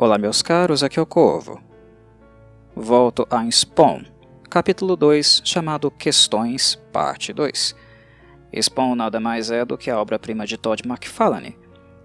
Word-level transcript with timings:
Olá, 0.00 0.16
meus 0.16 0.42
caros, 0.42 0.84
aqui 0.84 0.96
é 0.96 1.02
o 1.02 1.06
Corvo. 1.06 1.60
Volto 2.72 3.26
a 3.28 3.44
Spawn, 3.50 4.04
capítulo 4.48 4.94
2, 4.94 5.42
chamado 5.44 5.90
Questões, 5.90 6.76
parte 6.92 7.32
2. 7.32 7.74
Spawn 8.62 8.94
nada 8.94 9.18
mais 9.18 9.50
é 9.50 9.64
do 9.64 9.76
que 9.76 9.90
a 9.90 10.00
obra-prima 10.00 10.46
de 10.46 10.56
Todd 10.56 10.86
McFarlane, 10.86 11.58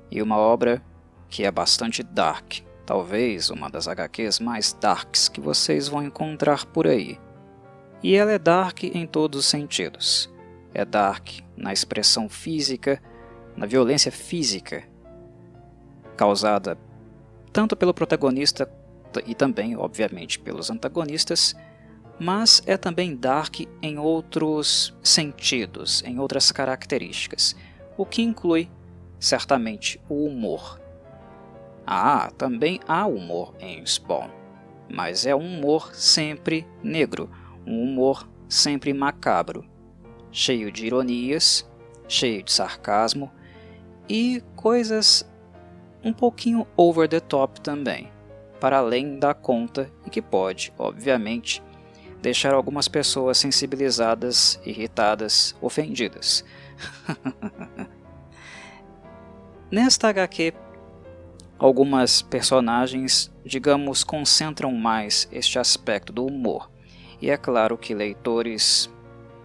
e 0.09 0.23
uma 0.23 0.37
obra 0.37 0.81
que 1.29 1.45
é 1.45 1.51
bastante 1.51 2.01
dark, 2.01 2.61
talvez 2.83 3.51
uma 3.51 3.69
das 3.69 3.87
HQs 3.87 4.39
mais 4.39 4.73
darks 4.73 5.29
que 5.29 5.39
vocês 5.39 5.87
vão 5.87 6.01
encontrar 6.01 6.65
por 6.65 6.87
aí. 6.87 7.19
E 8.01 8.15
ela 8.15 8.31
é 8.31 8.39
dark 8.39 8.85
em 8.85 9.05
todos 9.05 9.41
os 9.41 9.45
sentidos. 9.45 10.33
É 10.73 10.83
dark 10.83 11.29
na 11.55 11.71
expressão 11.71 12.27
física, 12.27 12.99
na 13.55 13.67
violência 13.67 14.11
física 14.11 14.83
causada 16.17 16.75
tanto 17.53 17.75
pelo 17.75 17.93
protagonista 17.93 18.67
e 19.27 19.35
também, 19.35 19.77
obviamente, 19.77 20.39
pelos 20.39 20.71
antagonistas, 20.71 21.55
mas 22.19 22.63
é 22.65 22.75
também 22.75 23.15
dark 23.15 23.61
em 23.81 23.99
outros 23.99 24.97
sentidos, 25.03 26.03
em 26.03 26.19
outras 26.19 26.51
características, 26.51 27.55
o 27.95 28.05
que 28.05 28.23
inclui 28.23 28.69
certamente 29.19 30.01
o 30.09 30.25
humor. 30.25 30.81
Ah, 31.85 32.31
também 32.37 32.79
há 32.87 33.05
humor 33.05 33.53
em 33.59 33.85
Spawn, 33.85 34.29
mas 34.89 35.25
é 35.25 35.35
um 35.35 35.57
humor 35.57 35.93
sempre 35.93 36.65
negro, 36.81 37.29
um 37.67 37.83
humor 37.83 38.27
sempre 38.49 38.93
macabro, 38.93 39.65
cheio 40.31 40.71
de 40.71 40.87
ironias, 40.87 41.69
cheio 42.07 42.41
de 42.41 42.51
sarcasmo 42.51 43.31
e 44.09 44.41
coisas 44.55 45.25
um 46.03 46.11
pouquinho 46.11 46.67
over 46.75 47.07
the 47.07 47.19
top 47.19 47.61
também, 47.61 48.11
para 48.59 48.77
além 48.77 49.17
da 49.17 49.33
conta 49.33 49.89
e 50.05 50.09
que 50.09 50.21
pode, 50.21 50.73
obviamente, 50.77 51.63
deixar 52.21 52.53
algumas 52.53 52.87
pessoas 52.87 53.37
sensibilizadas, 53.37 54.59
irritadas, 54.65 55.55
ofendidas. 55.61 56.43
Nesta 59.71 60.09
HQ, 60.09 60.53
algumas 61.57 62.21
personagens, 62.21 63.31
digamos, 63.45 64.03
concentram 64.03 64.71
mais 64.71 65.27
este 65.31 65.57
aspecto 65.57 66.13
do 66.13 66.25
humor, 66.25 66.69
e 67.21 67.29
é 67.29 67.37
claro 67.37 67.77
que 67.77 67.93
leitores, 67.93 68.89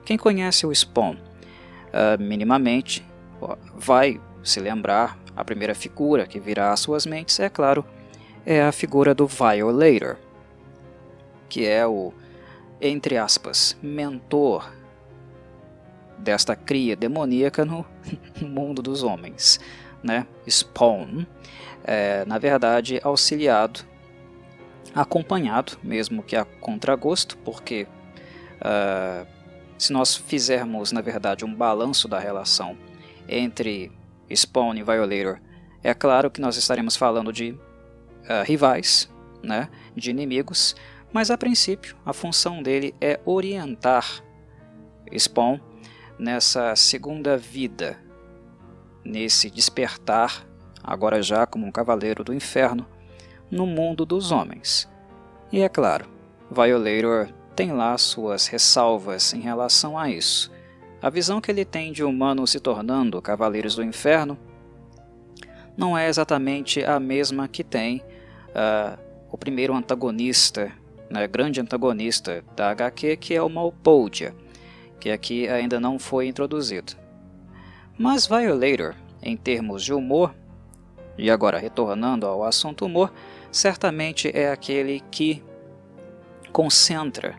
quem 0.04 0.16
conhece 0.18 0.66
o 0.66 0.74
Spawn 0.74 1.14
uh, 1.14 2.20
minimamente, 2.20 3.06
vai 3.74 4.20
se 4.42 4.60
lembrar 4.60 5.18
a 5.38 5.44
primeira 5.44 5.72
figura 5.72 6.26
que 6.26 6.40
virá 6.40 6.72
às 6.72 6.80
suas 6.80 7.06
mentes, 7.06 7.38
é 7.38 7.48
claro, 7.48 7.84
é 8.44 8.60
a 8.60 8.72
figura 8.72 9.14
do 9.14 9.24
Violator, 9.24 10.16
que 11.48 11.64
é 11.64 11.86
o, 11.86 12.12
entre 12.80 13.16
aspas, 13.16 13.76
mentor 13.80 14.68
desta 16.18 16.56
cria 16.56 16.96
demoníaca 16.96 17.64
no 17.64 17.86
mundo 18.42 18.82
dos 18.82 19.04
homens, 19.04 19.60
né? 20.02 20.26
Spawn, 20.48 21.24
é, 21.84 22.24
na 22.24 22.36
verdade, 22.36 23.00
auxiliado, 23.04 23.82
acompanhado, 24.92 25.78
mesmo 25.84 26.20
que 26.20 26.34
a 26.34 26.44
contragosto, 26.44 27.38
porque 27.44 27.86
uh, 28.56 29.24
se 29.78 29.92
nós 29.92 30.16
fizermos, 30.16 30.90
na 30.90 31.00
verdade, 31.00 31.44
um 31.44 31.54
balanço 31.54 32.08
da 32.08 32.18
relação 32.18 32.76
entre 33.28 33.92
Spawn 34.34 34.74
e 34.76 34.82
Violator, 34.82 35.40
é 35.82 35.94
claro 35.94 36.30
que 36.30 36.40
nós 36.40 36.56
estaremos 36.56 36.96
falando 36.96 37.32
de 37.32 37.52
uh, 37.52 38.44
rivais, 38.44 39.10
né, 39.42 39.68
de 39.94 40.10
inimigos, 40.10 40.74
mas 41.12 41.30
a 41.30 41.38
princípio 41.38 41.96
a 42.04 42.12
função 42.12 42.62
dele 42.62 42.94
é 43.00 43.20
orientar 43.24 44.22
Spawn 45.16 45.58
nessa 46.18 46.74
segunda 46.76 47.36
vida, 47.36 47.98
nesse 49.04 49.50
despertar, 49.50 50.46
agora 50.82 51.22
já 51.22 51.46
como 51.46 51.66
um 51.66 51.72
cavaleiro 51.72 52.24
do 52.24 52.34
inferno, 52.34 52.86
no 53.50 53.66
mundo 53.66 54.04
dos 54.04 54.30
homens. 54.32 54.88
E 55.50 55.60
é 55.60 55.68
claro, 55.68 56.08
Violator 56.50 57.32
tem 57.54 57.72
lá 57.72 57.96
suas 57.96 58.46
ressalvas 58.46 59.32
em 59.32 59.40
relação 59.40 59.98
a 59.98 60.10
isso. 60.10 60.52
A 61.00 61.10
visão 61.10 61.40
que 61.40 61.50
ele 61.50 61.64
tem 61.64 61.92
de 61.92 62.02
humanos 62.02 62.50
se 62.50 62.58
tornando 62.58 63.22
cavaleiros 63.22 63.76
do 63.76 63.84
inferno 63.84 64.36
não 65.76 65.96
é 65.96 66.08
exatamente 66.08 66.82
a 66.82 66.98
mesma 66.98 67.46
que 67.46 67.62
tem 67.62 68.02
uh, 68.48 68.98
o 69.30 69.38
primeiro 69.38 69.74
antagonista, 69.74 70.72
né, 71.08 71.28
grande 71.28 71.60
antagonista 71.60 72.44
da 72.56 72.70
HQ, 72.70 73.16
que 73.18 73.32
é 73.32 73.40
o 73.40 73.48
Malpodia, 73.48 74.34
que 74.98 75.10
aqui 75.10 75.48
ainda 75.48 75.78
não 75.78 76.00
foi 76.00 76.26
introduzido. 76.26 76.94
Mas 77.96 78.26
Violator, 78.26 78.96
em 79.22 79.36
termos 79.36 79.84
de 79.84 79.94
humor, 79.94 80.34
e 81.16 81.30
agora 81.30 81.58
retornando 81.58 82.26
ao 82.26 82.42
assunto 82.42 82.84
humor, 82.84 83.12
certamente 83.52 84.30
é 84.34 84.50
aquele 84.50 85.00
que 85.12 85.44
concentra 86.52 87.38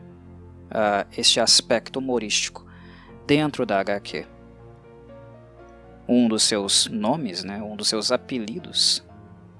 uh, 0.67 1.05
este 1.17 1.41
aspecto 1.41 1.99
humorístico 1.99 2.68
dentro 3.29 3.63
da 3.63 3.79
HQ. 3.79 4.25
Um 6.07 6.27
dos 6.27 6.41
seus 6.41 6.87
nomes, 6.87 7.43
né, 7.43 7.61
um 7.61 7.75
dos 7.75 7.87
seus 7.87 8.11
apelidos, 8.11 9.05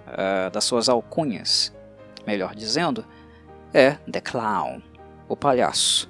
uh, 0.08 0.50
das 0.52 0.64
suas 0.64 0.90
alcunhas, 0.90 1.72
melhor 2.26 2.56
dizendo, 2.56 3.06
é 3.72 3.92
The 4.12 4.22
Clown, 4.22 4.82
o 5.28 5.38
palhaço. 5.38 6.10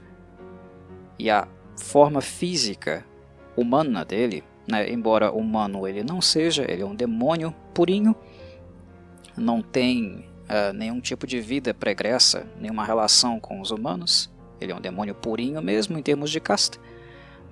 E 1.19 1.29
a 1.29 1.49
forma 1.75 2.21
física 2.21 3.05
humana 3.57 4.05
dele, 4.05 4.41
né, 4.65 4.89
embora 4.89 5.29
humano 5.29 5.85
ele 5.85 6.01
não 6.01 6.21
seja, 6.21 6.63
ele 6.65 6.81
é 6.81 6.85
um 6.85 6.95
demônio 6.95 7.53
purinho, 7.73 8.15
não 9.35 9.61
tem 9.61 10.29
uh, 10.45 10.71
nenhum 10.73 11.01
tipo 11.01 11.27
de 11.27 11.41
vida 11.41 11.73
pregressa, 11.73 12.47
nenhuma 12.57 12.85
relação 12.85 13.37
com 13.37 13.59
os 13.59 13.69
humanos, 13.69 14.31
ele 14.61 14.71
é 14.71 14.75
um 14.75 14.79
demônio 14.79 15.13
purinho 15.13 15.61
mesmo 15.61 15.99
em 15.99 16.01
termos 16.01 16.31
de 16.31 16.39
casta 16.39 16.79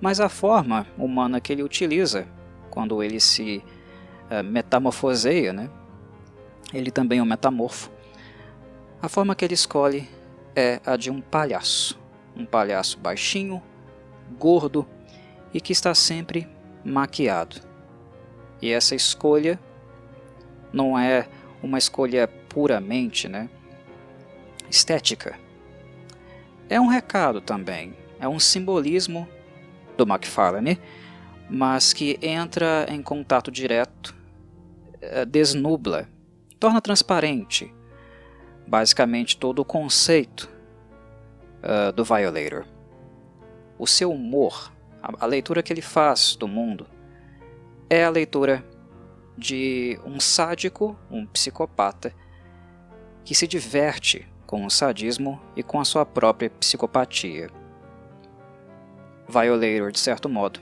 mas 0.00 0.20
a 0.20 0.28
forma 0.28 0.86
humana 0.96 1.40
que 1.40 1.52
ele 1.52 1.62
utiliza 1.62 2.26
quando 2.70 3.02
ele 3.02 3.18
se 3.18 3.62
uh, 4.30 4.44
metamorfoseia, 4.44 5.52
né? 5.52 5.70
ele 6.72 6.90
também 6.90 7.18
é 7.18 7.22
um 7.22 7.26
metamorfo. 7.26 7.90
A 9.00 9.08
forma 9.08 9.34
que 9.34 9.44
ele 9.44 9.54
escolhe 9.54 10.08
é 10.54 10.80
a 10.84 10.96
de 10.96 11.10
um 11.10 11.20
palhaço, 11.20 11.98
um 12.36 12.44
palhaço 12.44 12.98
baixinho, 12.98 13.62
gordo 14.38 14.86
e 15.52 15.60
que 15.60 15.72
está 15.72 15.94
sempre 15.94 16.48
maquiado. 16.84 17.60
E 18.60 18.70
essa 18.70 18.94
escolha 18.94 19.58
não 20.72 20.98
é 20.98 21.28
uma 21.62 21.78
escolha 21.78 22.28
puramente 22.28 23.28
né, 23.28 23.48
estética. 24.68 25.38
É 26.68 26.80
um 26.80 26.86
recado 26.86 27.40
também, 27.40 27.96
é 28.20 28.28
um 28.28 28.38
simbolismo 28.38 29.28
do 29.98 30.04
McFarlane, 30.04 30.80
mas 31.50 31.92
que 31.92 32.18
entra 32.22 32.86
em 32.88 33.02
contato 33.02 33.50
direto, 33.50 34.14
eh, 35.00 35.26
desnubla, 35.26 36.08
torna 36.58 36.80
transparente 36.80 37.74
basicamente 38.68 39.36
todo 39.36 39.60
o 39.60 39.64
conceito 39.64 40.48
uh, 41.62 41.90
do 41.92 42.04
Violator. 42.04 42.66
O 43.78 43.86
seu 43.86 44.12
humor, 44.12 44.70
a, 45.02 45.24
a 45.24 45.26
leitura 45.26 45.62
que 45.62 45.72
ele 45.72 45.80
faz 45.80 46.36
do 46.36 46.46
mundo, 46.46 46.86
é 47.88 48.04
a 48.04 48.10
leitura 48.10 48.62
de 49.36 49.98
um 50.04 50.20
sádico, 50.20 50.98
um 51.10 51.24
psicopata, 51.26 52.12
que 53.24 53.34
se 53.34 53.46
diverte 53.46 54.28
com 54.46 54.66
o 54.66 54.70
sadismo 54.70 55.40
e 55.56 55.62
com 55.62 55.80
a 55.80 55.84
sua 55.84 56.04
própria 56.04 56.50
psicopatia. 56.50 57.48
Violator, 59.28 59.92
de 59.92 59.98
certo 59.98 60.28
modo. 60.28 60.60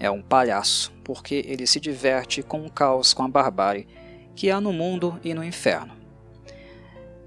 É 0.00 0.10
um 0.10 0.22
palhaço, 0.22 0.92
porque 1.04 1.44
ele 1.46 1.66
se 1.66 1.78
diverte 1.78 2.42
com 2.42 2.64
o 2.64 2.70
caos, 2.70 3.12
com 3.12 3.22
a 3.22 3.28
barbárie 3.28 3.86
que 4.34 4.50
há 4.50 4.60
no 4.60 4.72
mundo 4.72 5.20
e 5.22 5.34
no 5.34 5.44
inferno. 5.44 5.94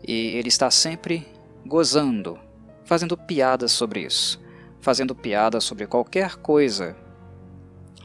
E 0.06 0.36
ele 0.36 0.50
está 0.50 0.70
sempre 0.70 1.26
gozando, 1.66 2.40
fazendo 2.84 3.16
piadas 3.16 3.72
sobre 3.72 4.02
isso, 4.02 4.42
fazendo 4.82 5.16
piadas 5.16 5.64
sobre 5.64 5.86
qualquer 5.86 6.36
coisa 6.36 6.96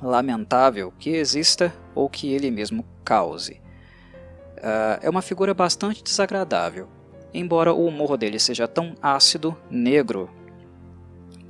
lamentável 0.00 0.92
que 0.98 1.10
exista 1.10 1.72
ou 1.94 2.08
que 2.08 2.32
ele 2.32 2.50
mesmo 2.50 2.84
cause. 3.04 3.60
Uh, 4.58 4.98
é 5.00 5.10
uma 5.10 5.22
figura 5.22 5.54
bastante 5.54 6.02
desagradável, 6.02 6.88
embora 7.34 7.72
o 7.72 7.86
humor 7.86 8.16
dele 8.16 8.38
seja 8.38 8.68
tão 8.68 8.94
ácido, 9.02 9.56
negro 9.70 10.30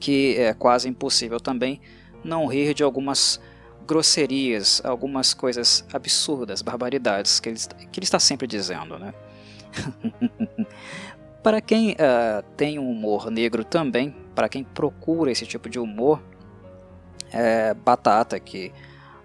que 0.03 0.37
é 0.37 0.53
quase 0.53 0.89
impossível 0.89 1.39
também 1.39 1.81
não 2.25 2.49
rir 2.49 2.75
de 2.75 2.83
algumas 2.83 3.41
grosserias, 3.87 4.83
algumas 4.85 5.33
coisas 5.33 5.85
absurdas, 5.93 6.61
barbaridades 6.61 7.39
que 7.39 7.49
ele, 7.49 7.59
que 7.93 8.01
ele 8.01 8.05
está 8.05 8.19
sempre 8.19 8.49
dizendo, 8.49 8.99
né? 8.99 9.15
para 11.41 11.61
quem 11.61 11.93
uh, 11.93 12.43
tem 12.57 12.81
um 12.81 12.91
humor 12.91 13.31
negro 13.31 13.63
também, 13.65 14.13
para 14.35 14.49
quem 14.49 14.65
procura 14.65 15.31
esse 15.31 15.47
tipo 15.47 15.69
de 15.69 15.79
humor, 15.79 16.21
é 17.33 17.73
batata 17.73 18.41
que 18.41 18.73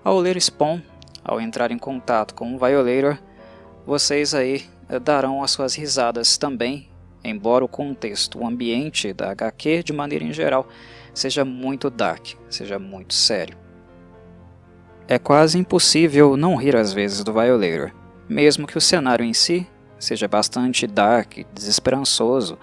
ao 0.04 0.20
ler 0.20 0.40
Spawn, 0.40 0.80
ao 1.24 1.42
entrar 1.42 1.72
em 1.72 1.80
contato 1.80 2.36
com 2.36 2.54
o 2.54 2.60
Violator, 2.60 3.18
vocês 3.84 4.36
aí 4.36 4.64
uh, 4.92 5.00
darão 5.00 5.42
as 5.42 5.50
suas 5.50 5.74
risadas 5.74 6.38
também, 6.38 6.88
embora 7.30 7.64
o 7.64 7.68
contexto, 7.68 8.40
o 8.40 8.48
ambiente 8.48 9.14
da 9.14 9.32
HQ 9.32 9.84
de 9.84 9.94
maneira 9.94 10.24
em 10.24 10.34
geral 10.34 10.68
seja 11.14 11.44
muito 11.44 11.90
dark, 11.90 12.34
seja 12.50 12.78
muito 12.78 13.14
sério. 13.14 13.58
É 15.08 15.18
quase 15.18 15.58
impossível 15.58 16.36
não 16.36 16.56
rir 16.56 16.76
às 16.76 16.94
vezes 16.94 17.24
do 17.24 17.34
Violator, 17.34 17.92
mesmo 18.28 18.68
que 18.68 18.78
o 18.78 18.82
cenário 18.82 19.26
em 19.26 19.34
si 19.34 19.68
seja 20.00 20.28
bastante 20.28 20.86
dark, 20.86 21.40
desesperançoso, 21.54 22.58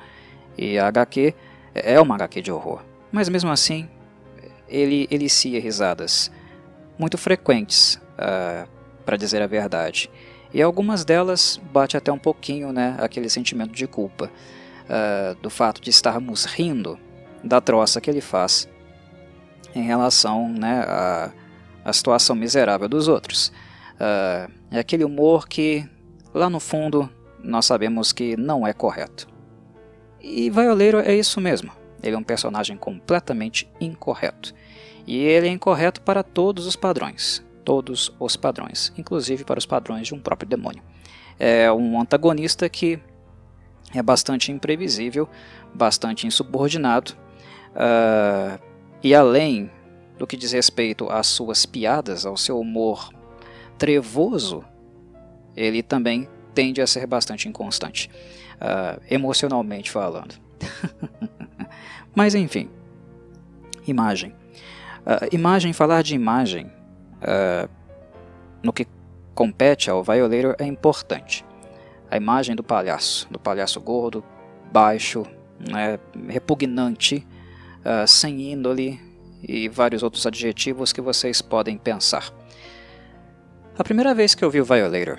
e 0.57 0.79
a 0.79 0.87
HQ 0.87 1.35
é 1.75 2.01
uma 2.01 2.15
HQ 2.15 2.43
de 2.43 2.53
horror. 2.53 2.83
Mas 3.11 3.29
mesmo 3.29 3.51
assim, 3.51 3.89
ele 4.69 5.09
elicia 5.11 5.61
risadas 5.61 6.31
muito 6.99 7.19
frequentes, 7.19 7.95
uh, 7.95 8.01
ah, 8.19 8.67
para 9.05 9.17
dizer 9.17 9.43
a 9.43 9.47
verdade. 9.47 10.11
E 10.55 10.63
algumas 10.63 11.05
delas 11.05 11.61
bate 11.71 11.97
até 11.97 12.11
um 12.11 12.19
pouquinho 12.19 12.73
né, 12.73 12.97
aquele 12.99 13.29
sentimento 13.29 13.73
de 13.73 13.87
culpa 13.87 14.31
uh, 14.85 15.35
do 15.43 15.51
fato 15.51 15.83
de 15.83 15.91
estarmos 15.91 16.47
rindo 16.47 16.99
da 17.43 17.61
troça 17.61 18.01
que 18.01 18.09
ele 18.09 18.23
faz 18.23 18.67
em 19.75 19.83
relação 19.83 20.49
né, 20.49 20.85
a 20.87 21.33
a 21.85 21.93
situação 21.93 22.35
miserável 22.35 22.89
dos 22.89 23.07
outros. 23.07 23.49
Uh, 23.95 24.51
é 24.71 24.79
aquele 24.79 25.05
humor 25.05 25.47
que, 25.47 25.87
lá 26.33 26.49
no 26.49 26.59
fundo, 26.59 27.09
nós 27.43 27.67
sabemos 27.67 28.13
que 28.13 28.37
não 28.37 28.67
é 28.67 28.73
correto. 28.73 29.29
E 30.21 30.49
Violeiro 30.49 30.99
é 30.99 31.15
isso 31.15 31.41
mesmo. 31.41 31.71
Ele 32.03 32.17
é 32.17 32.19
um 32.19 32.23
personagem 32.23 32.77
completamente 32.77 33.71
incorreto. 33.79 34.55
E 35.07 35.19
ele 35.19 35.49
é 35.49 35.51
incorreto 35.51 36.01
para 36.01 36.23
todos 36.23 36.67
os 36.67 36.75
padrões. 36.75 37.44
Todos 37.65 38.13
os 38.21 38.37
padrões, 38.37 38.93
inclusive 38.97 39.45
para 39.45 39.59
os 39.59 39.67
padrões 39.67 40.07
de 40.07 40.15
um 40.15 40.21
próprio 40.21 40.49
demônio. 40.49 40.83
É 41.39 41.73
um 41.73 42.01
antagonista 42.01 42.69
que 42.69 42.99
é 43.95 44.03
bastante 44.03 44.53
imprevisível, 44.53 45.29
bastante 45.75 46.27
insubordinado, 46.27 47.13
uh, 47.75 48.61
e 49.03 49.15
além 49.15 49.71
do 50.19 50.27
que 50.27 50.37
diz 50.37 50.53
respeito 50.53 51.09
às 51.11 51.27
suas 51.27 51.67
piadas, 51.67 52.25
ao 52.25 52.37
seu 52.37 52.59
humor 52.59 53.11
trevoso, 53.79 54.65
ele 55.57 55.83
também 55.83 56.29
tende 56.55 56.81
a 56.81 56.87
ser 56.87 57.07
bastante 57.07 57.49
inconstante, 57.49 58.11
uh, 58.57 59.01
emocionalmente 59.11 59.91
falando. 59.91 60.35
Mas 62.15 62.35
enfim, 62.35 62.71
imagem. 63.87 64.31
Uh, 65.01 65.29
imagem, 65.33 65.73
falar 65.73 66.03
de 66.03 66.15
imagem 66.15 66.71
uh, 67.25 67.69
no 68.63 68.73
que 68.73 68.87
compete 69.35 69.91
ao 69.91 70.03
Violator 70.03 70.55
é 70.59 70.65
importante. 70.65 71.45
A 72.11 72.17
imagem 72.17 72.55
do 72.55 72.63
palhaço, 72.63 73.27
do 73.31 73.39
palhaço 73.39 73.81
gordo, 73.81 74.23
baixo, 74.73 75.25
né, 75.59 75.99
repugnante, 76.29 77.27
sem 78.07 78.53
índole, 78.53 79.01
e 79.47 79.69
vários 79.69 80.03
outros 80.03 80.27
adjetivos 80.27 80.93
que 80.93 81.01
vocês 81.01 81.43
podem 81.43 81.77
pensar. 81.77 82.33
A 83.79 83.85
primeira 83.85 84.15
vez 84.15 84.35
que 84.35 84.45
eu 84.45 84.51
vi 84.51 84.61
o 84.61 84.65
Violator, 84.65 85.19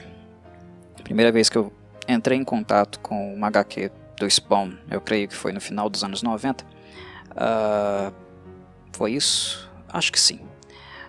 a 0.99 1.03
primeira 1.03 1.31
vez 1.31 1.49
que 1.49 1.57
eu 1.57 1.71
entrei 2.07 2.37
em 2.37 2.43
contato 2.43 2.99
com 2.99 3.33
uma 3.33 3.47
HQ 3.47 3.91
do 4.17 4.29
Spawn, 4.29 4.73
eu 4.89 5.01
creio 5.01 5.27
que 5.27 5.35
foi 5.35 5.51
no 5.51 5.61
final 5.61 5.89
dos 5.89 6.03
anos 6.03 6.23
90, 6.23 6.63
uh, 6.63 6.67
ah, 7.35 8.11
foi 8.93 9.13
isso? 9.13 9.69
Acho 9.89 10.11
que 10.11 10.19
sim. 10.19 10.39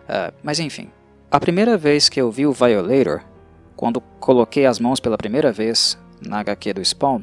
Uh, 0.06 0.32
mas 0.42 0.60
enfim, 0.60 0.90
a 1.30 1.40
primeira 1.40 1.76
vez 1.76 2.08
que 2.08 2.20
eu 2.20 2.30
vi 2.30 2.46
o 2.46 2.52
Violator, 2.52 3.22
quando 3.74 4.00
coloquei 4.00 4.64
as 4.64 4.78
mãos 4.78 5.00
pela 5.00 5.18
primeira 5.18 5.52
vez 5.52 5.98
na 6.24 6.38
HQ 6.40 6.74
do 6.74 6.84
Spawn, 6.84 7.22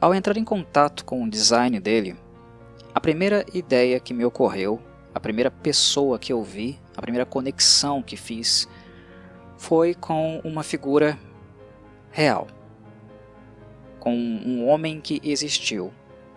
ao 0.00 0.14
entrar 0.14 0.36
em 0.36 0.44
contato 0.44 1.04
com 1.04 1.22
o 1.22 1.30
design 1.30 1.78
dele, 1.78 2.16
a 2.94 3.00
primeira 3.00 3.46
ideia 3.54 4.00
que 4.00 4.12
me 4.12 4.24
ocorreu, 4.24 4.80
a 5.14 5.20
primeira 5.20 5.50
pessoa 5.50 6.18
que 6.18 6.32
eu 6.32 6.42
vi, 6.42 6.78
a 6.96 7.00
primeira 7.00 7.24
conexão 7.24 8.02
que 8.02 8.16
fiz 8.16 8.68
foi 9.56 9.94
com 9.94 10.40
uma 10.42 10.62
figura 10.62 11.18
real, 12.10 12.48
com 14.00 14.14
um 14.14 14.66
homem 14.66 15.00
que 15.00 15.20
existiu 15.22 15.92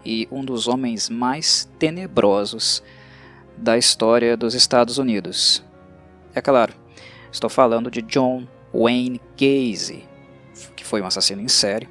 e 0.06 0.28
um 0.32 0.44
dos 0.44 0.68
homens 0.68 1.10
mais 1.10 1.70
tenebrosos 1.80 2.84
da 3.58 3.78
história 3.78 4.36
dos 4.36 4.54
Estados 4.54 4.98
Unidos. 4.98 5.64
É 6.34 6.42
claro, 6.42 6.74
estou 7.32 7.50
falando 7.50 7.90
de 7.90 8.02
John 8.02 8.48
Wayne 8.74 9.22
Gacy, 9.34 10.04
que 10.76 10.84
foi 10.84 11.02
um 11.02 11.06
assassino 11.06 11.42
em 11.42 11.48
série, 11.48 11.88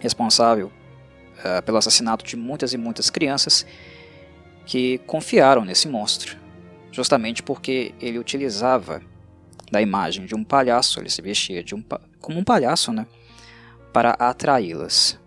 responsável 0.00 0.72
uh, 1.38 1.62
pelo 1.62 1.78
assassinato 1.78 2.24
de 2.24 2.36
muitas 2.36 2.72
e 2.72 2.76
muitas 2.76 3.10
crianças 3.10 3.66
que 4.64 4.98
confiaram 5.06 5.64
nesse 5.64 5.88
monstro, 5.88 6.36
justamente 6.90 7.42
porque 7.42 7.94
ele 8.00 8.18
utilizava 8.18 9.02
da 9.70 9.80
imagem 9.80 10.26
de 10.26 10.34
um 10.34 10.44
palhaço, 10.44 11.00
ele 11.00 11.10
se 11.10 11.20
vestia 11.22 11.64
um, 11.72 11.82
como 12.20 12.38
um 12.38 12.44
palhaço, 12.44 12.92
né, 12.92 13.06
para 13.92 14.10
atraí-las. 14.12 15.18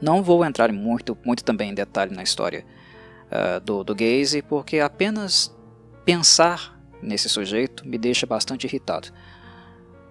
Não 0.00 0.22
vou 0.22 0.44
entrar 0.44 0.72
muito, 0.72 1.16
muito 1.24 1.44
também 1.44 1.70
em 1.70 1.74
detalhe 1.74 2.14
na 2.14 2.22
história 2.22 2.64
uh, 3.30 3.60
do, 3.60 3.84
do 3.84 3.94
Gaze, 3.94 4.42
porque 4.42 4.80
apenas 4.80 5.54
pensar 6.04 6.78
nesse 7.02 7.28
sujeito 7.28 7.86
me 7.86 7.98
deixa 7.98 8.26
bastante 8.26 8.66
irritado. 8.66 9.08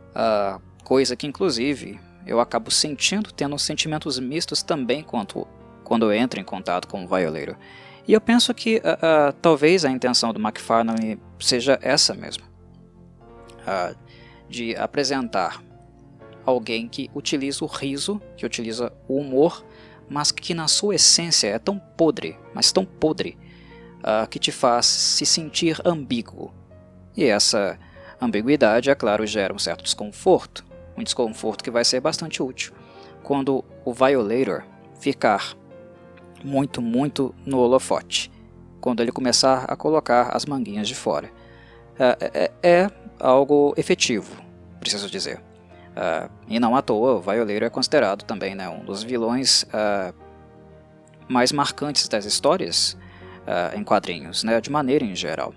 Uh, 0.10 0.62
coisa 0.83 1.16
que, 1.16 1.27
inclusive, 1.27 2.00
eu 2.25 2.39
acabo 2.39 2.71
sentindo, 2.71 3.31
tendo 3.31 3.57
sentimentos 3.57 4.19
mistos 4.19 4.63
também 4.63 5.04
quanto, 5.04 5.48
quando 5.83 6.06
eu 6.06 6.13
entro 6.13 6.39
em 6.39 6.44
contato 6.44 6.88
com 6.88 7.04
o 7.04 7.07
Violator. 7.07 7.56
E 8.07 8.14
eu 8.14 8.21
penso 8.21 8.54
que 8.54 8.78
uh, 8.78 8.80
uh, 8.80 9.33
talvez 9.42 9.85
a 9.85 9.92
intenção 9.92 10.33
do 10.33 10.40
McFarlane 10.40 11.19
seja 11.40 11.78
essa 11.81 12.14
mesmo. 12.14 12.44
Uh, 13.61 13.95
de 14.49 14.76
apresentar 14.76 15.61
alguém 16.44 16.88
que 16.88 17.09
utiliza 17.14 17.64
o 17.64 17.68
riso, 17.68 18.19
que 18.35 18.45
utiliza 18.45 18.92
o 19.07 19.18
humor, 19.18 19.64
mas 20.09 20.31
que 20.31 20.54
na 20.54 20.68
sua 20.68 20.95
essência 20.95 21.47
é 21.47 21.59
tão 21.59 21.78
podre, 21.80 22.37
mas 22.54 22.71
tão 22.71 22.83
podre, 22.85 23.37
que 24.30 24.39
te 24.39 24.51
faz 24.51 24.85
se 24.85 25.25
sentir 25.25 25.80
ambíguo. 25.85 26.54
E 27.16 27.25
essa 27.25 27.78
ambiguidade, 28.21 28.89
é 28.89 28.95
claro, 28.95 29.28
gera 29.28 29.54
um 29.54 29.59
certo 29.59 29.83
desconforto 29.83 30.63
um 30.99 31.04
desconforto 31.04 31.63
que 31.63 31.71
vai 31.71 31.83
ser 31.85 31.99
bastante 31.99 32.44
útil 32.44 32.73
quando 33.23 33.63
o 33.85 33.94
Violator 33.94 34.63
ficar 34.99 35.56
muito, 36.44 36.81
muito 36.81 37.33
no 37.45 37.59
holofote, 37.59 38.31
quando 38.80 39.01
ele 39.01 39.11
começar 39.11 39.66
a 39.66 39.75
colocar 39.75 40.35
as 40.35 40.45
manguinhas 40.45 40.87
de 40.87 40.95
fora. 40.95 41.31
É, 41.97 42.51
é, 42.63 42.80
é 42.83 42.92
algo 43.19 43.73
efetivo, 43.78 44.42
preciso 44.80 45.09
dizer. 45.09 45.42
Uh, 45.99 46.31
e 46.47 46.61
não 46.61 46.77
à 46.77 46.81
toa, 46.81 47.15
o 47.15 47.19
Violator 47.19 47.63
é 47.63 47.69
considerado 47.69 48.23
também 48.23 48.56
né, 48.56 48.69
um 48.69 48.85
dos 48.85 49.03
vilões 49.03 49.63
uh, 49.63 50.15
mais 51.27 51.51
marcantes 51.51 52.07
das 52.07 52.23
histórias 52.23 52.97
uh, 53.44 53.77
em 53.77 53.83
quadrinhos, 53.83 54.41
né, 54.45 54.61
de 54.61 54.71
maneira 54.71 55.03
em 55.03 55.13
geral. 55.13 55.53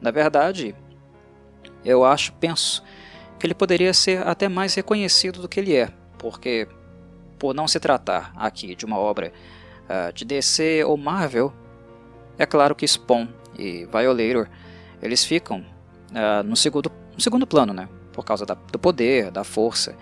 Na 0.00 0.10
verdade, 0.10 0.74
eu 1.84 2.06
acho, 2.06 2.32
penso, 2.34 2.82
que 3.38 3.46
ele 3.46 3.52
poderia 3.52 3.92
ser 3.92 4.26
até 4.26 4.48
mais 4.48 4.74
reconhecido 4.74 5.42
do 5.42 5.48
que 5.48 5.60
ele 5.60 5.76
é, 5.76 5.90
porque, 6.16 6.66
por 7.38 7.54
não 7.54 7.68
se 7.68 7.78
tratar 7.78 8.32
aqui 8.34 8.74
de 8.74 8.86
uma 8.86 8.98
obra 8.98 9.30
de 10.14 10.24
DC 10.24 10.84
ou 10.84 10.96
Marvel, 10.96 11.52
é 12.38 12.46
claro 12.46 12.74
que 12.74 12.86
Spawn 12.86 13.28
e 13.58 13.84
Violator 13.84 14.48
eles 15.02 15.22
ficam 15.22 15.62
no, 16.46 16.56
segundo, 16.56 16.90
no 17.14 17.20
segundo 17.20 17.46
plano, 17.46 17.74
né? 17.74 17.88
Por 18.12 18.24
causa 18.24 18.44
da, 18.44 18.54
do 18.54 18.78
poder, 18.78 19.30
da 19.30 19.44
força, 19.44 19.96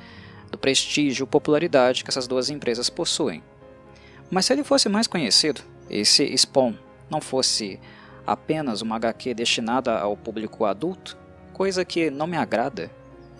do 0.50 0.58
prestígio, 0.58 1.26
popularidade 1.26 2.02
que 2.04 2.10
essas 2.10 2.26
duas 2.26 2.50
empresas 2.50 2.90
possuem. 2.90 3.42
Mas 4.30 4.46
se 4.46 4.52
ele 4.52 4.64
fosse 4.64 4.88
mais 4.88 5.06
conhecido, 5.06 5.62
e 5.88 6.04
se 6.04 6.36
Spawn 6.36 6.74
não 7.10 7.20
fosse 7.20 7.80
apenas 8.26 8.80
uma 8.80 8.96
HQ 8.96 9.34
destinada 9.34 9.98
ao 9.98 10.16
público 10.16 10.64
adulto, 10.64 11.16
coisa 11.52 11.84
que 11.84 12.10
não 12.10 12.26
me 12.26 12.36
agrada 12.36 12.90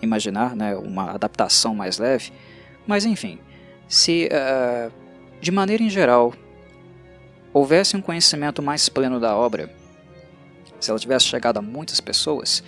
imaginar 0.01 0.55
né, 0.55 0.75
uma 0.75 1.11
adaptação 1.11 1.73
mais 1.75 1.97
leve, 1.97 2.33
mas 2.85 3.05
enfim, 3.05 3.39
se 3.87 4.27
uh, 4.27 4.91
de 5.39 5.51
maneira 5.51 5.83
em 5.83 5.89
geral 5.89 6.33
houvesse 7.53 7.95
um 7.95 8.01
conhecimento 8.01 8.61
mais 8.61 8.89
pleno 8.89 9.19
da 9.19 9.35
obra, 9.35 9.69
se 10.79 10.89
ela 10.89 10.99
tivesse 10.99 11.25
chegado 11.25 11.57
a 11.57 11.61
muitas 11.61 12.01
pessoas, 12.01 12.63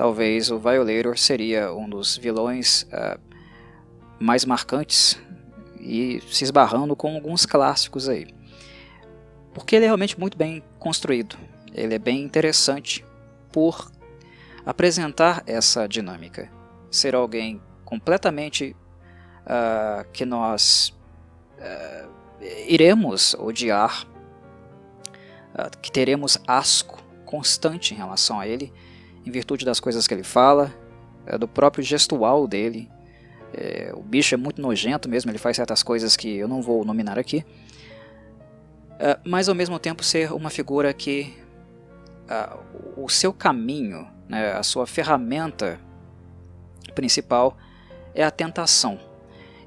talvez 0.00 0.50
o 0.50 0.58
Violator 0.58 1.18
seria 1.18 1.74
um 1.74 1.86
dos 1.86 2.16
vilões 2.16 2.84
uh, 2.84 3.20
mais 4.18 4.46
marcantes 4.46 5.20
e 5.78 6.22
se 6.26 6.42
esbarrando 6.42 6.96
com 6.96 7.16
alguns 7.16 7.44
clássicos 7.44 8.08
aí. 8.08 8.26
Porque 9.52 9.76
ele 9.76 9.84
é 9.84 9.88
realmente 9.88 10.18
muito 10.18 10.38
bem 10.38 10.64
construído, 10.78 11.36
ele 11.74 11.94
é 11.94 11.98
bem 11.98 12.22
interessante 12.22 13.04
por 13.52 13.92
apresentar 14.64 15.42
essa 15.46 15.86
dinâmica. 15.86 16.50
Ser 16.90 17.14
alguém 17.14 17.60
completamente 17.84 18.74
uh, 19.44 20.10
que 20.14 20.24
nós 20.24 20.94
uh, 21.58 22.08
iremos 22.66 23.34
odiar, 23.34 24.06
que 25.82 25.92
teremos 25.92 26.38
asco 26.46 26.98
constante 27.26 27.92
em 27.92 27.98
relação 27.98 28.40
a 28.40 28.46
ele, 28.48 28.72
em 29.24 29.30
virtude 29.30 29.64
das 29.64 29.80
coisas 29.80 30.06
que 30.06 30.14
ele 30.14 30.22
fala, 30.22 30.72
é, 31.26 31.36
do 31.36 31.46
próprio 31.46 31.82
gestual 31.84 32.46
dele. 32.46 32.88
É, 33.52 33.92
o 33.94 34.02
bicho 34.02 34.34
é 34.34 34.38
muito 34.38 34.60
nojento 34.62 35.08
mesmo, 35.08 35.30
ele 35.30 35.38
faz 35.38 35.56
certas 35.56 35.82
coisas 35.82 36.16
que 36.16 36.36
eu 36.36 36.48
não 36.48 36.62
vou 36.62 36.84
nominar 36.84 37.18
aqui. 37.18 37.44
É, 38.98 39.18
mas 39.24 39.48
ao 39.48 39.54
mesmo 39.54 39.78
tempo 39.78 40.04
ser 40.04 40.32
uma 40.32 40.50
figura 40.50 40.92
que 40.92 41.36
o 42.96 43.08
seu 43.08 43.32
caminho, 43.32 44.06
né, 44.28 44.52
a 44.52 44.62
sua 44.62 44.86
ferramenta 44.86 45.80
principal 46.94 47.56
é 48.14 48.22
a 48.22 48.30
tentação. 48.30 49.00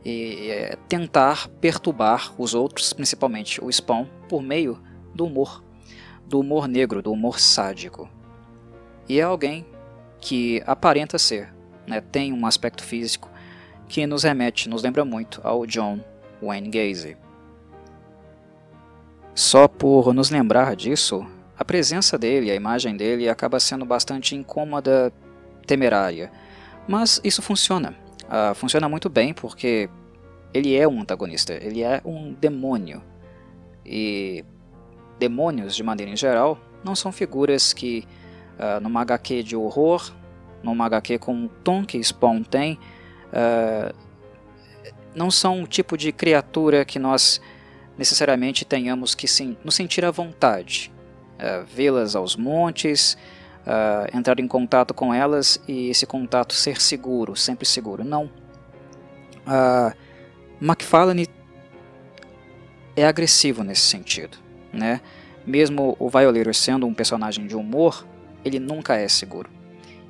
E 0.05 0.50
é 0.50 0.77
tentar 0.88 1.50
perturbar 1.60 2.33
os 2.38 2.53
outros, 2.53 2.93
principalmente 2.93 3.62
o 3.62 3.69
Spawn, 3.69 4.05
por 4.29 4.41
meio 4.41 4.81
do 5.13 5.25
humor 5.25 5.62
do 6.25 6.39
humor 6.39 6.67
negro, 6.67 7.01
do 7.01 7.12
humor 7.12 7.39
sádico. 7.39 8.10
E 9.13 9.20
é 9.20 9.22
alguém 9.22 9.63
que 10.20 10.63
aparenta 10.65 11.20
ser, 11.20 11.53
né, 11.86 12.01
tem 12.01 12.34
um 12.34 12.48
aspecto 12.48 12.84
físico 12.84 13.29
que 13.88 14.08
nos 14.08 14.24
remete, 14.24 14.67
nos 14.67 14.82
lembra 14.82 15.05
muito 15.05 15.39
ao 15.43 15.67
John 15.67 16.00
Wayne 16.41 16.67
Gacy. 16.67 17.15
Só 19.36 19.67
por 19.67 20.15
nos 20.15 20.32
lembrar 20.32 20.75
disso, 20.75 21.24
a 21.55 21.63
presença 21.63 22.17
dele, 22.17 22.50
a 22.50 22.55
imagem 22.55 22.98
dele 22.98 23.29
acaba 23.29 23.60
sendo 23.60 23.86
bastante 23.86 24.36
incômoda, 24.36 25.13
temerária. 25.67 26.32
Mas 26.88 27.22
isso 27.24 27.43
funciona. 27.43 27.96
Uh, 28.24 28.55
funciona 28.55 28.89
muito 28.89 29.12
bem 29.12 29.32
porque 29.32 29.91
ele 30.51 30.75
é 30.75 30.88
um 30.88 31.01
antagonista, 31.01 31.53
ele 31.53 31.84
é 31.84 32.01
um 32.03 32.34
demônio. 32.34 33.00
E 33.86 34.43
demônios, 35.20 35.75
de 35.75 35.84
maneira 35.84 36.12
em 36.12 36.17
geral, 36.17 36.58
não 36.84 36.96
são 36.96 37.12
figuras 37.12 37.74
que, 37.74 38.08
uh, 38.60 38.79
numa 38.81 39.01
HQ 39.01 39.43
de 39.43 39.55
horror, 39.55 40.13
numa 40.62 40.86
HQ 40.86 41.19
com 41.19 41.45
o 41.45 41.50
tom 41.50 41.83
que 41.83 42.01
Spawn 42.03 42.43
tem, 42.43 42.79
uh, 43.29 43.93
não 45.15 45.29
são 45.29 45.63
o 45.63 45.67
tipo 45.67 45.98
de 45.98 46.12
criatura 46.12 46.83
que 46.86 46.98
nós 46.98 47.39
necessariamente 47.98 48.65
tenhamos 48.65 49.13
que 49.13 49.27
sim, 49.27 49.55
nos 49.63 49.75
sentir 49.75 50.03
à 50.05 50.12
vontade, 50.12 50.91
uh, 51.36 51.65
vê-las 51.65 52.15
aos 52.15 52.36
montes, 52.36 53.17
uh, 53.67 54.17
entrar 54.17 54.39
em 54.39 54.48
contato 54.48 54.93
com 54.93 55.13
elas 55.13 55.62
e 55.67 55.89
esse 55.89 56.05
contato 56.05 56.53
ser 56.53 56.81
seguro, 56.81 57.36
sempre 57.36 57.65
seguro. 57.65 58.03
Não. 58.03 58.25
Uh, 59.45 59.93
McFarlane 60.62 61.27
é 62.95 63.05
agressivo 63.05 63.63
nesse 63.63 63.81
sentido 63.81 64.43
né? 64.74 65.00
Mesmo 65.45 65.95
o 66.00 66.10
Violator 66.10 66.53
sendo 66.55 66.88
um 66.88 66.93
personagem 66.93 67.45
de 67.45 67.55
humor, 67.55 68.05
ele 68.44 68.60
nunca 68.60 68.96
é 68.96 69.08
seguro. 69.08 69.50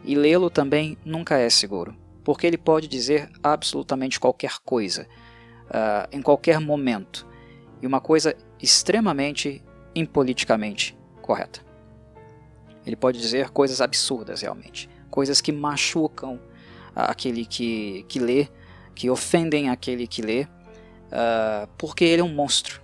E 0.04 0.16
lê-lo 0.16 0.50
também 0.50 0.98
nunca 1.06 1.38
é 1.38 1.50
seguro, 1.50 1.96
porque 2.24 2.46
ele 2.46 2.58
pode 2.58 2.88
dizer 2.88 3.30
absolutamente 3.42 4.20
qualquer 4.20 4.58
coisa, 4.66 5.08
uh, 5.68 6.08
em 6.12 6.22
qualquer 6.22 6.60
momento, 6.60 7.28
e 7.82 7.88
uma 7.88 8.02
coisa 8.02 8.36
extremamente 8.62 9.64
impoliticamente 9.96 10.98
correta. 11.22 11.62
Ele 12.86 12.96
pode 12.96 13.20
dizer 13.20 13.50
coisas 13.50 13.80
absurdas 13.80 14.42
realmente, 14.42 14.90
coisas 15.10 15.40
que 15.40 15.52
machucam 15.52 16.40
aquele 16.96 17.46
que, 17.46 18.04
que 18.08 18.20
lê, 18.20 18.48
que 18.94 19.10
ofendem 19.10 19.70
aquele 19.70 20.06
que 20.06 20.22
lê, 20.22 20.44
uh, 20.44 21.68
porque 21.78 22.04
ele 22.04 22.22
é 22.22 22.26
um 22.26 22.34
monstro, 22.34 22.82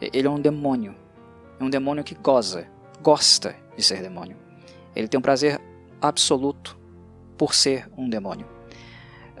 ele 0.00 0.26
é 0.26 0.30
um 0.30 0.40
demônio, 0.40 0.94
é 1.60 1.64
um 1.64 1.70
demônio 1.70 2.02
que 2.02 2.14
goza, 2.14 2.66
gosta 3.02 3.54
de 3.76 3.82
ser 3.82 4.02
demônio. 4.02 4.41
Ele 4.94 5.08
tem 5.08 5.18
um 5.18 5.22
prazer 5.22 5.60
absoluto 6.00 6.78
por 7.36 7.54
ser 7.54 7.88
um 7.96 8.08
demônio. 8.08 8.46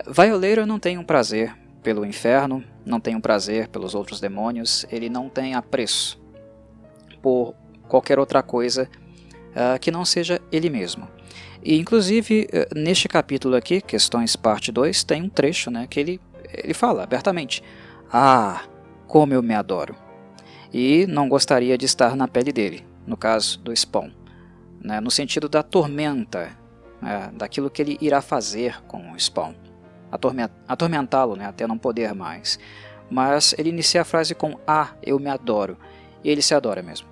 Violator 0.06 0.66
não 0.66 0.78
tem 0.78 0.98
um 0.98 1.04
prazer 1.04 1.54
pelo 1.82 2.04
inferno, 2.04 2.64
não 2.84 3.00
tem 3.00 3.14
um 3.14 3.20
prazer 3.20 3.68
pelos 3.68 3.94
outros 3.94 4.20
demônios, 4.20 4.86
ele 4.90 5.08
não 5.08 5.28
tem 5.28 5.54
apreço 5.54 6.20
por 7.20 7.54
qualquer 7.88 8.18
outra 8.18 8.42
coisa 8.42 8.88
uh, 9.50 9.78
que 9.80 9.90
não 9.90 10.04
seja 10.04 10.40
ele 10.50 10.70
mesmo. 10.70 11.08
E 11.62 11.78
inclusive 11.78 12.48
uh, 12.52 12.78
neste 12.78 13.08
capítulo 13.08 13.54
aqui, 13.54 13.80
questões 13.80 14.34
parte 14.34 14.72
2, 14.72 15.04
tem 15.04 15.22
um 15.22 15.28
trecho 15.28 15.70
né, 15.70 15.86
que 15.88 16.00
ele, 16.00 16.20
ele 16.52 16.74
fala 16.74 17.02
abertamente: 17.02 17.62
Ah, 18.12 18.62
como 19.06 19.34
eu 19.34 19.42
me 19.42 19.54
adoro 19.54 19.94
e 20.72 21.06
não 21.06 21.28
gostaria 21.28 21.76
de 21.76 21.84
estar 21.84 22.16
na 22.16 22.26
pele 22.26 22.50
dele, 22.50 22.84
no 23.06 23.16
caso 23.16 23.58
do 23.60 23.76
Spawn, 23.76 24.10
né, 24.82 25.00
no 25.00 25.10
sentido 25.10 25.48
da 25.48 25.62
tormenta, 25.62 26.50
né, 27.00 27.30
daquilo 27.34 27.70
que 27.70 27.80
ele 27.80 27.98
irá 28.00 28.20
fazer 28.20 28.82
com 28.82 29.12
o 29.12 29.18
Spawn, 29.18 29.54
atormentá-lo 30.68 31.36
né, 31.36 31.46
até 31.46 31.66
não 31.66 31.78
poder 31.78 32.14
mais. 32.14 32.58
Mas 33.10 33.54
ele 33.58 33.68
inicia 33.68 34.02
a 34.02 34.04
frase 34.04 34.34
com 34.34 34.58
Ah, 34.66 34.90
eu 35.02 35.18
me 35.18 35.30
adoro, 35.30 35.76
e 36.24 36.30
ele 36.30 36.42
se 36.42 36.54
adora 36.54 36.82
mesmo. 36.82 37.06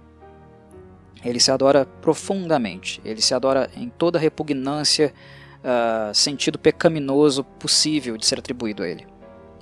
Ele 1.24 1.38
se 1.38 1.50
adora 1.50 1.84
profundamente, 2.00 3.00
ele 3.04 3.20
se 3.20 3.34
adora 3.34 3.70
em 3.76 3.90
toda 3.90 4.18
repugnância, 4.18 5.12
uh, 5.60 6.14
sentido 6.14 6.58
pecaminoso 6.58 7.44
possível 7.44 8.16
de 8.16 8.24
ser 8.24 8.38
atribuído 8.38 8.82
a 8.82 8.88
ele. 8.88 9.06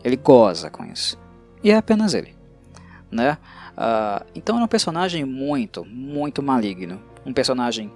Ele 0.04 0.16
goza 0.16 0.70
com 0.70 0.84
isso. 0.84 1.18
E 1.62 1.70
é 1.70 1.76
apenas 1.76 2.14
ele. 2.14 2.36
Né? 3.10 3.36
Uh, 3.72 4.24
então 4.34 4.60
é 4.60 4.62
um 4.62 4.68
personagem 4.68 5.24
muito, 5.24 5.84
muito 5.84 6.42
maligno. 6.42 7.02
Um 7.28 7.32
personagem 7.35 7.92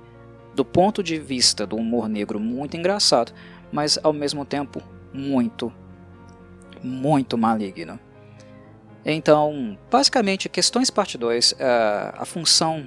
do 0.55 0.63
ponto 0.63 1.03
de 1.03 1.19
vista 1.19 1.67
do 1.67 1.77
humor 1.77 2.07
negro 2.07 2.39
muito 2.39 2.77
engraçado, 2.77 3.33
mas 3.73 3.99
ao 4.03 4.13
mesmo 4.13 4.45
tempo 4.45 4.83
muito, 5.11 5.73
muito 6.83 7.39
maligno. 7.39 7.99
Então, 9.07 9.79
basicamente, 9.91 10.51
questões 10.51 10.91
parte 10.91 11.17
2, 11.17 11.53
uh, 11.53 11.57
ah, 11.61 12.15
a 12.19 12.25
função 12.27 12.87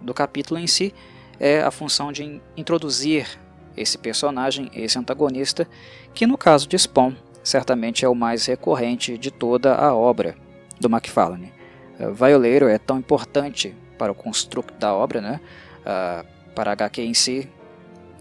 do 0.00 0.12
capítulo 0.12 0.58
em 0.58 0.66
si 0.66 0.92
é 1.38 1.62
a 1.62 1.70
função 1.70 2.10
de 2.10 2.40
introduzir 2.56 3.38
esse 3.76 3.96
personagem, 3.96 4.68
esse 4.74 4.98
antagonista, 4.98 5.68
que 6.12 6.26
no 6.26 6.36
caso 6.36 6.66
de 6.66 6.76
Spawn, 6.76 7.14
certamente 7.44 8.04
é 8.04 8.08
o 8.08 8.16
mais 8.16 8.46
recorrente 8.46 9.16
de 9.16 9.30
toda 9.30 9.76
a 9.76 9.94
obra 9.94 10.34
do 10.80 10.88
McFarlane. 10.88 11.52
Violator 11.98 12.68
é 12.68 12.78
tão 12.78 12.98
importante 12.98 13.76
para 13.96 14.10
o 14.10 14.14
construto 14.14 14.74
da 14.74 14.92
obra, 14.92 15.20
né? 15.20 15.40
Uh, 15.88 16.26
para 16.54 16.70
a 16.70 16.72
HQ 16.72 17.02
em 17.02 17.14
si, 17.14 17.48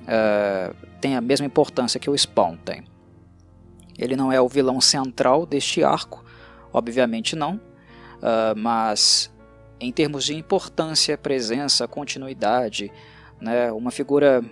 uh, 0.04 0.76
tem 1.02 1.16
a 1.16 1.22
mesma 1.22 1.46
importância 1.46 2.00
que 2.00 2.10
o 2.10 2.18
Spawn 2.18 2.56
tem. 2.56 2.86
Ele 3.98 4.16
não 4.16 4.32
é 4.32 4.40
o 4.40 4.48
vilão 4.48 4.80
central 4.80 5.46
deste 5.46 5.84
arco, 5.84 6.24
obviamente 6.72 7.36
não, 7.36 7.56
uh, 7.56 8.56
mas 8.56 9.30
em 9.80 9.92
termos 9.92 10.24
de 10.24 10.36
importância, 10.36 11.18
presença, 11.18 11.88
continuidade, 11.88 12.92
né, 13.42 13.72
uma 13.72 13.92
figura 13.92 14.44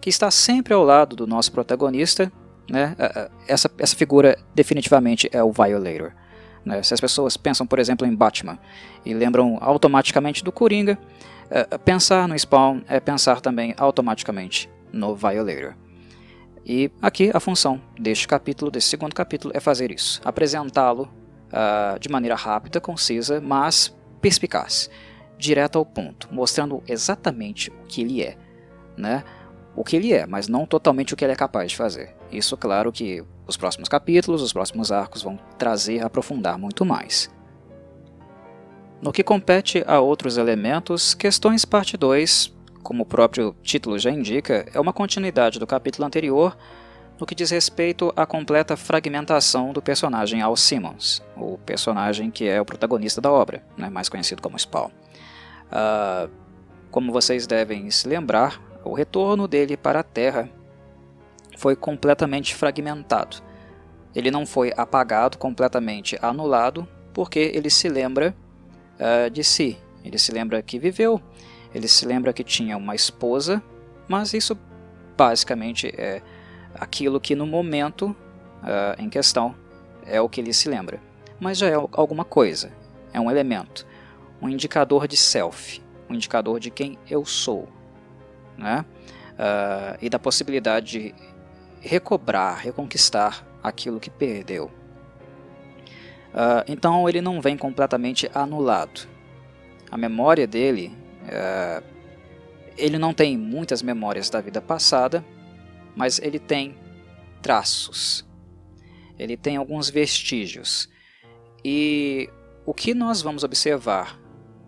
que 0.00 0.10
está 0.10 0.30
sempre 0.30 0.74
ao 0.74 0.84
lado 0.84 1.16
do 1.16 1.26
nosso 1.26 1.50
protagonista, 1.52 2.32
né, 2.68 2.94
essa, 3.48 3.70
essa 3.78 3.96
figura 3.96 4.38
definitivamente 4.54 5.28
é 5.32 5.42
o 5.42 5.50
Violator. 5.50 6.12
Né? 6.64 6.82
Se 6.82 6.94
as 6.94 7.00
pessoas 7.00 7.36
pensam, 7.36 7.66
por 7.66 7.78
exemplo, 7.78 8.06
em 8.06 8.14
Batman 8.14 8.58
e 9.04 9.14
lembram 9.14 9.58
automaticamente 9.60 10.44
do 10.44 10.52
Coringa, 10.52 10.98
é, 11.50 11.64
pensar 11.78 12.28
no 12.28 12.38
Spawn 12.38 12.82
é 12.88 13.00
pensar 13.00 13.40
também 13.40 13.74
automaticamente 13.76 14.70
no 14.92 15.14
Violator. 15.14 15.74
E 16.64 16.90
aqui 17.00 17.30
a 17.32 17.40
função 17.40 17.80
deste 17.98 18.28
capítulo, 18.28 18.70
desse 18.70 18.88
segundo 18.88 19.14
capítulo, 19.14 19.52
é 19.56 19.60
fazer 19.60 19.90
isso, 19.90 20.20
apresentá-lo 20.24 21.10
uh, 21.48 21.98
de 21.98 22.08
maneira 22.08 22.36
rápida, 22.36 22.80
concisa, 22.80 23.40
mas 23.40 23.96
perspicaz, 24.20 24.90
direto 25.38 25.78
ao 25.78 25.86
ponto, 25.86 26.28
mostrando 26.30 26.82
exatamente 26.86 27.70
o 27.70 27.86
que 27.88 28.02
ele 28.02 28.22
é, 28.22 28.36
né? 28.96 29.24
O 29.74 29.82
que 29.82 29.96
ele 29.96 30.12
é, 30.12 30.26
mas 30.26 30.48
não 30.48 30.66
totalmente 30.66 31.14
o 31.14 31.16
que 31.16 31.24
ele 31.24 31.32
é 31.32 31.36
capaz 31.36 31.70
de 31.70 31.76
fazer. 31.76 32.14
Isso, 32.30 32.56
claro, 32.56 32.92
que 32.92 33.24
os 33.46 33.56
próximos 33.56 33.88
capítulos, 33.88 34.42
os 34.42 34.52
próximos 34.52 34.92
arcos 34.92 35.22
vão 35.22 35.38
trazer, 35.58 36.04
aprofundar 36.04 36.56
muito 36.58 36.84
mais. 36.84 37.30
No 39.02 39.12
que 39.12 39.24
compete 39.24 39.82
a 39.86 39.98
outros 39.98 40.36
elementos, 40.36 41.14
questões 41.14 41.64
parte 41.64 41.96
2 41.96 42.60
como 42.82 43.02
o 43.02 43.06
próprio 43.06 43.54
título 43.62 43.98
já 43.98 44.10
indica, 44.10 44.66
é 44.72 44.80
uma 44.80 44.92
continuidade 44.92 45.58
do 45.58 45.66
capítulo 45.66 46.06
anterior 46.06 46.56
no 47.18 47.26
que 47.26 47.34
diz 47.34 47.50
respeito 47.50 48.12
à 48.16 48.24
completa 48.24 48.76
fragmentação 48.76 49.72
do 49.72 49.82
personagem 49.82 50.40
Al 50.40 50.56
Simmons, 50.56 51.22
o 51.36 51.58
personagem 51.58 52.30
que 52.30 52.48
é 52.48 52.60
o 52.60 52.64
protagonista 52.64 53.20
da 53.20 53.30
obra, 53.30 53.62
né, 53.76 53.90
mais 53.90 54.08
conhecido 54.08 54.40
como 54.40 54.58
Spawn. 54.58 54.90
Uh, 55.70 56.30
como 56.90 57.12
vocês 57.12 57.46
devem 57.46 57.90
se 57.90 58.08
lembrar, 58.08 58.60
o 58.82 58.94
retorno 58.94 59.46
dele 59.46 59.76
para 59.76 60.00
a 60.00 60.02
Terra 60.02 60.48
foi 61.56 61.76
completamente 61.76 62.54
fragmentado. 62.54 63.38
Ele 64.14 64.30
não 64.30 64.44
foi 64.44 64.72
apagado, 64.76 65.38
completamente 65.38 66.18
anulado, 66.20 66.86
porque 67.12 67.38
ele 67.38 67.70
se 67.70 67.88
lembra 67.88 68.34
uh, 68.98 69.30
de 69.30 69.44
si. 69.44 69.78
Ele 70.04 70.18
se 70.18 70.32
lembra 70.32 70.62
que 70.62 70.78
viveu, 70.78 71.20
ele 71.74 71.86
se 71.86 72.06
lembra 72.06 72.32
que 72.32 72.42
tinha 72.42 72.76
uma 72.76 72.94
esposa, 72.94 73.62
mas 74.08 74.32
isso 74.32 74.58
basicamente 75.16 75.88
é 75.88 76.22
aquilo 76.74 77.20
que 77.20 77.34
no 77.34 77.46
momento 77.46 78.16
uh, 78.62 79.00
em 79.00 79.08
questão 79.08 79.54
é 80.06 80.20
o 80.20 80.28
que 80.28 80.40
ele 80.40 80.52
se 80.52 80.68
lembra. 80.68 81.00
Mas 81.38 81.58
já 81.58 81.68
é 81.68 81.74
alguma 81.74 82.24
coisa, 82.24 82.72
é 83.12 83.20
um 83.20 83.30
elemento, 83.30 83.86
um 84.40 84.48
indicador 84.48 85.06
de 85.06 85.16
self, 85.16 85.82
um 86.08 86.14
indicador 86.14 86.58
de 86.58 86.70
quem 86.70 86.98
eu 87.08 87.24
sou, 87.24 87.68
né? 88.56 88.84
Uh, 89.32 89.96
e 90.02 90.10
da 90.10 90.18
possibilidade 90.18 90.86
de 90.90 91.14
recobrar, 91.80 92.58
reconquistar 92.58 93.46
aquilo 93.62 94.00
que 94.00 94.10
perdeu. 94.10 94.70
Uh, 96.32 96.62
então 96.68 97.08
ele 97.08 97.20
não 97.20 97.40
vem 97.40 97.56
completamente 97.56 98.30
anulado. 98.34 99.08
A 99.90 99.96
memória 99.96 100.46
dele, 100.46 100.92
uh, 101.24 101.84
ele 102.76 102.98
não 102.98 103.12
tem 103.12 103.36
muitas 103.36 103.82
memórias 103.82 104.30
da 104.30 104.40
vida 104.40 104.60
passada, 104.60 105.24
mas 105.96 106.20
ele 106.20 106.38
tem 106.38 106.76
traços, 107.42 108.24
ele 109.18 109.36
tem 109.36 109.56
alguns 109.56 109.90
vestígios. 109.90 110.88
E 111.64 112.30
o 112.64 112.72
que 112.72 112.94
nós 112.94 113.20
vamos 113.20 113.42
observar 113.42 114.18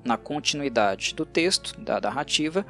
na 0.04 0.16
continuidade 0.16 1.14
do 1.14 1.24
texto, 1.24 1.80
da 1.80 2.00
narrativa, 2.00 2.66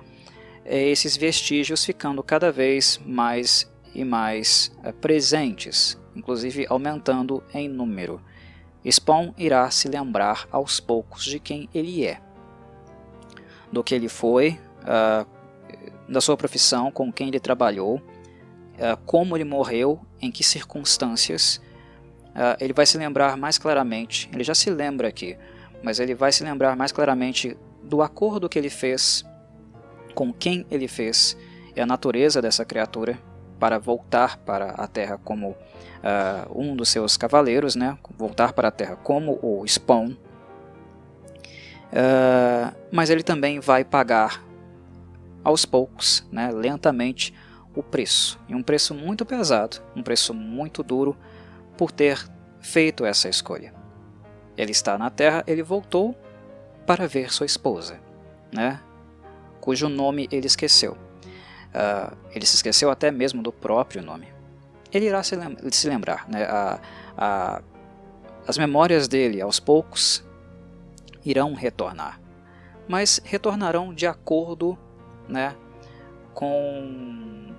é 0.64 0.88
esses 0.88 1.16
vestígios 1.16 1.84
ficando 1.84 2.22
cada 2.22 2.52
vez 2.52 3.00
mais 3.04 3.71
e 3.94 4.04
mais 4.04 4.72
é, 4.82 4.92
presentes, 4.92 5.98
inclusive 6.14 6.66
aumentando 6.68 7.42
em 7.52 7.68
número. 7.68 8.20
Spawn 8.88 9.32
irá 9.38 9.70
se 9.70 9.88
lembrar 9.88 10.48
aos 10.50 10.80
poucos 10.80 11.24
de 11.24 11.38
quem 11.38 11.68
ele 11.72 12.04
é, 12.04 12.20
do 13.70 13.82
que 13.82 13.94
ele 13.94 14.08
foi, 14.08 14.58
uh, 14.82 15.26
da 16.10 16.20
sua 16.20 16.36
profissão, 16.36 16.90
com 16.90 17.12
quem 17.12 17.28
ele 17.28 17.38
trabalhou, 17.38 17.96
uh, 17.96 18.96
como 19.06 19.36
ele 19.36 19.44
morreu, 19.44 20.00
em 20.20 20.30
que 20.30 20.44
circunstâncias. 20.44 21.60
Ele 22.58 22.72
vai 22.72 22.86
se 22.86 22.96
lembrar 22.96 23.36
mais 23.36 23.58
claramente, 23.58 24.26
ele 24.32 24.42
já 24.42 24.54
se 24.54 24.70
lembra 24.70 25.06
aqui, 25.06 25.36
mas 25.82 26.00
ele 26.00 26.14
vai 26.14 26.32
se 26.32 26.42
lembrar 26.42 26.74
mais 26.74 26.90
claramente 26.90 27.54
do 27.82 28.00
acordo 28.00 28.48
que 28.48 28.58
ele 28.58 28.70
fez, 28.70 29.22
com 30.14 30.32
quem 30.32 30.64
ele 30.70 30.88
fez 30.88 31.36
e 31.76 31.80
a 31.80 31.84
natureza 31.84 32.40
dessa 32.40 32.64
criatura 32.64 33.18
para 33.62 33.78
voltar 33.78 34.38
para 34.38 34.72
a 34.72 34.88
Terra 34.88 35.20
como 35.22 35.50
uh, 35.50 35.56
um 36.52 36.74
dos 36.74 36.88
seus 36.88 37.16
cavaleiros, 37.16 37.76
né? 37.76 37.96
voltar 38.18 38.52
para 38.52 38.66
a 38.66 38.70
Terra 38.72 38.96
como 38.96 39.38
o 39.40 39.64
Spawn. 39.64 40.16
Uh, 41.92 42.74
mas 42.90 43.08
ele 43.08 43.22
também 43.22 43.60
vai 43.60 43.84
pagar 43.84 44.44
aos 45.44 45.64
poucos, 45.64 46.26
né, 46.32 46.50
lentamente, 46.50 47.32
o 47.72 47.84
preço. 47.84 48.36
E 48.48 48.54
um 48.56 48.64
preço 48.64 48.96
muito 48.96 49.24
pesado, 49.24 49.76
um 49.94 50.02
preço 50.02 50.34
muito 50.34 50.82
duro 50.82 51.16
por 51.78 51.92
ter 51.92 52.18
feito 52.58 53.04
essa 53.04 53.28
escolha. 53.28 53.72
Ele 54.56 54.72
está 54.72 54.98
na 54.98 55.08
Terra, 55.08 55.44
ele 55.46 55.62
voltou 55.62 56.16
para 56.84 57.06
ver 57.06 57.32
sua 57.32 57.46
esposa, 57.46 58.00
né? 58.50 58.80
cujo 59.60 59.88
nome 59.88 60.28
ele 60.32 60.48
esqueceu. 60.48 60.98
Uh, 61.72 62.16
ele 62.34 62.44
se 62.44 62.56
esqueceu 62.56 62.90
até 62.90 63.10
mesmo 63.10 63.42
do 63.42 63.50
próprio 63.50 64.02
nome. 64.02 64.28
Ele 64.92 65.06
irá 65.06 65.22
se, 65.22 65.34
lem 65.34 65.56
se 65.70 65.88
lembrar. 65.88 66.28
Né? 66.28 66.44
A, 66.44 66.80
a, 67.16 67.62
as 68.46 68.58
memórias 68.58 69.08
dele, 69.08 69.40
aos 69.40 69.58
poucos, 69.58 70.22
irão 71.24 71.54
retornar. 71.54 72.20
Mas 72.88 73.20
retornarão 73.24 73.94
de 73.94 74.06
acordo 74.06 74.76
né, 75.28 75.54
com 76.34 77.54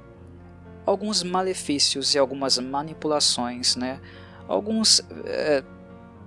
alguns 0.86 1.23
malefícios 1.23 2.13
e 2.13 2.19
algumas 2.19 2.58
manipulações, 2.58 3.76
né, 3.76 3.99
alguns, 4.47 5.02
é, 5.26 5.63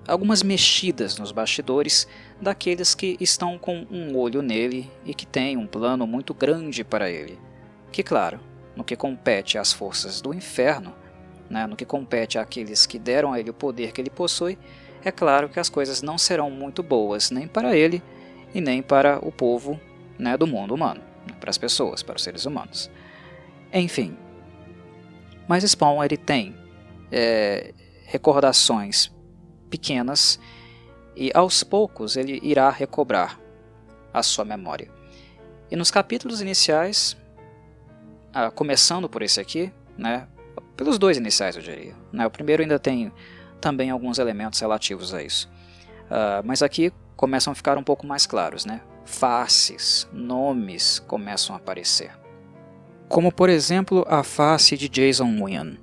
algumas 0.08 0.42
mexidas 0.42 1.18
nos 1.18 1.30
bastidores 1.30 2.08
daqueles 2.40 2.94
que 2.94 3.16
estão 3.20 3.58
com 3.58 3.86
um 3.90 4.16
olho 4.16 4.40
nele 4.42 4.90
e 5.04 5.14
que 5.14 5.26
têm 5.26 5.56
um 5.56 5.66
plano 5.66 6.06
muito 6.06 6.32
grande 6.32 6.82
para 6.82 7.10
ele. 7.10 7.38
Que, 7.96 8.02
claro, 8.02 8.38
no 8.76 8.84
que 8.84 8.94
compete 8.94 9.56
às 9.56 9.72
forças 9.72 10.20
do 10.20 10.34
inferno, 10.34 10.94
né, 11.48 11.66
no 11.66 11.74
que 11.74 11.86
compete 11.86 12.38
àqueles 12.38 12.84
que 12.84 12.98
deram 12.98 13.32
a 13.32 13.40
ele 13.40 13.48
o 13.48 13.54
poder 13.54 13.90
que 13.90 14.02
ele 14.02 14.10
possui, 14.10 14.58
é 15.02 15.10
claro 15.10 15.48
que 15.48 15.58
as 15.58 15.70
coisas 15.70 16.02
não 16.02 16.18
serão 16.18 16.50
muito 16.50 16.82
boas 16.82 17.30
nem 17.30 17.48
para 17.48 17.74
ele 17.74 18.02
e 18.54 18.60
nem 18.60 18.82
para 18.82 19.18
o 19.26 19.32
povo 19.32 19.80
né, 20.18 20.36
do 20.36 20.46
mundo 20.46 20.74
humano, 20.74 21.00
para 21.40 21.48
as 21.48 21.56
pessoas, 21.56 22.02
para 22.02 22.16
os 22.16 22.22
seres 22.22 22.44
humanos. 22.44 22.90
Enfim, 23.72 24.14
mas 25.48 25.64
Spawn 25.64 26.04
ele 26.04 26.18
tem 26.18 26.54
é, 27.10 27.72
recordações 28.04 29.10
pequenas 29.70 30.38
e 31.16 31.30
aos 31.32 31.64
poucos 31.64 32.14
ele 32.14 32.40
irá 32.42 32.68
recobrar 32.68 33.40
a 34.12 34.22
sua 34.22 34.44
memória. 34.44 34.90
E 35.70 35.76
nos 35.76 35.90
capítulos 35.90 36.42
iniciais, 36.42 37.16
ah, 38.36 38.50
começando 38.50 39.08
por 39.08 39.22
esse 39.22 39.40
aqui, 39.40 39.72
né, 39.96 40.28
pelos 40.76 40.98
dois 40.98 41.16
iniciais 41.16 41.56
eu 41.56 41.62
diria. 41.62 41.94
Né, 42.12 42.26
o 42.26 42.30
primeiro 42.30 42.62
ainda 42.62 42.78
tem 42.78 43.10
também 43.62 43.88
alguns 43.88 44.18
elementos 44.18 44.60
relativos 44.60 45.14
a 45.14 45.22
isso. 45.22 45.50
Uh, 46.04 46.44
mas 46.44 46.60
aqui 46.60 46.92
começam 47.16 47.50
a 47.50 47.54
ficar 47.54 47.78
um 47.78 47.82
pouco 47.82 48.06
mais 48.06 48.26
claros, 48.26 48.66
né? 48.66 48.82
Faces, 49.06 50.06
nomes 50.12 50.98
começam 50.98 51.56
a 51.56 51.58
aparecer. 51.58 52.12
Como 53.08 53.32
por 53.32 53.48
exemplo 53.48 54.04
a 54.06 54.22
face 54.22 54.76
de 54.76 54.86
Jason 54.90 55.42
Wynn, 55.42 55.78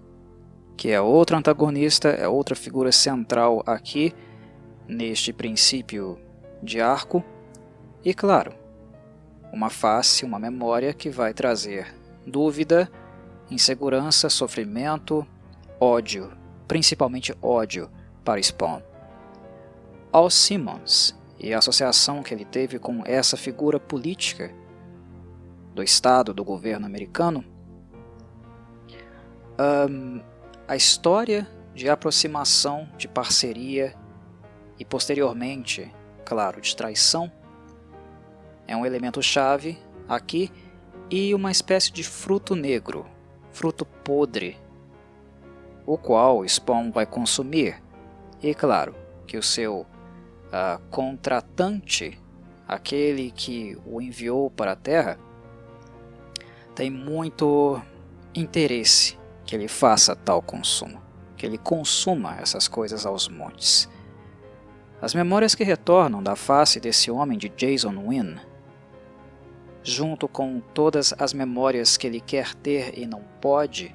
que 0.78 0.92
é 0.92 1.02
outro 1.02 1.36
antagonista, 1.36 2.10
é 2.10 2.28
outra 2.28 2.56
figura 2.56 2.92
central 2.92 3.63
aqui 3.66 4.13
neste 4.88 5.34
princípio 5.34 6.20
de 6.62 6.80
arco. 6.80 7.24
E 8.06 8.13
claro, 8.13 8.54
uma 9.52 9.72
face, 9.72 10.24
uma 10.24 10.38
memória 10.38 10.94
que 10.94 11.10
vai 11.10 11.34
trazer 11.34 12.03
dúvida, 12.26 12.90
insegurança, 13.50 14.30
sofrimento, 14.30 15.26
ódio, 15.80 16.32
principalmente 16.68 17.36
ódio 17.42 17.90
para 18.24 18.42
Spawn. 18.42 18.82
Al 20.12 20.30
Simmons 20.30 21.16
e 21.40 21.54
a 21.54 21.58
associação 21.58 22.24
que 22.24 22.34
ele 22.34 22.46
teve 22.46 22.80
com 22.80 23.04
essa 23.06 23.36
figura 23.36 23.80
política 23.80 24.54
do 25.74 25.84
Estado, 25.84 26.34
do 26.34 26.44
governo 26.44 26.86
americano, 26.86 27.44
um, 29.90 30.22
a 30.68 30.76
história 30.76 31.48
de 31.74 31.90
aproximação, 31.90 32.88
de 32.98 33.08
parceria 33.08 33.96
e 34.80 34.86
posteriormente, 34.86 35.92
claro, 36.24 36.62
de 36.62 36.76
traição 36.76 37.32
é 38.68 38.76
um 38.76 38.86
elemento 38.86 39.22
chave 39.22 39.78
aqui 40.08 40.52
e 41.15 41.36
uma 41.36 41.52
espécie 41.52 41.91
de 41.91 42.04
fruto 42.04 42.56
negro, 42.56 43.06
fruto 43.52 43.86
podre 43.86 44.58
o 45.86 45.95
qual 45.95 46.43
Spawn 46.43 46.89
vai 46.91 47.06
consumir. 47.06 47.80
E 48.41 48.56
claro 48.56 48.95
que 49.28 49.38
o 49.38 49.43
seu 49.43 49.82
uh, 49.82 50.82
contratante, 50.89 52.19
aquele 52.67 53.30
que 53.30 53.78
o 53.86 54.02
enviou 54.02 54.49
para 54.49 54.71
a 54.71 54.76
Terra, 54.76 55.19
tem 56.73 56.89
muito 56.89 57.80
interesse 58.34 59.15
que 59.45 59.56
ele 59.56 59.67
faça 59.67 60.15
tal 60.15 60.41
consumo, 60.41 60.99
que 61.38 61.45
ele 61.45 61.60
consuma 61.60 62.38
essas 62.41 62.67
coisas 62.67 63.06
aos 63.06 63.28
montes. 63.28 63.88
As 64.99 65.13
memórias 65.13 65.54
que 65.54 65.63
retornam 65.63 66.23
da 66.23 66.36
face 66.36 66.80
desse 66.80 67.12
homem 67.12 67.38
de 67.38 67.49
Jason 67.49 68.04
Wynn, 68.04 68.39
junto 69.84 70.28
com 70.28 70.60
todas 70.60 71.13
as 71.19 71.34
memórias 71.34 71.98
que 71.98 72.08
ele 72.08 72.22
quer 72.22 72.56
ter 72.56 72.98
e 72.98 73.06
não 73.06 73.22
pode, 73.41 73.93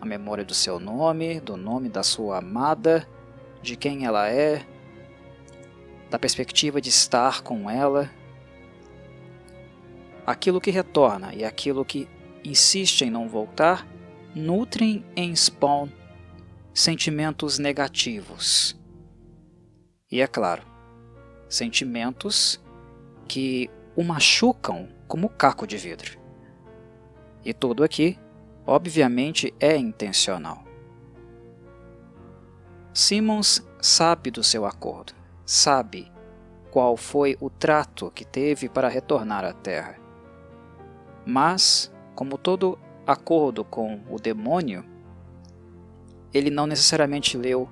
a 0.00 0.06
memória 0.06 0.44
do 0.44 0.54
seu 0.54 0.78
nome, 0.78 1.40
do 1.40 1.56
nome 1.56 1.88
da 1.88 2.02
sua 2.02 2.38
amada, 2.38 3.06
de 3.60 3.76
quem 3.76 4.04
ela 4.04 4.28
é, 4.28 4.64
da 6.10 6.18
perspectiva 6.18 6.80
de 6.80 6.88
estar 6.88 7.42
com 7.42 7.68
ela. 7.68 8.10
aquilo 10.24 10.60
que 10.60 10.70
retorna 10.70 11.34
e 11.34 11.44
aquilo 11.44 11.84
que 11.84 12.08
insiste 12.44 13.02
em 13.02 13.10
não 13.10 13.28
voltar 13.28 13.86
nutrem 14.34 15.04
em 15.16 15.34
Spawn 15.34 15.88
sentimentos 16.72 17.58
negativos. 17.58 18.78
E 20.10 20.20
é 20.20 20.26
claro, 20.26 20.62
sentimentos 21.48 22.60
que 23.28 23.70
o 23.96 24.02
machucam 24.02 24.88
como 25.06 25.28
caco 25.28 25.66
de 25.66 25.76
vidro. 25.76 26.18
E 27.44 27.52
tudo 27.52 27.84
aqui, 27.84 28.18
obviamente, 28.66 29.52
é 29.60 29.76
intencional. 29.76 30.64
Simmons 32.94 33.66
sabe 33.80 34.30
do 34.30 34.44
seu 34.44 34.64
acordo, 34.66 35.14
sabe 35.44 36.10
qual 36.70 36.96
foi 36.96 37.36
o 37.40 37.50
trato 37.50 38.10
que 38.10 38.24
teve 38.24 38.68
para 38.68 38.88
retornar 38.88 39.44
à 39.44 39.52
Terra. 39.52 39.98
Mas, 41.26 41.92
como 42.14 42.38
todo 42.38 42.78
acordo 43.06 43.64
com 43.64 44.00
o 44.08 44.16
demônio, 44.16 44.84
ele 46.32 46.50
não 46.50 46.66
necessariamente 46.66 47.36
leu 47.36 47.68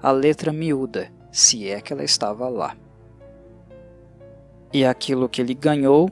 a 0.00 0.10
letra 0.10 0.52
miúda, 0.52 1.12
se 1.32 1.68
é 1.68 1.80
que 1.80 1.92
ela 1.92 2.04
estava 2.04 2.48
lá. 2.48 2.76
E 4.72 4.84
aquilo 4.84 5.28
que 5.28 5.40
ele 5.40 5.54
ganhou 5.54 6.10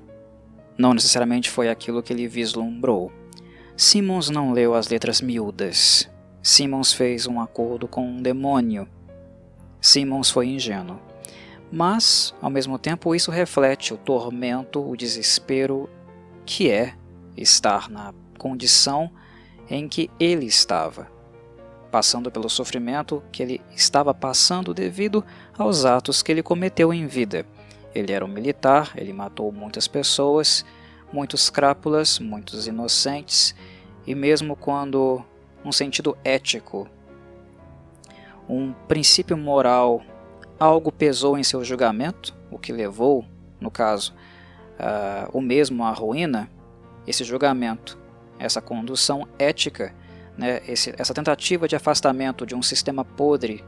não 0.79 0.95
necessariamente 0.95 1.51
foi 1.51 1.69
aquilo 1.69 2.03
que 2.03 2.13
ele 2.13 2.29
vislumbrou. 2.29 3.11
Simmons 3.77 4.31
não 4.31 4.53
leu 4.53 4.75
as 4.75 4.89
letras 4.89 5.21
miúdas. 5.21 6.11
Simmons 6.43 6.93
fez 6.93 7.27
um 7.27 7.41
acordo 7.41 7.89
com 7.89 8.07
um 8.07 8.23
demônio. 8.23 8.89
Simmons 9.81 10.31
foi 10.31 10.49
ingênuo. 10.49 11.01
Mas, 11.71 12.35
ao 12.41 12.51
mesmo 12.51 12.79
tempo, 12.79 13.15
isso 13.15 13.31
reflete 13.31 13.93
o 13.93 13.99
tormento, 13.99 14.81
o 14.81 14.97
desespero 14.97 15.91
que 16.45 16.71
é 16.71 16.95
estar 17.37 17.91
na 17.91 18.15
condição 18.39 19.11
em 19.69 19.89
que 19.89 20.09
ele 20.21 20.47
estava, 20.47 21.11
passando 21.91 22.31
pelo 22.31 22.49
sofrimento 22.49 23.23
que 23.33 23.43
ele 23.43 23.61
estava 23.75 24.15
passando 24.15 24.73
devido 24.73 25.25
aos 25.59 25.85
atos 25.85 26.23
que 26.23 26.31
ele 26.31 26.43
cometeu 26.43 26.95
em 26.95 27.07
vida. 27.07 27.45
Ele 27.97 28.13
era 28.13 28.23
um 28.23 28.29
militar, 28.29 28.93
ele 28.95 29.11
matou 29.11 29.51
muitas 29.51 29.89
pessoas, 29.89 30.67
muitos 31.11 31.49
crápulas, 31.49 32.19
muitos 32.19 32.67
inocentes, 32.67 33.55
e 34.07 34.15
mesmo 34.15 34.55
quando 34.55 35.25
um 35.65 35.73
sentido 35.73 36.15
ético, 36.23 36.87
um 38.47 38.75
princípio 38.87 39.35
moral, 39.35 40.03
algo 40.61 40.93
pesou 40.93 41.39
em 41.39 41.43
seu 41.43 41.65
julgamento, 41.65 42.37
o 42.51 42.59
que 42.59 42.71
levou, 42.71 43.25
no 43.59 43.71
caso, 43.71 44.13
uh, 44.79 45.31
o 45.33 45.41
mesmo 45.41 45.83
à 45.83 45.91
ruína, 45.91 46.51
esse 47.07 47.25
julgamento, 47.25 47.99
essa 48.39 48.61
condução 48.61 49.27
ética, 49.39 49.95
né, 50.37 50.61
esse, 50.69 50.95
essa 50.99 51.15
tentativa 51.15 51.67
de 51.67 51.75
afastamento 51.75 52.45
de 52.45 52.55
um 52.55 52.61
sistema 52.61 53.07
podre 53.07 53.65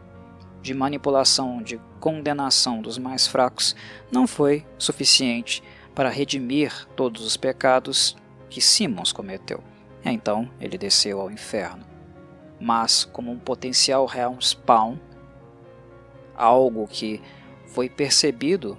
de 0.68 0.74
manipulação, 0.74 1.62
de 1.62 1.80
condenação 1.98 2.82
dos 2.82 2.98
mais 2.98 3.26
fracos, 3.26 3.74
não 4.12 4.26
foi 4.26 4.66
suficiente 4.76 5.62
para 5.94 6.10
redimir 6.10 6.86
todos 6.94 7.24
os 7.24 7.38
pecados 7.38 8.14
que 8.50 8.60
Simons 8.60 9.10
cometeu. 9.10 9.64
Então 10.04 10.50
ele 10.60 10.76
desceu 10.76 11.22
ao 11.22 11.30
inferno. 11.30 11.86
Mas, 12.60 13.02
como 13.02 13.30
um 13.32 13.38
potencial 13.38 14.04
realm 14.04 14.36
spawn, 14.40 14.98
algo 16.36 16.86
que 16.86 17.22
foi 17.68 17.88
percebido 17.88 18.76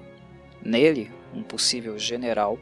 nele, 0.62 1.12
um 1.34 1.42
possível 1.42 1.98
general, 1.98 2.60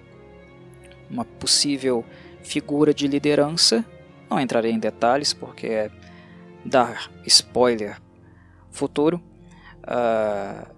uma 1.10 1.26
possível 1.26 2.06
figura 2.44 2.94
de 2.94 3.10
liderança, 3.10 3.84
não 4.30 4.40
entrarei 4.40 4.72
em 4.72 4.80
detalhes 4.80 5.34
porque 5.34 5.68
é 5.68 5.92
dar 6.64 7.12
spoiler 7.26 8.00
futuro, 8.78 9.22
uh, 9.84 10.78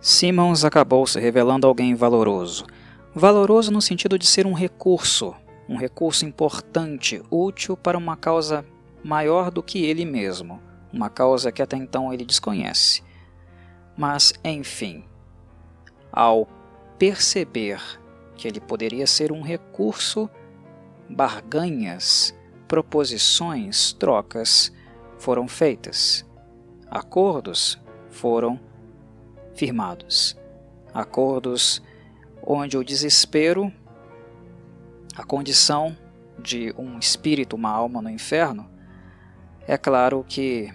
Simmons 0.00 0.64
acabou 0.64 1.06
se 1.06 1.18
revelando 1.18 1.66
alguém 1.66 1.94
valoroso. 1.94 2.66
Valoroso 3.14 3.72
no 3.72 3.80
sentido 3.80 4.18
de 4.18 4.26
ser 4.26 4.46
um 4.46 4.52
recurso, 4.52 5.34
um 5.68 5.76
recurso 5.76 6.24
importante, 6.26 7.22
útil 7.30 7.76
para 7.76 7.96
uma 7.96 8.16
causa 8.16 8.64
maior 9.02 9.50
do 9.50 9.62
que 9.62 9.84
ele 9.84 10.04
mesmo, 10.04 10.60
uma 10.92 11.08
causa 11.08 11.50
que 11.50 11.62
até 11.62 11.76
então 11.76 12.12
ele 12.12 12.24
desconhece. 12.24 13.02
Mas, 13.96 14.32
enfim, 14.44 15.04
ao 16.12 16.46
perceber 16.98 17.80
que 18.36 18.46
ele 18.46 18.60
poderia 18.60 19.06
ser 19.06 19.32
um 19.32 19.42
recurso, 19.42 20.28
barganhas, 21.08 22.34
proposições, 22.68 23.92
trocas 23.92 24.72
foram 25.18 25.48
feitas, 25.48 26.24
acordos 26.90 27.78
foram 28.10 28.60
firmados, 29.54 30.36
acordos 30.92 31.82
onde 32.42 32.76
o 32.76 32.84
desespero, 32.84 33.72
a 35.16 35.24
condição 35.24 35.96
de 36.38 36.74
um 36.78 36.98
espírito, 36.98 37.56
uma 37.56 37.70
alma 37.70 38.00
no 38.02 38.10
inferno, 38.10 38.68
é 39.66 39.76
claro 39.76 40.24
que 40.28 40.72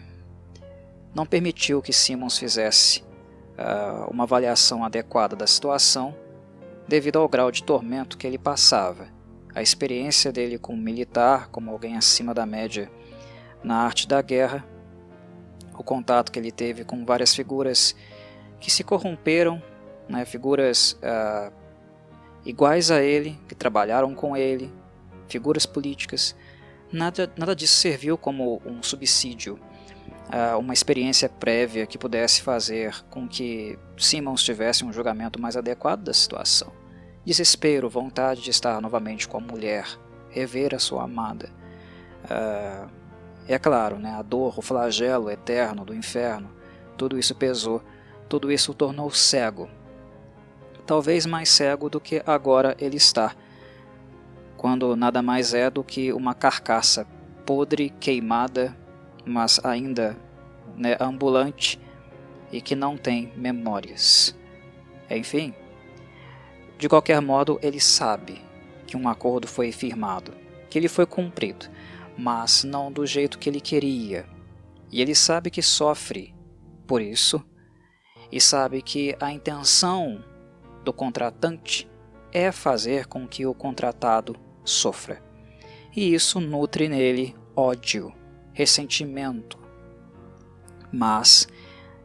não 1.13 1.25
permitiu 1.25 1.81
que 1.81 1.93
Simmons 1.93 2.37
fizesse 2.37 3.01
uh, 3.57 4.09
uma 4.11 4.23
avaliação 4.23 4.83
adequada 4.83 5.35
da 5.35 5.47
situação 5.47 6.15
devido 6.87 7.19
ao 7.19 7.29
grau 7.29 7.51
de 7.51 7.63
tormento 7.63 8.17
que 8.17 8.27
ele 8.27 8.37
passava. 8.37 9.07
A 9.53 9.61
experiência 9.61 10.31
dele 10.31 10.57
como 10.57 10.81
militar, 10.81 11.49
como 11.49 11.71
alguém 11.71 11.95
acima 11.95 12.33
da 12.33 12.45
média 12.45 12.91
na 13.63 13.77
arte 13.77 14.07
da 14.07 14.21
guerra, 14.21 14.65
o 15.77 15.83
contato 15.83 16.31
que 16.31 16.39
ele 16.39 16.51
teve 16.51 16.83
com 16.83 17.05
várias 17.05 17.33
figuras 17.33 17.95
que 18.59 18.69
se 18.69 18.83
corromperam, 18.83 19.61
né, 20.07 20.25
figuras 20.25 20.99
uh, 21.01 21.51
iguais 22.45 22.91
a 22.91 23.01
ele, 23.01 23.39
que 23.47 23.55
trabalharam 23.55 24.13
com 24.13 24.35
ele, 24.35 24.71
figuras 25.27 25.65
políticas, 25.65 26.35
nada, 26.91 27.31
nada 27.37 27.55
disso 27.55 27.75
serviu 27.75 28.17
como 28.17 28.61
um 28.65 28.83
subsídio, 28.83 29.59
uma 30.59 30.73
experiência 30.73 31.27
prévia 31.27 31.85
que 31.85 31.97
pudesse 31.97 32.41
fazer 32.41 33.03
com 33.09 33.27
que 33.27 33.77
Simmons 33.97 34.43
tivesse 34.43 34.85
um 34.85 34.93
julgamento 34.93 35.41
mais 35.41 35.57
adequado 35.57 36.03
da 36.03 36.13
situação. 36.13 36.71
Desespero, 37.25 37.89
vontade 37.89 38.41
de 38.41 38.49
estar 38.49 38.79
novamente 38.81 39.27
com 39.27 39.37
a 39.37 39.41
mulher, 39.41 39.85
rever 40.29 40.73
a 40.73 40.79
sua 40.79 41.03
amada. 41.03 41.49
Uh, 42.23 43.00
é 43.53 43.59
claro, 43.59 43.97
né, 43.97 44.11
a 44.11 44.21
dor, 44.21 44.57
o 44.57 44.61
flagelo 44.61 45.29
eterno 45.29 45.83
do 45.83 45.95
inferno, 45.95 46.49
tudo 46.97 47.17
isso 47.17 47.33
pesou, 47.33 47.81
tudo 48.29 48.51
isso 48.51 48.71
o 48.71 48.75
tornou 48.75 49.09
cego. 49.11 49.69
Talvez 50.85 51.25
mais 51.25 51.49
cego 51.49 51.89
do 51.89 51.99
que 51.99 52.21
agora 52.25 52.75
ele 52.79 52.97
está, 52.97 53.35
quando 54.57 54.95
nada 54.95 55.21
mais 55.21 55.53
é 55.53 55.69
do 55.69 55.83
que 55.83 56.13
uma 56.13 56.33
carcaça 56.33 57.07
podre, 57.45 57.89
queimada, 57.99 58.77
mas 59.25 59.59
ainda 59.63 60.15
né, 60.77 60.95
ambulante 60.99 61.79
e 62.51 62.61
que 62.61 62.75
não 62.75 62.95
tem 62.95 63.33
memórias. 63.35 64.35
Enfim, 65.09 65.53
de 66.77 66.87
qualquer 66.87 67.21
modo, 67.21 67.59
ele 67.61 67.79
sabe 67.79 68.41
que 68.85 68.95
um 68.95 69.07
acordo 69.07 69.47
foi 69.47 69.71
firmado, 69.71 70.33
que 70.69 70.77
ele 70.77 70.87
foi 70.87 71.05
cumprido 71.05 71.67
mas 72.21 72.63
não 72.63 72.91
do 72.91 73.03
jeito 73.03 73.39
que 73.39 73.49
ele 73.49 73.59
queria. 73.59 74.27
E 74.91 75.01
ele 75.01 75.15
sabe 75.15 75.49
que 75.49 75.63
sofre 75.63 76.35
por 76.85 77.01
isso, 77.01 77.43
e 78.31 78.39
sabe 78.39 78.83
que 78.83 79.15
a 79.19 79.31
intenção 79.31 80.23
do 80.85 80.93
contratante 80.93 81.89
é 82.31 82.51
fazer 82.51 83.07
com 83.07 83.27
que 83.27 83.45
o 83.47 83.55
contratado 83.55 84.35
sofra. 84.63 85.21
E 85.95 86.13
isso 86.13 86.39
nutre 86.39 86.87
nele 86.87 87.35
ódio, 87.55 88.13
ressentimento. 88.53 89.57
Mas 90.93 91.47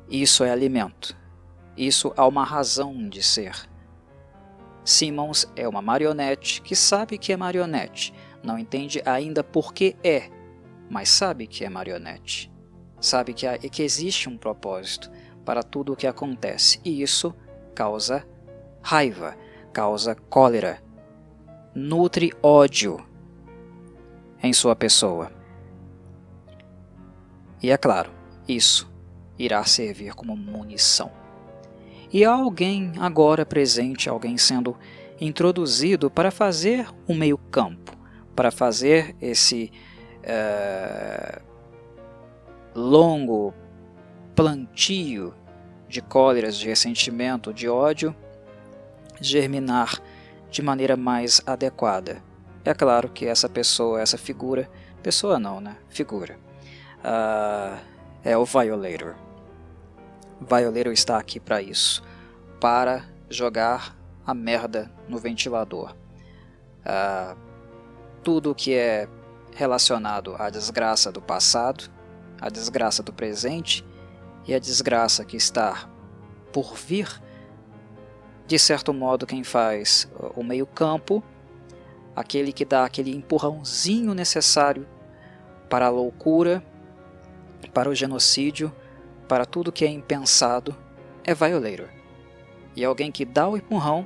isso 0.08 0.42
é 0.44 0.50
alimento. 0.50 1.14
Isso 1.76 2.12
há 2.16 2.26
uma 2.26 2.42
razão 2.42 3.06
de 3.06 3.22
ser. 3.22 3.68
Simmons 4.82 5.46
é 5.54 5.68
uma 5.68 5.82
marionete 5.82 6.62
que 6.62 6.74
sabe 6.74 7.18
que 7.18 7.32
é 7.32 7.36
marionete, 7.36 8.14
não 8.42 8.58
entende 8.58 9.02
ainda 9.04 9.42
por 9.42 9.72
que 9.72 9.96
é, 10.02 10.30
mas 10.90 11.08
sabe 11.08 11.46
que 11.46 11.64
é 11.64 11.68
marionete. 11.68 12.52
Sabe 13.00 13.34
que, 13.34 13.46
há, 13.46 13.58
que 13.58 13.82
existe 13.82 14.28
um 14.28 14.36
propósito 14.36 15.10
para 15.44 15.62
tudo 15.62 15.92
o 15.92 15.96
que 15.96 16.06
acontece, 16.06 16.80
e 16.84 17.02
isso 17.02 17.34
causa 17.74 18.26
raiva, 18.82 19.36
causa 19.72 20.14
cólera, 20.14 20.82
nutre 21.74 22.32
ódio 22.42 23.04
em 24.42 24.52
sua 24.52 24.74
pessoa. 24.74 25.30
E 27.62 27.70
é 27.70 27.76
claro, 27.76 28.10
isso 28.48 28.90
irá 29.38 29.64
servir 29.64 30.14
como 30.14 30.36
munição. 30.36 31.10
E 32.12 32.24
há 32.24 32.32
alguém 32.32 32.92
agora 32.98 33.44
presente, 33.44 34.08
alguém 34.08 34.38
sendo 34.38 34.76
introduzido 35.20 36.10
para 36.10 36.30
fazer 36.30 36.88
um 37.08 37.14
meio-campo, 37.14 37.95
para 38.36 38.50
fazer 38.50 39.16
esse 39.20 39.72
uh, 40.22 41.42
longo 42.74 43.54
plantio 44.34 45.34
de 45.88 46.02
cóleras, 46.02 46.58
de 46.58 46.68
ressentimento, 46.68 47.54
de 47.54 47.66
ódio, 47.68 48.14
germinar 49.20 49.98
de 50.50 50.60
maneira 50.60 50.96
mais 50.96 51.40
adequada. 51.46 52.22
É 52.64 52.74
claro 52.74 53.08
que 53.08 53.26
essa 53.26 53.48
pessoa, 53.48 54.00
essa 54.00 54.18
figura, 54.18 54.68
pessoa 55.02 55.38
não, 55.38 55.60
né? 55.60 55.76
Figura, 55.88 56.38
uh, 56.98 57.78
é 58.22 58.36
o 58.36 58.44
Violator. 58.44 59.14
Violator 60.40 60.92
está 60.92 61.16
aqui 61.16 61.40
para 61.40 61.62
isso, 61.62 62.02
para 62.60 63.06
jogar 63.30 63.96
a 64.26 64.34
merda 64.34 64.90
no 65.08 65.16
ventilador. 65.18 65.94
Uh, 66.84 67.45
tudo 68.26 68.56
que 68.56 68.74
é 68.74 69.08
relacionado 69.54 70.34
à 70.36 70.50
desgraça 70.50 71.12
do 71.12 71.22
passado, 71.22 71.88
à 72.40 72.48
desgraça 72.48 73.00
do 73.00 73.12
presente 73.12 73.86
e 74.44 74.52
à 74.52 74.58
desgraça 74.58 75.24
que 75.24 75.36
está 75.36 75.88
por 76.52 76.74
vir, 76.74 77.22
de 78.44 78.58
certo 78.58 78.92
modo, 78.92 79.28
quem 79.28 79.44
faz 79.44 80.10
o 80.34 80.42
meio-campo, 80.42 81.22
aquele 82.16 82.52
que 82.52 82.64
dá 82.64 82.84
aquele 82.84 83.14
empurrãozinho 83.14 84.12
necessário 84.12 84.88
para 85.70 85.86
a 85.86 85.90
loucura, 85.90 86.60
para 87.72 87.88
o 87.88 87.94
genocídio, 87.94 88.74
para 89.28 89.46
tudo 89.46 89.70
que 89.70 89.84
é 89.84 89.88
impensado, 89.88 90.74
é 91.22 91.32
Violator. 91.32 91.90
E 92.74 92.84
alguém 92.84 93.12
que 93.12 93.24
dá 93.24 93.48
o 93.48 93.56
empurrão, 93.56 94.04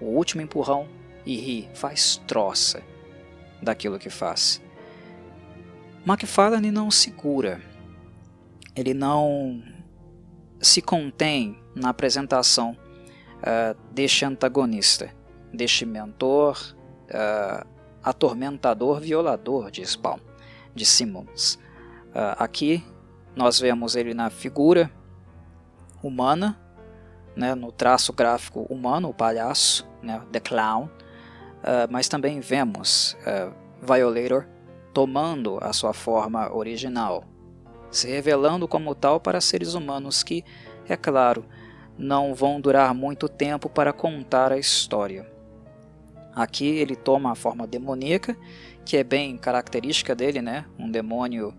o 0.00 0.06
último 0.06 0.42
empurrão, 0.42 0.88
e 1.24 1.36
ri, 1.36 1.68
faz 1.72 2.20
troça 2.26 2.82
daquilo 3.66 3.98
que 3.98 4.08
faz. 4.08 4.62
McFarlane 6.06 6.70
não 6.70 6.90
segura, 6.90 7.60
ele 8.74 8.94
não 8.94 9.62
se 10.60 10.80
contém 10.80 11.58
na 11.74 11.90
apresentação 11.90 12.76
uh, 13.38 13.76
deste 13.92 14.24
antagonista, 14.24 15.12
deste 15.52 15.84
mentor, 15.84 16.74
uh, 17.10 17.66
atormentador, 18.02 19.00
violador 19.00 19.70
de 19.70 19.84
Spawn, 19.84 20.20
de 20.74 20.86
Simmons. 20.86 21.56
Uh, 22.10 22.38
aqui 22.38 22.84
nós 23.34 23.58
vemos 23.58 23.96
ele 23.96 24.14
na 24.14 24.30
figura 24.30 24.90
humana, 26.02 26.58
né, 27.34 27.54
no 27.54 27.72
traço 27.72 28.12
gráfico 28.12 28.60
humano, 28.70 29.10
o 29.10 29.14
palhaço, 29.14 29.86
né, 30.00 30.22
The 30.32 30.40
Clown, 30.40 30.88
uh, 31.66 31.90
mas 31.90 32.08
também 32.08 32.40
vemos 32.40 33.16
uh, 33.22 33.52
Violator 33.82 34.46
tomando 34.94 35.58
a 35.60 35.72
sua 35.72 35.92
forma 35.92 36.54
original, 36.54 37.24
se 37.90 38.08
revelando 38.08 38.66
como 38.66 38.94
tal 38.94 39.20
para 39.20 39.40
seres 39.40 39.74
humanos 39.74 40.22
que, 40.22 40.44
é 40.88 40.96
claro, 40.96 41.44
não 41.98 42.34
vão 42.34 42.60
durar 42.60 42.94
muito 42.94 43.28
tempo 43.28 43.68
para 43.68 43.92
contar 43.92 44.52
a 44.52 44.58
história. 44.58 45.30
Aqui 46.34 46.66
ele 46.66 46.94
toma 46.94 47.32
a 47.32 47.34
forma 47.34 47.66
demoníaca, 47.66 48.36
que 48.84 48.96
é 48.96 49.04
bem 49.04 49.36
característica 49.36 50.14
dele, 50.14 50.40
né? 50.40 50.66
Um 50.78 50.90
demônio 50.90 51.54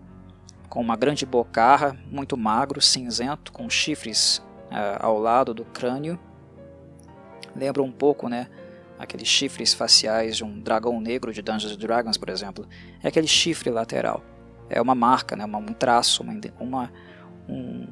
com 0.68 0.80
uma 0.80 0.96
grande 0.96 1.26
bocarra, 1.26 1.96
muito 2.10 2.36
magro, 2.36 2.80
cinzento, 2.80 3.52
com 3.52 3.68
chifres 3.68 4.38
uh, 4.70 4.98
ao 5.00 5.18
lado 5.18 5.52
do 5.52 5.64
crânio. 5.64 6.18
Lembra 7.56 7.82
um 7.82 7.90
pouco, 7.90 8.28
né? 8.28 8.48
Aqueles 8.98 9.28
chifres 9.28 9.72
faciais 9.72 10.36
de 10.36 10.44
um 10.44 10.60
dragão 10.60 11.00
negro 11.00 11.32
de 11.32 11.40
Dungeons 11.40 11.76
Dragons, 11.76 12.16
por 12.16 12.28
exemplo, 12.28 12.66
é 13.02 13.08
aquele 13.08 13.28
chifre 13.28 13.70
lateral. 13.70 14.22
É 14.68 14.80
uma 14.82 14.94
marca, 14.94 15.36
né, 15.36 15.44
um 15.44 15.72
traço, 15.72 16.22
uma, 16.22 16.38
uma, 16.58 16.92
um, 17.48 17.86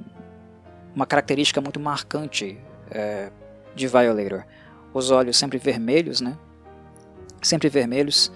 uma 0.95 1.07
característica 1.07 1.61
muito 1.61 1.79
marcante 1.79 2.59
é, 2.91 3.31
de 3.75 3.87
Violator. 3.87 4.45
Os 4.93 5.11
olhos 5.11 5.37
sempre 5.37 5.59
vermelhos, 5.59 6.21
né? 6.21 6.37
Sempre 7.43 7.69
vermelhos, 7.69 8.33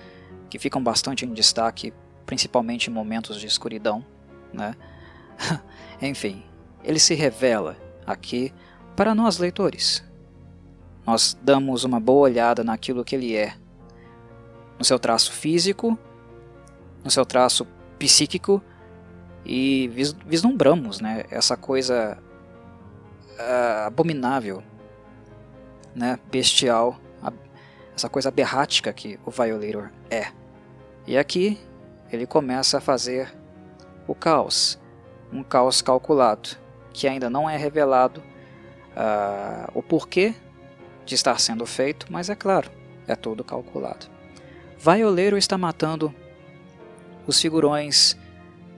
que 0.49 0.59
ficam 0.59 0.83
bastante 0.83 1.25
em 1.25 1.33
destaque, 1.33 1.93
principalmente 2.25 2.89
em 2.89 2.93
momentos 2.93 3.41
de 3.41 3.47
escuridão, 3.47 4.05
né? 4.53 4.75
Enfim, 6.01 6.45
ele 6.85 6.99
se 6.99 7.15
revela 7.15 7.77
aqui 8.07 8.53
para 8.95 9.15
nós 9.15 9.39
leitores, 9.39 10.05
nós 11.11 11.37
damos 11.43 11.83
uma 11.83 11.99
boa 11.99 12.21
olhada 12.21 12.63
naquilo 12.63 13.05
que 13.05 13.17
ele 13.17 13.37
é, 13.37 13.55
no 14.79 14.85
seu 14.85 14.97
traço 14.97 15.33
físico, 15.33 15.99
no 17.03 17.11
seu 17.11 17.27
traço 17.27 17.67
psíquico 17.99 18.63
e 19.45 19.89
vislumbramos 20.25 21.01
né, 21.01 21.25
essa 21.29 21.57
coisa 21.57 22.17
uh, 23.33 23.87
abominável, 23.89 24.63
né, 25.97 26.17
bestial, 26.31 26.97
essa 27.93 28.09
coisa 28.09 28.29
aberrática 28.29 28.93
que 28.93 29.19
o 29.27 29.33
Violator 29.33 29.91
é. 30.09 30.29
E 31.09 31.19
aqui 31.19 31.59
ele 32.13 32.25
começa 32.25 32.79
a 32.79 32.81
fazer 32.81 33.35
o 34.07 34.15
caos, 34.15 34.79
um 35.33 35.43
caos 35.43 35.83
calculado, 35.83 36.51
que 36.93 37.09
ainda 37.09 37.29
não 37.29 37.51
é 37.51 37.57
revelado 37.57 38.23
uh, 38.93 39.73
o 39.75 39.83
porquê 39.83 40.37
de 41.05 41.15
estar 41.15 41.39
sendo 41.41 41.67
feito, 41.67 42.07
mas 42.11 42.31
é 42.31 42.35
claro, 42.35 42.71
é 43.07 43.15
tudo 43.15 43.45
calculado. 43.45 44.07
Vaioleiro 44.79 45.37
está 45.37 45.59
matando 45.59 46.15
os 47.27 47.41
figurões, 47.41 48.17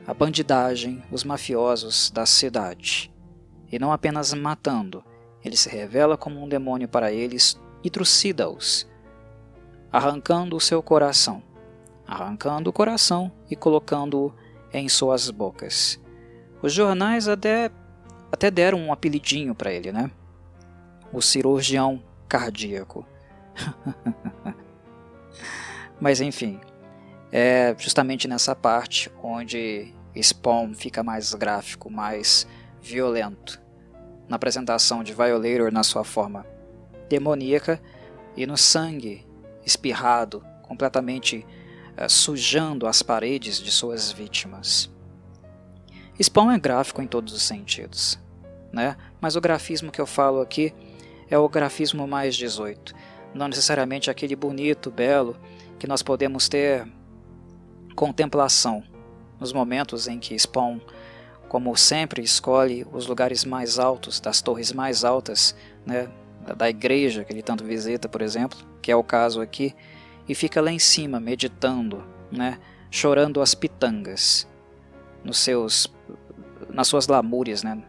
a 0.06 0.12
bandidagem, 0.12 1.02
os 1.10 1.24
mafiosos 1.24 2.10
da 2.10 2.26
cidade. 2.26 3.12
E 3.70 3.78
não 3.78 3.92
apenas 3.92 4.34
matando, 4.34 5.04
ele 5.44 5.56
se 5.56 5.68
revela 5.68 6.16
como 6.16 6.42
um 6.42 6.48
demônio 6.48 6.88
para 6.88 7.12
eles 7.12 7.58
e 7.82 7.90
trucida-os, 7.90 8.86
arrancando 9.90 10.56
o 10.56 10.60
seu 10.60 10.82
coração, 10.82 11.42
arrancando 12.06 12.70
o 12.70 12.72
coração 12.72 13.30
e 13.50 13.56
colocando-o 13.56 14.34
em 14.72 14.88
suas 14.88 15.30
bocas. 15.30 16.00
Os 16.60 16.72
jornais 16.72 17.28
até, 17.28 17.70
até 18.30 18.50
deram 18.50 18.78
um 18.78 18.92
apelidinho 18.92 19.54
para 19.54 19.72
ele, 19.72 19.92
né? 19.92 20.10
O 21.12 21.20
cirurgião 21.20 22.02
cardíaco. 22.32 23.06
Mas 26.00 26.22
enfim, 26.22 26.58
é 27.30 27.76
justamente 27.78 28.26
nessa 28.26 28.56
parte 28.56 29.12
onde 29.22 29.94
Spawn 30.16 30.72
fica 30.72 31.02
mais 31.02 31.34
gráfico, 31.34 31.90
mais 31.90 32.46
violento. 32.80 33.60
Na 34.26 34.36
apresentação 34.36 35.04
de 35.04 35.12
Violator 35.12 35.70
na 35.70 35.82
sua 35.82 36.04
forma 36.04 36.46
demoníaca 37.06 37.78
e 38.34 38.46
no 38.46 38.56
sangue 38.56 39.26
espirrado, 39.66 40.42
completamente 40.62 41.46
uh, 42.02 42.08
sujando 42.08 42.86
as 42.86 43.02
paredes 43.02 43.58
de 43.58 43.70
suas 43.70 44.10
vítimas. 44.10 44.90
Spawn 46.20 46.50
é 46.50 46.58
gráfico 46.58 47.02
em 47.02 47.06
todos 47.06 47.34
os 47.34 47.42
sentidos, 47.42 48.18
né? 48.72 48.96
mas 49.20 49.36
o 49.36 49.40
grafismo 49.40 49.92
que 49.92 50.00
eu 50.00 50.06
falo 50.06 50.40
aqui 50.40 50.74
é 51.34 51.38
o 51.38 51.48
grafismo 51.48 52.06
mais 52.06 52.36
18, 52.36 52.94
não 53.32 53.48
necessariamente 53.48 54.10
aquele 54.10 54.36
bonito, 54.36 54.90
belo, 54.90 55.34
que 55.78 55.86
nós 55.86 56.02
podemos 56.02 56.46
ter 56.46 56.86
contemplação. 57.96 58.84
Nos 59.40 59.50
momentos 59.50 60.06
em 60.06 60.18
que 60.18 60.38
Spawn, 60.38 60.78
como 61.48 61.74
sempre, 61.74 62.22
escolhe 62.22 62.86
os 62.92 63.06
lugares 63.06 63.46
mais 63.46 63.78
altos, 63.78 64.20
das 64.20 64.42
torres 64.42 64.72
mais 64.72 65.04
altas, 65.04 65.56
né, 65.86 66.06
da 66.54 66.68
igreja 66.68 67.24
que 67.24 67.32
ele 67.32 67.42
tanto 67.42 67.64
visita, 67.64 68.10
por 68.10 68.20
exemplo, 68.20 68.58
que 68.82 68.92
é 68.92 68.96
o 68.96 69.02
caso 69.02 69.40
aqui, 69.40 69.74
e 70.28 70.34
fica 70.34 70.60
lá 70.60 70.70
em 70.70 70.78
cima 70.78 71.18
meditando, 71.18 72.04
né, 72.30 72.58
chorando 72.90 73.40
as 73.40 73.54
pitangas 73.54 74.46
nos 75.24 75.38
seus 75.38 75.90
nas 76.68 76.88
suas 76.88 77.06
lamúrias, 77.06 77.62
né, 77.62 77.82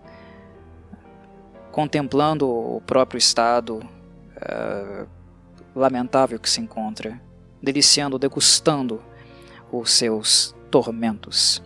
contemplando 1.74 2.48
o 2.48 2.82
próprio 2.82 3.18
estado 3.18 3.78
uh, 3.78 5.08
lamentável 5.76 6.40
que 6.40 6.48
se 6.48 6.62
encontra, 6.62 7.20
deliciando, 7.60 8.20
degustando 8.20 9.02
os 9.72 9.92
seus 9.92 10.56
tormentos. 10.70 11.64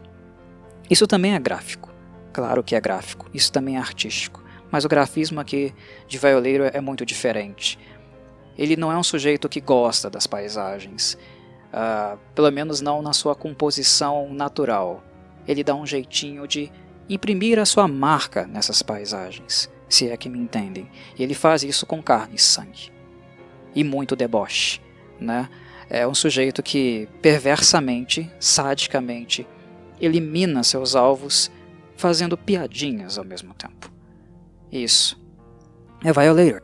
Isso 0.89 1.05
também 1.05 1.35
é 1.35 1.39
gráfico, 1.39 1.93
claro 2.31 2.63
que 2.63 2.73
é 2.73 2.79
gráfico, 2.79 3.29
isso 3.33 3.51
também 3.51 3.75
é 3.75 3.79
artístico, 3.79 4.41
mas 4.71 4.85
o 4.85 4.87
grafismo 4.87 5.41
aqui 5.41 5.75
de 6.07 6.17
Violeiro 6.17 6.63
é 6.63 6.79
muito 6.79 7.05
diferente. 7.05 7.77
Ele 8.57 8.77
não 8.77 8.89
é 8.89 8.97
um 8.97 9.03
sujeito 9.03 9.49
que 9.49 9.59
gosta 9.59 10.09
das 10.09 10.25
paisagens, 10.25 11.17
uh, 11.73 12.17
pelo 12.33 12.49
menos 12.49 12.79
não 12.79 13.01
na 13.01 13.11
sua 13.11 13.35
composição 13.35 14.33
natural. 14.33 15.03
Ele 15.45 15.65
dá 15.65 15.75
um 15.75 15.85
jeitinho 15.85 16.47
de 16.47 16.71
imprimir 17.09 17.59
a 17.59 17.65
sua 17.65 17.89
marca 17.89 18.47
nessas 18.47 18.81
paisagens 18.81 19.69
se 19.89 20.09
é 20.09 20.17
que 20.17 20.29
me 20.29 20.39
entendem. 20.39 20.89
E 21.17 21.23
ele 21.23 21.33
faz 21.33 21.63
isso 21.63 21.85
com 21.85 22.01
carne 22.01 22.35
e 22.35 22.39
sangue. 22.39 22.91
e 23.75 23.83
muito 23.83 24.15
deboche, 24.15 24.81
né? 25.19 25.49
É 25.89 26.07
um 26.07 26.15
sujeito 26.15 26.63
que 26.63 27.07
perversamente, 27.21 28.31
sadicamente, 28.39 29.47
elimina 30.01 30.63
seus 30.63 30.95
alvos 30.95 31.51
fazendo 31.95 32.37
piadinhas 32.37 33.17
ao 33.17 33.23
mesmo 33.23 33.53
tempo. 33.53 33.91
Isso 34.71 35.19
é 36.03 36.11
Violator. 36.11 36.61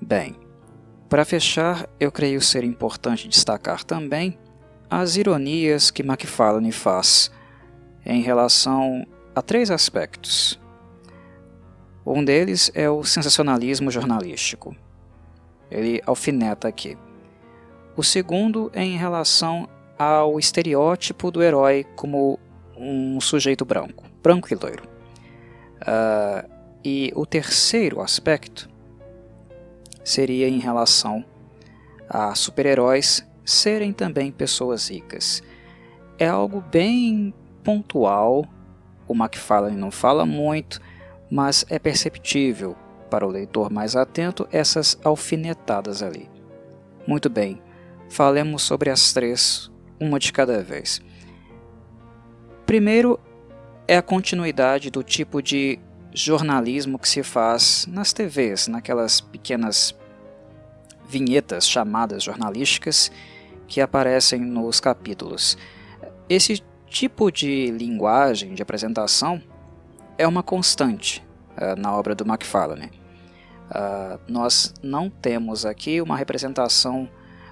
Bem, 0.00 0.34
para 1.08 1.24
fechar, 1.24 1.88
eu 1.98 2.10
creio 2.10 2.40
ser 2.40 2.64
importante 2.64 3.28
destacar 3.28 3.84
também 3.84 4.38
as 4.88 5.16
ironias 5.16 5.90
que 5.90 6.02
McFarlane 6.02 6.72
faz 6.72 7.30
em 8.04 8.22
relação 8.22 9.06
a 9.34 9.42
três 9.42 9.70
aspectos. 9.70 10.58
Um 12.04 12.24
deles 12.24 12.70
é 12.74 12.88
o 12.88 13.04
sensacionalismo 13.04 13.90
jornalístico. 13.90 14.74
Ele 15.70 16.02
alfineta 16.06 16.66
aqui. 16.66 16.96
O 17.96 18.02
segundo 18.02 18.70
é 18.74 18.82
em 18.82 18.96
relação 18.96 19.68
ao 19.98 20.38
estereótipo 20.38 21.30
do 21.30 21.42
herói 21.42 21.84
como 21.94 22.38
um 22.76 23.20
sujeito 23.20 23.64
branco, 23.64 24.04
branco 24.22 24.48
e 24.52 24.56
loiro. 24.56 24.84
Uh, 25.82 26.48
e 26.82 27.12
o 27.14 27.26
terceiro 27.26 28.00
aspecto 28.00 28.68
seria 30.02 30.48
em 30.48 30.58
relação 30.58 31.24
a 32.08 32.34
super-heróis 32.34 33.24
serem 33.44 33.92
também 33.92 34.32
pessoas 34.32 34.90
ricas. 34.90 35.42
É 36.18 36.26
algo 36.26 36.60
bem 36.60 37.34
pontual, 37.62 38.44
o 39.06 39.14
McFarlane 39.14 39.76
não 39.76 39.90
fala 39.90 40.24
muito, 40.24 40.80
mas 41.30 41.64
é 41.68 41.78
perceptível 41.78 42.76
para 43.10 43.26
o 43.26 43.30
leitor 43.30 43.70
mais 43.70 43.96
atento 43.96 44.48
essas 44.50 44.98
alfinetadas 45.04 46.02
ali. 46.02 46.28
Muito 47.06 47.28
bem, 47.28 47.60
falemos 48.08 48.62
sobre 48.62 48.90
as 48.90 49.12
três, 49.12 49.70
uma 49.98 50.18
de 50.18 50.32
cada 50.32 50.62
vez. 50.62 51.00
Primeiro 52.66 53.18
é 53.86 53.96
a 53.96 54.02
continuidade 54.02 54.90
do 54.90 55.02
tipo 55.02 55.42
de 55.42 55.78
jornalismo 56.12 56.98
que 56.98 57.08
se 57.08 57.22
faz 57.22 57.86
nas 57.88 58.12
TVs, 58.12 58.68
naquelas 58.68 59.20
pequenas 59.20 59.94
vinhetas 61.08 61.68
chamadas 61.68 62.22
jornalísticas 62.22 63.10
que 63.66 63.80
aparecem 63.80 64.40
nos 64.40 64.80
capítulos. 64.80 65.58
Esse 66.28 66.62
tipo 66.88 67.30
de 67.30 67.66
linguagem 67.70 68.54
de 68.54 68.62
apresentação 68.62 69.42
é 70.20 70.28
uma 70.28 70.42
constante 70.42 71.26
uh, 71.56 71.80
na 71.80 71.96
obra 71.96 72.14
do 72.14 72.26
Macfarlane. 72.26 72.90
Uh, 73.70 74.20
nós 74.28 74.74
não 74.82 75.08
temos 75.08 75.64
aqui 75.64 75.98
uma 76.02 76.14
representação 76.14 77.08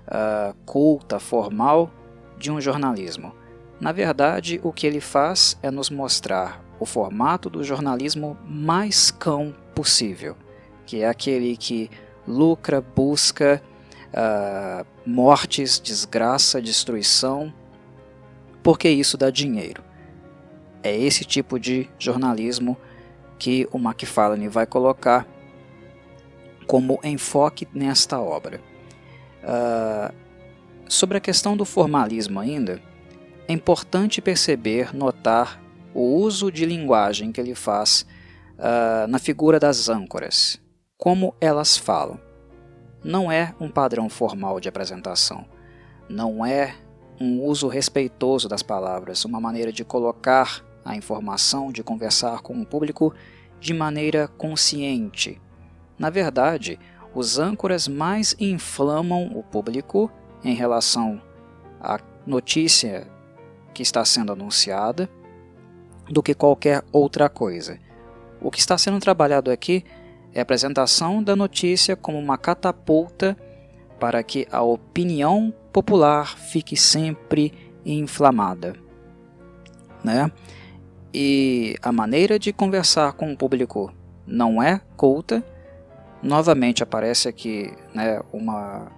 uh, 0.07 0.55
culta, 0.67 1.19
formal 1.19 1.91
de 2.37 2.51
um 2.51 2.61
jornalismo. 2.61 3.35
Na 3.81 3.91
verdade, 3.91 4.61
o 4.63 4.71
que 4.71 4.87
ele 4.87 5.01
faz 5.01 5.57
é 5.63 5.71
nos 5.71 5.89
mostrar 5.89 6.63
o 6.79 6.85
formato 6.85 7.49
do 7.49 7.65
jornalismo 7.65 8.37
mais 8.45 9.11
cão 9.11 9.55
possível, 9.75 10.37
que 10.85 11.01
é 11.01 11.09
aquele 11.09 11.57
que 11.57 11.91
lucra, 12.27 12.83
busca 12.83 13.63
uh, 14.13 14.87
mortes, 15.07 15.81
desgraça, 15.81 16.61
destruição, 16.61 17.51
porque 18.63 18.91
isso 18.91 19.17
dá 19.17 19.31
dinheiro. 19.31 19.88
É 20.89 20.97
esse 20.97 21.23
tipo 21.23 21.61
de 21.61 21.87
jornalismo 21.99 22.75
que 23.39 23.69
o 23.71 23.77
McFarlane 23.77 24.49
vai 24.49 24.65
colocar 24.65 25.29
como 26.67 26.99
enfoque 27.05 27.69
nesta 27.75 28.19
obra. 28.19 28.59
Uh, 29.43 30.15
sobre 30.89 31.19
a 31.19 31.21
questão 31.21 31.59
do 31.59 31.67
formalismo 31.67 32.41
ainda, 32.41 32.81
é 33.47 33.53
importante 33.53 34.23
perceber, 34.23 34.95
notar 34.97 35.63
o 35.93 36.01
uso 36.01 36.51
de 36.51 36.65
linguagem 36.65 37.33
que 37.33 37.41
ele 37.41 37.55
faz 37.55 38.07
uh, 38.59 39.07
na 39.09 39.19
figura 39.19 39.61
das 39.61 39.91
âncoras, 39.91 40.59
como 40.97 41.35
elas 41.39 41.77
falam. 41.77 42.19
Não 43.05 43.31
é 43.31 43.55
um 43.61 43.69
padrão 43.69 44.09
formal 44.09 44.59
de 44.59 44.71
apresentação, 44.71 45.45
não 46.09 46.47
é 46.47 46.75
um 47.21 47.43
uso 47.43 47.69
respeitoso 47.69 48.49
das 48.49 48.63
palavras, 48.63 49.27
uma 49.27 49.39
maneira 49.39 49.71
de 49.71 49.85
colocar 49.85 50.67
a 50.89 50.97
informação, 50.97 51.71
de 51.71 51.83
conversar 51.83 52.41
com 52.41 52.59
o 52.59 52.65
público 52.65 53.15
de 53.61 53.75
maneira 53.75 54.27
consciente. 54.27 55.41
Na 55.99 56.09
verdade, 56.09 56.79
os 57.15 57.39
âncoras 57.39 57.87
mais 57.87 58.35
inflamam 58.41 59.27
o 59.35 59.43
público 59.43 60.11
em 60.43 60.55
relação 60.55 61.21
à 61.79 62.01
notícia 62.27 63.07
que 63.75 63.83
está 63.83 64.03
sendo 64.05 64.33
anunciada 64.33 65.11
do 66.09 66.23
que 66.23 66.35
qualquer 66.35 66.83
outra 66.91 67.29
coisa. 67.29 67.79
O 68.41 68.51
que 68.51 68.59
está 68.59 68.79
sendo 68.79 68.99
trabalhado 68.99 69.51
aqui 69.51 69.85
é 70.33 70.39
a 70.39 70.43
apresentação 70.43 71.23
da 71.23 71.37
notícia 71.37 71.97
como 71.97 72.19
uma 72.19 72.39
catapulta 72.39 73.37
para 74.01 74.23
que 74.23 74.47
a 74.51 74.63
opinião 74.63 75.53
popular 75.71 76.39
fique 76.39 76.77
sempre 76.77 77.53
inflamada. 77.85 78.75
Né? 80.03 80.31
E 81.13 81.77
a 81.83 81.91
maneira 81.91 82.39
de 82.39 82.53
conversar 82.53 83.13
com 83.13 83.33
o 83.33 83.37
público 83.37 83.93
não 84.27 84.63
é 84.63 84.81
culta. 84.97 85.45
Novamente 86.23 86.83
aparece 86.83 87.29
aqui 87.29 87.73
né, 87.95 88.21
uma, 88.33 88.91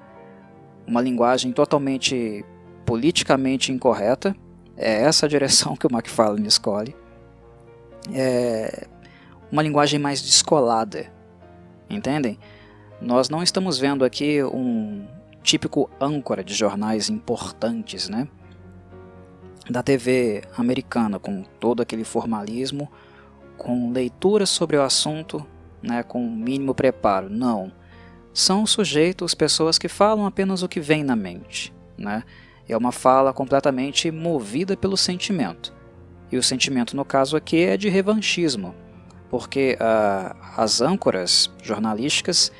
uma 0.87 1.01
linguagem 1.01 1.53
totalmente 1.53 2.45
politicamente 2.85 3.71
incorreta. 3.71 4.35
É 4.77 5.03
essa 5.03 5.27
a 5.27 5.29
direção 5.29 5.75
que 5.79 5.87
o 5.87 5.93
McFarlane 5.93 6.47
escolhe 6.47 6.95
é, 8.13 8.87
uma 9.51 9.63
linguagem 9.63 9.99
mais 9.99 10.23
descolada, 10.23 11.13
entendem? 11.89 12.39
Nós 13.01 13.29
não 13.29 13.43
estamos 13.43 13.79
vendo 13.79 14.05
aqui 14.05 14.43
um 14.43 15.07
típico 15.43 15.91
âncora 16.01 16.45
de 16.45 16.55
jornais 16.55 17.09
importantes, 17.09 18.09
né? 18.09 18.29
Da 19.71 19.85
TV 19.85 20.43
americana, 20.57 21.21
com 21.21 21.45
todo 21.61 21.81
aquele 21.81 22.03
formalismo, 22.03 22.91
com 23.57 23.93
leitura 23.93 24.45
sobre 24.45 24.77
o 24.77 24.83
assunto, 24.83 25.47
né, 25.81 26.03
com 26.03 26.27
o 26.27 26.31
mínimo 26.31 26.75
preparo. 26.75 27.31
Não. 27.31 27.71
São 28.35 28.67
sujeitos, 28.67 29.33
pessoas 29.33 29.79
que 29.79 29.87
falam 29.89 30.27
apenas 30.27 30.65
o 30.65 30.69
que 30.69 30.81
vem 30.81 31.05
na 31.05 31.15
mente. 31.15 31.73
Né? 31.97 32.25
É 32.69 32.77
uma 32.77 32.91
fala 32.91 33.33
completamente 33.33 34.11
movida 34.11 34.77
pelo 34.77 34.97
sentimento. 34.97 35.73
E 36.33 36.37
o 36.37 36.43
sentimento, 36.43 36.97
no 36.97 37.05
caso 37.05 37.37
aqui, 37.37 37.63
é 37.63 37.77
de 37.77 37.89
revanchismo, 37.89 38.75
porque 39.29 39.79
uh, 39.81 40.37
as 40.57 40.81
âncoras 40.81 41.49
jornalísticas 41.63 42.51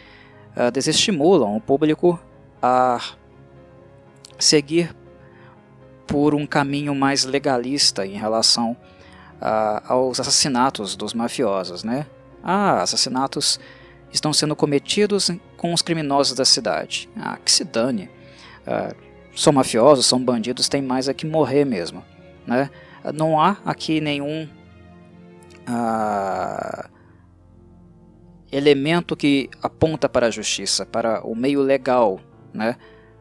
uh, 0.57 0.71
desestimulam 0.71 1.57
o 1.57 1.61
público 1.61 2.21
a 2.63 3.01
seguir 4.39 4.95
por 6.11 6.35
um 6.35 6.45
caminho 6.45 6.93
mais 6.93 7.25
legalista 7.25 8.05
em 8.05 8.19
relação 8.19 8.73
uh, 8.73 9.81
aos 9.87 10.19
assassinatos 10.19 10.97
dos 10.97 11.15
mafiosos, 11.15 11.85
né? 11.85 12.05
Ah, 12.43 12.83
assassinatos 12.83 13.61
estão 14.13 14.33
sendo 14.33 14.57
cometidos 14.57 15.31
com 15.57 15.73
os 15.73 15.83
criminosos 15.83 16.35
da 16.35 16.45
cidade. 16.45 17.09
Ah, 17.17 17.39
que 17.45 17.53
se 17.53 17.63
dane. 17.63 18.11
Uh, 18.67 18.93
são 19.37 19.53
mafiosos, 19.53 20.05
são 20.05 20.21
bandidos, 20.21 20.69
tem 20.69 20.83
mais 20.83 21.07
é 21.07 21.15
que 21.15 21.25
morrer 21.25 21.65
mesmo, 21.65 22.05
né? 22.45 22.71
Não 23.15 23.41
há 23.41 23.59
aqui 23.65 24.01
nenhum 24.01 24.49
uh, 25.69 26.91
elemento 28.51 29.17
que 29.17 29.49
aponta 29.63 30.09
para 30.09 30.27
a 30.27 30.31
justiça, 30.31 30.85
para 30.85 31.25
o 31.25 31.37
meio 31.37 31.63
legal. 31.63 32.19
Né? 32.53 32.77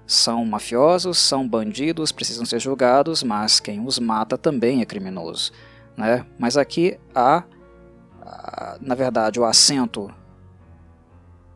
São 0.10 0.44
mafiosos, 0.44 1.20
são 1.20 1.48
bandidos, 1.48 2.12
precisam 2.12 2.44
ser 2.44 2.60
julgados, 2.60 3.22
mas 3.22 3.60
quem 3.60 3.86
os 3.86 4.00
mata 4.00 4.40
também 4.40 4.82
é 4.82 4.86
criminoso. 4.86 5.52
Né? 5.96 6.26
Mas 6.40 6.58
aqui 6.58 7.00
há, 7.14 7.44
na 8.82 8.96
verdade, 8.96 9.40
o 9.40 9.46
acento 9.46 10.12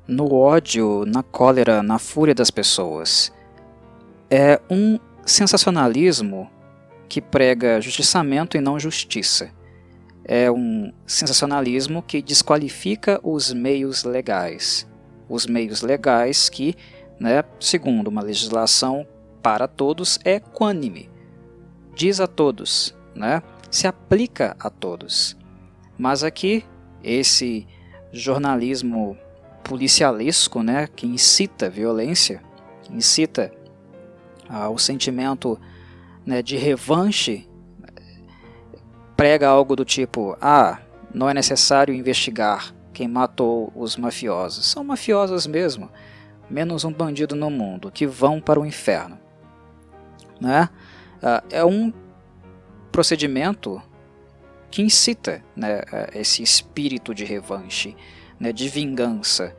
no 0.07 0.31
ódio, 0.31 1.03
na 1.07 1.23
cólera, 1.23 1.81
na 1.81 1.97
fúria 1.97 2.35
das 2.35 2.51
pessoas. 2.51 3.33
É 4.29 4.61
um 4.69 4.99
sensacionalismo 5.25 6.47
que 7.09 7.19
prega 7.19 7.81
justiçamento 7.81 8.55
e 8.55 8.61
não 8.61 8.79
justiça. 8.79 9.49
É 10.23 10.51
um 10.51 10.93
sensacionalismo 11.07 12.03
que 12.03 12.21
desqualifica 12.21 13.19
os 13.23 13.51
meios 13.51 14.03
legais. 14.03 14.87
Os 15.27 15.47
meios 15.47 15.81
legais 15.81 16.49
que, 16.49 16.75
né, 17.23 17.41
segundo 17.57 18.09
uma 18.09 18.21
legislação 18.21 19.07
para 19.41 19.65
todos, 19.65 20.19
é 20.25 20.35
equânime. 20.35 21.09
Diz 21.95 22.19
a 22.19 22.27
todos, 22.27 22.93
né, 23.15 23.41
se 23.71 23.87
aplica 23.87 24.57
a 24.59 24.69
todos. 24.69 25.37
Mas 25.97 26.21
aqui, 26.21 26.65
esse 27.01 27.65
jornalismo 28.11 29.17
policialesco, 29.63 30.61
né, 30.61 30.85
que 30.93 31.07
incita 31.07 31.69
violência, 31.69 32.43
incita 32.91 33.53
ah, 34.49 34.69
o 34.69 34.77
sentimento 34.77 35.57
né, 36.25 36.41
de 36.41 36.57
revanche, 36.57 37.47
prega 39.15 39.47
algo 39.47 39.77
do 39.77 39.85
tipo: 39.85 40.35
ah, 40.41 40.77
não 41.13 41.29
é 41.29 41.33
necessário 41.33 41.93
investigar 41.93 42.75
quem 42.93 43.07
matou 43.07 43.71
os 43.73 43.95
mafiosos. 43.95 44.65
São 44.65 44.83
mafiosos 44.83 45.47
mesmo, 45.47 45.89
menos 46.49 46.83
um 46.83 46.91
bandido 46.91 47.35
no 47.35 47.49
mundo, 47.49 47.91
que 47.91 48.05
vão 48.05 48.39
para 48.39 48.59
o 48.59 48.65
inferno. 48.65 49.19
Né? 50.39 50.69
Ah, 51.21 51.43
é 51.49 51.63
um 51.63 51.91
procedimento 52.91 53.81
que 54.69 54.81
incita 54.81 55.43
né, 55.55 55.81
esse 56.13 56.41
espírito 56.41 57.13
de 57.13 57.23
revanche, 57.23 57.95
né, 58.39 58.51
de 58.51 58.67
vingança, 58.67 59.55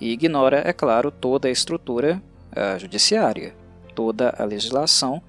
e 0.00 0.12
ignora, 0.12 0.62
é 0.66 0.72
claro, 0.72 1.10
toda 1.10 1.48
a 1.48 1.50
estrutura 1.50 2.22
uh, 2.50 2.78
judiciária, 2.78 3.54
toda 3.94 4.34
a 4.36 4.44
legislação 4.44 5.22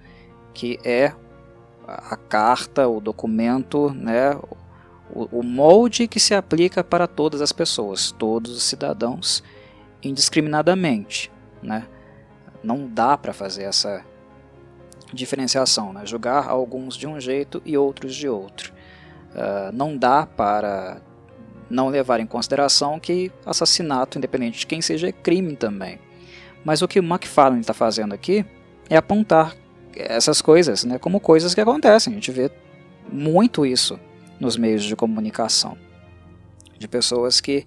que 0.54 0.80
é 0.84 1.14
a 1.88 2.16
carta, 2.16 2.88
o 2.88 3.00
documento, 3.00 3.92
né, 3.92 4.36
o 5.14 5.44
molde 5.44 6.08
que 6.08 6.20
se 6.20 6.34
aplica 6.34 6.84
para 6.84 7.08
todas 7.08 7.42
as 7.42 7.52
pessoas, 7.52 8.12
todos 8.12 8.56
os 8.56 8.64
cidadãos, 8.64 9.44
indiscriminadamente. 10.08 11.32
Né? 11.62 11.86
Não 12.64 12.88
dá 12.88 13.18
para 13.18 13.34
fazer 13.34 13.64
essa 13.64 14.04
diferenciação, 15.12 15.92
né? 15.94 16.06
julgar 16.06 16.48
alguns 16.48 16.96
de 16.96 17.08
um 17.08 17.20
jeito 17.20 17.62
e 17.66 17.78
outros 17.78 18.16
de 18.16 18.30
outro. 18.30 18.74
Uh, 19.32 19.72
não 19.74 19.98
dá 19.98 20.26
para 20.26 21.02
não 21.70 21.90
levar 21.90 22.20
em 22.20 22.26
consideração 22.26 23.00
que 23.00 23.32
assassinato, 23.46 24.18
independente 24.18 24.60
de 24.60 24.68
quem 24.68 24.82
seja, 24.82 25.10
é 25.10 25.12
crime 25.12 25.56
também. 25.56 26.00
Mas 26.64 26.82
o 26.82 26.88
que 26.88 27.00
o 27.00 27.04
McFarlane 27.04 27.62
está 27.62 27.74
fazendo 27.74 28.14
aqui 28.14 28.46
é 28.90 28.96
apontar 28.96 29.56
essas 29.96 30.42
coisas 30.42 30.84
né, 30.84 30.98
como 31.00 31.20
coisas 31.20 31.54
que 31.54 31.62
acontecem. 31.62 32.14
A 32.14 32.16
gente 32.16 32.32
vê 32.32 32.52
muito 33.12 33.66
isso 33.66 34.00
nos 34.40 34.58
meios 34.58 34.84
de 34.84 34.96
comunicação. 34.96 35.78
De 36.78 36.88
pessoas 36.88 37.40
que 37.40 37.66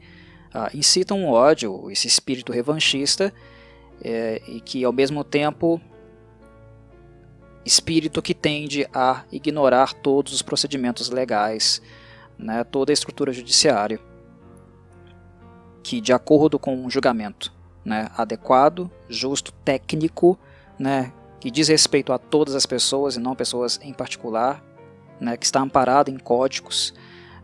ah, 0.59 0.71
incitam 0.75 1.25
o 1.25 1.31
ódio, 1.31 1.89
esse 1.89 2.09
espírito 2.09 2.53
revanchista, 2.53 3.33
é, 4.03 4.43
e 4.49 4.61
que 4.61 4.85
ao 4.85 4.93
mesmo 4.93 5.23
tempo 5.23 5.81
espírito 7.65 8.21
que 8.21 8.35
tende 8.35 8.89
a 8.93 9.25
ignorar 9.31 9.93
todos 9.93 10.33
os 10.33 10.43
procedimentos 10.43 11.11
legais, 11.11 11.81
né, 12.37 12.65
toda 12.65 12.91
a 12.91 12.95
estrutura 12.95 13.33
judiciária, 13.33 14.01
que 15.83 16.01
de 16.01 16.13
acordo 16.13 16.59
com 16.59 16.75
um 16.75 16.91
julgamento 16.91 17.53
né, 17.85 18.11
adequado, 18.17 18.91
justo, 19.09 19.53
técnico, 19.65 20.37
né, 20.79 21.13
que 21.39 21.51
diz 21.51 21.69
respeito 21.69 22.13
a 22.13 22.19
todas 22.19 22.55
as 22.55 22.67
pessoas 22.67 23.15
e 23.15 23.21
não 23.21 23.37
pessoas 23.37 23.79
em 23.83 23.93
particular, 23.93 24.65
né, 25.21 25.37
que 25.37 25.45
está 25.45 25.61
amparado 25.61 26.11
em 26.11 26.19
códigos, 26.19 26.95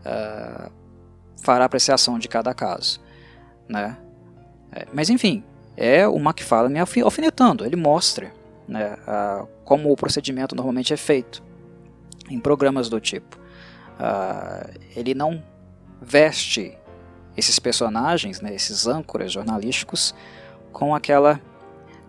uh, 0.01 0.71
fará 1.41 1.65
apreciação 1.65 2.19
de 2.19 2.27
cada 2.27 2.53
caso. 2.53 3.04
Né? 3.67 3.97
É, 4.71 4.85
mas 4.93 5.09
enfim, 5.09 5.43
é 5.75 6.07
o 6.07 6.17
McFarlane 6.17 6.79
alfinetando, 6.79 7.65
ele 7.65 7.75
mostra 7.75 8.31
né, 8.67 8.97
uh, 9.07 9.47
como 9.63 9.91
o 9.91 9.95
procedimento 9.95 10.55
normalmente 10.55 10.93
é 10.93 10.97
feito 10.97 11.43
em 12.29 12.39
programas 12.39 12.89
do 12.89 12.99
tipo. 12.99 13.37
Uh, 13.99 14.79
ele 14.95 15.13
não 15.13 15.41
veste 16.01 16.77
esses 17.37 17.59
personagens, 17.59 18.41
né, 18.41 18.53
esses 18.53 18.87
âncoras 18.87 19.31
jornalísticos, 19.31 20.15
com 20.71 20.95
aquela 20.95 21.39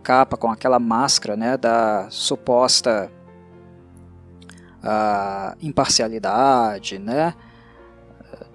capa, 0.03 0.37
com 0.37 0.51
aquela 0.51 0.79
máscara 0.79 1.37
né, 1.37 1.57
da 1.57 2.09
suposta 2.11 3.11
uh, 4.83 5.57
imparcialidade, 5.61 6.99
né, 6.99 7.35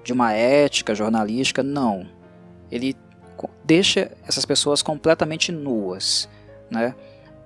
de 0.03 0.13
uma 0.13 0.33
ética 0.33 0.95
jornalística. 0.95 1.61
Não. 1.61 2.07
Ele 2.71 2.95
deixa 3.65 4.11
essas 4.27 4.45
pessoas 4.45 4.81
completamente 4.81 5.51
nuas. 5.51 6.29
Né? 6.69 6.95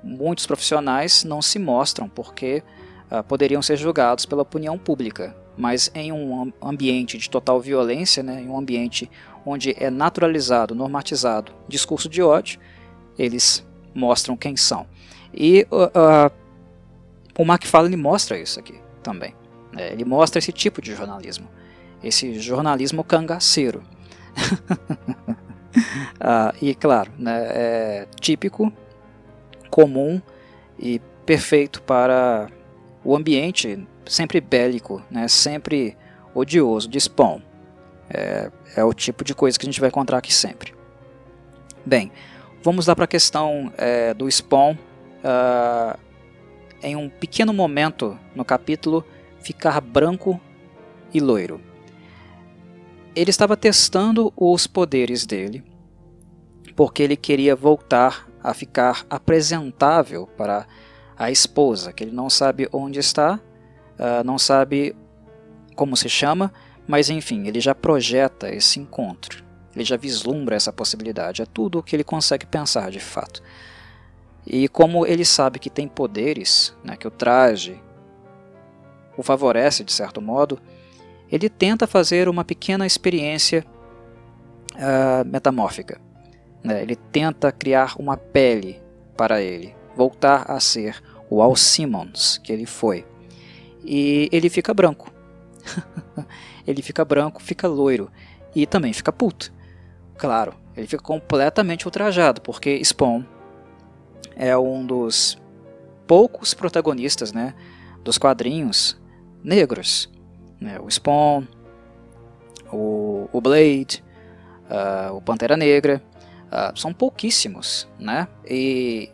Muitos 0.04 0.46
profissionais 0.46 1.24
não 1.24 1.42
se 1.42 1.58
mostram 1.58 2.08
porque 2.08 2.64
uh, 3.12 3.24
poderiam 3.24 3.62
ser 3.62 3.78
julgados 3.78 4.26
pela 4.26 4.44
opinião 4.44 4.78
pública 4.78 5.36
mas 5.58 5.90
em 5.94 6.12
um 6.12 6.52
ambiente 6.62 7.18
de 7.18 7.30
total 7.30 7.60
violência, 7.62 8.22
né, 8.22 8.42
em 8.42 8.50
um 8.50 8.58
ambiente 8.58 9.10
onde 9.46 9.76
é 9.78 9.90
naturalizado, 9.90 10.76
normatizado 10.76 11.52
discurso 11.68 12.10
de 12.10 12.22
ódio, 12.22 12.60
eles 13.18 13.66
mostram 13.94 14.36
quem 14.36 14.58
são. 14.58 14.86
E 15.34 15.66
uh, 15.72 15.86
uh, 15.86 16.32
o 17.38 17.44
McFarlane 17.44 17.96
mostra 17.96 18.38
isso 18.38 18.60
aqui 18.60 18.80
também. 19.02 19.34
Né, 19.72 19.92
ele 19.92 20.04
mostra 20.04 20.40
esse 20.40 20.52
tipo 20.52 20.82
de 20.82 20.94
jornalismo, 20.94 21.48
esse 22.04 22.40
jornalismo 22.40 23.04
cangaceiro. 23.04 23.84
Uh, 26.20 26.56
e 26.62 26.74
claro, 26.76 27.12
né, 27.18 27.48
é 27.50 28.08
típico, 28.20 28.72
comum 29.70 30.22
e 30.78 31.00
perfeito 31.26 31.82
para 31.82 32.48
o 33.04 33.16
ambiente 33.16 33.88
sempre 34.06 34.40
bélico, 34.40 35.02
né, 35.10 35.28
sempre 35.28 35.98
odioso 36.34 36.88
de 36.88 37.00
Spawn. 37.00 37.42
É, 38.10 38.52
é, 38.76 38.84
o 38.84 38.94
tipo 38.94 39.24
de 39.24 39.34
coisa 39.34 39.58
que 39.58 39.66
a 39.66 39.70
gente 39.70 39.80
vai 39.80 39.90
encontrar 39.90 40.20
aqui 40.20 40.34
sempre. 40.34 40.76
Bem, 41.84 42.12
vamos 42.62 42.86
lá 42.86 42.96
para 42.96 43.06
a 43.06 43.08
questão 43.08 43.74
é, 43.78 44.14
do 44.14 44.30
Spawn. 44.30 44.76
Uh, 45.24 45.98
em 46.84 46.96
um 46.96 47.10
pequeno 47.10 47.52
momento 47.52 48.18
no 48.36 48.46
capítulo, 48.46 49.04
ficar 49.40 49.82
branco 49.82 50.40
e 51.12 51.20
loiro. 51.20 51.60
Ele 53.16 53.30
estava 53.30 53.56
testando 53.56 54.34
os 54.36 54.68
poderes 54.68 55.26
dele, 55.26 55.64
porque 56.76 57.02
ele 57.02 57.16
queria 57.16 57.56
voltar 57.56 58.28
a 58.44 58.54
ficar 58.54 59.06
apresentável 59.10 60.28
para 60.28 60.68
a 61.18 61.32
esposa, 61.32 61.94
que 61.94 62.04
ele 62.04 62.12
não 62.12 62.30
sabe 62.30 62.68
onde 62.72 63.00
está 63.00 63.40
uh, 64.00 64.24
não 64.24 64.38
sabe 64.38 64.96
como 65.76 65.96
se 65.96 66.10
chama, 66.10 66.54
mas 66.88 67.10
enfim, 67.10 67.48
ele 67.48 67.60
já 67.60 67.74
projeta 67.74 68.50
esse 68.50 68.80
encontro, 68.80 69.44
ele 69.76 69.84
já 69.84 69.98
vislumbra 69.98 70.56
essa 70.56 70.72
possibilidade, 70.72 71.42
é 71.42 71.46
tudo 71.46 71.80
o 71.80 71.84
que 71.84 71.96
ele 71.96 72.04
consegue 72.04 72.46
pensar 72.46 72.92
de 72.92 73.00
fato. 73.00 73.42
E 74.46 74.68
como 74.68 75.06
ele 75.06 75.26
sabe 75.26 75.58
que 75.58 75.70
tem 75.70 75.88
poderes, 75.88 76.76
né, 76.84 76.96
que 76.96 77.08
o 77.08 77.12
traje 77.12 77.82
o 79.18 79.24
favorece 79.24 79.84
de 79.84 79.92
certo 79.92 80.22
modo, 80.22 80.60
ele 81.32 81.50
tenta 81.50 81.88
fazer 81.88 82.30
uma 82.30 82.44
pequena 82.44 82.86
experiência 82.86 83.66
uh, 84.76 85.26
metamórfica. 85.26 86.00
Né? 86.64 86.82
Ele 86.82 86.96
tenta 86.96 87.52
criar 87.52 87.96
uma 87.98 88.18
pele 88.18 88.82
para 89.16 89.42
ele, 89.42 89.76
voltar 89.96 90.50
a 90.50 90.60
ser 90.60 91.02
o 91.30 91.42
Al 91.42 91.56
Simmons 91.56 92.38
que 92.38 92.52
ele 92.52 92.66
foi 92.66 93.06
e 93.84 94.28
ele 94.32 94.50
fica 94.50 94.74
branco. 94.74 95.12
ele 96.66 96.82
fica 96.82 97.06
branco, 97.06 97.42
fica 97.42 97.68
loiro 97.68 98.12
e 98.56 98.66
também 98.66 98.92
fica 98.92 99.12
puto. 99.12 99.54
Claro, 100.18 100.56
ele 100.76 100.88
fica 100.88 101.04
completamente 101.04 101.86
ultrajado, 101.86 102.42
porque 102.42 102.84
Spawn 102.84 103.24
é 104.36 104.58
um 104.58 104.86
dos 104.86 105.38
poucos 106.08 106.54
protagonistas 106.54 107.32
né, 107.32 107.54
dos 108.04 108.18
quadrinhos 108.18 108.98
negros. 109.44 110.10
Né? 110.60 110.80
O 110.80 110.90
Spawn, 110.90 111.44
o, 112.72 113.30
o 113.32 113.42
Blade, 113.42 114.04
uh, 114.70 115.16
o 115.16 115.22
Pantera 115.22 115.58
Negra, 115.58 116.02
uh, 116.48 116.78
são 116.80 116.94
pouquíssimos. 116.94 117.88
Né? 118.00 118.28
E 118.48 119.10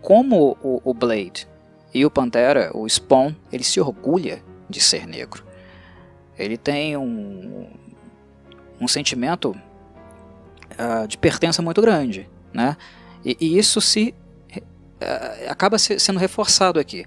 como 0.00 0.56
o, 0.62 0.80
o 0.84 0.94
Blade 0.94 1.48
e 1.92 2.04
o 2.04 2.10
Pantera, 2.10 2.70
o 2.74 2.88
Spawn, 2.88 3.34
ele 3.52 3.64
se 3.64 3.80
orgulha 3.80 4.42
de 4.68 4.80
ser 4.80 5.06
negro. 5.06 5.44
Ele 6.38 6.56
tem 6.56 6.96
um, 6.96 7.66
um 8.80 8.86
sentimento 8.86 9.56
uh, 10.72 11.08
de 11.08 11.16
pertença 11.16 11.62
muito 11.62 11.80
grande, 11.80 12.28
né? 12.52 12.76
E, 13.24 13.36
e 13.40 13.58
isso 13.58 13.80
se 13.80 14.14
uh, 14.54 15.50
acaba 15.50 15.78
se, 15.78 15.98
sendo 15.98 16.18
reforçado 16.18 16.78
aqui. 16.78 17.06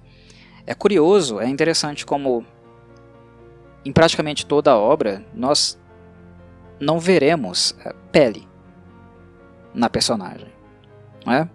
É 0.66 0.74
curioso, 0.74 1.40
é 1.40 1.48
interessante 1.48 2.06
como 2.06 2.46
em 3.86 3.92
praticamente 3.92 4.46
toda 4.46 4.72
a 4.72 4.78
obra 4.78 5.26
nós 5.34 5.80
não 6.80 7.00
veremos 7.00 7.72
uh, 7.86 7.94
pele 8.12 8.48
na 9.74 9.90
personagem, 9.90 10.52
não 11.26 11.34
é? 11.34 11.50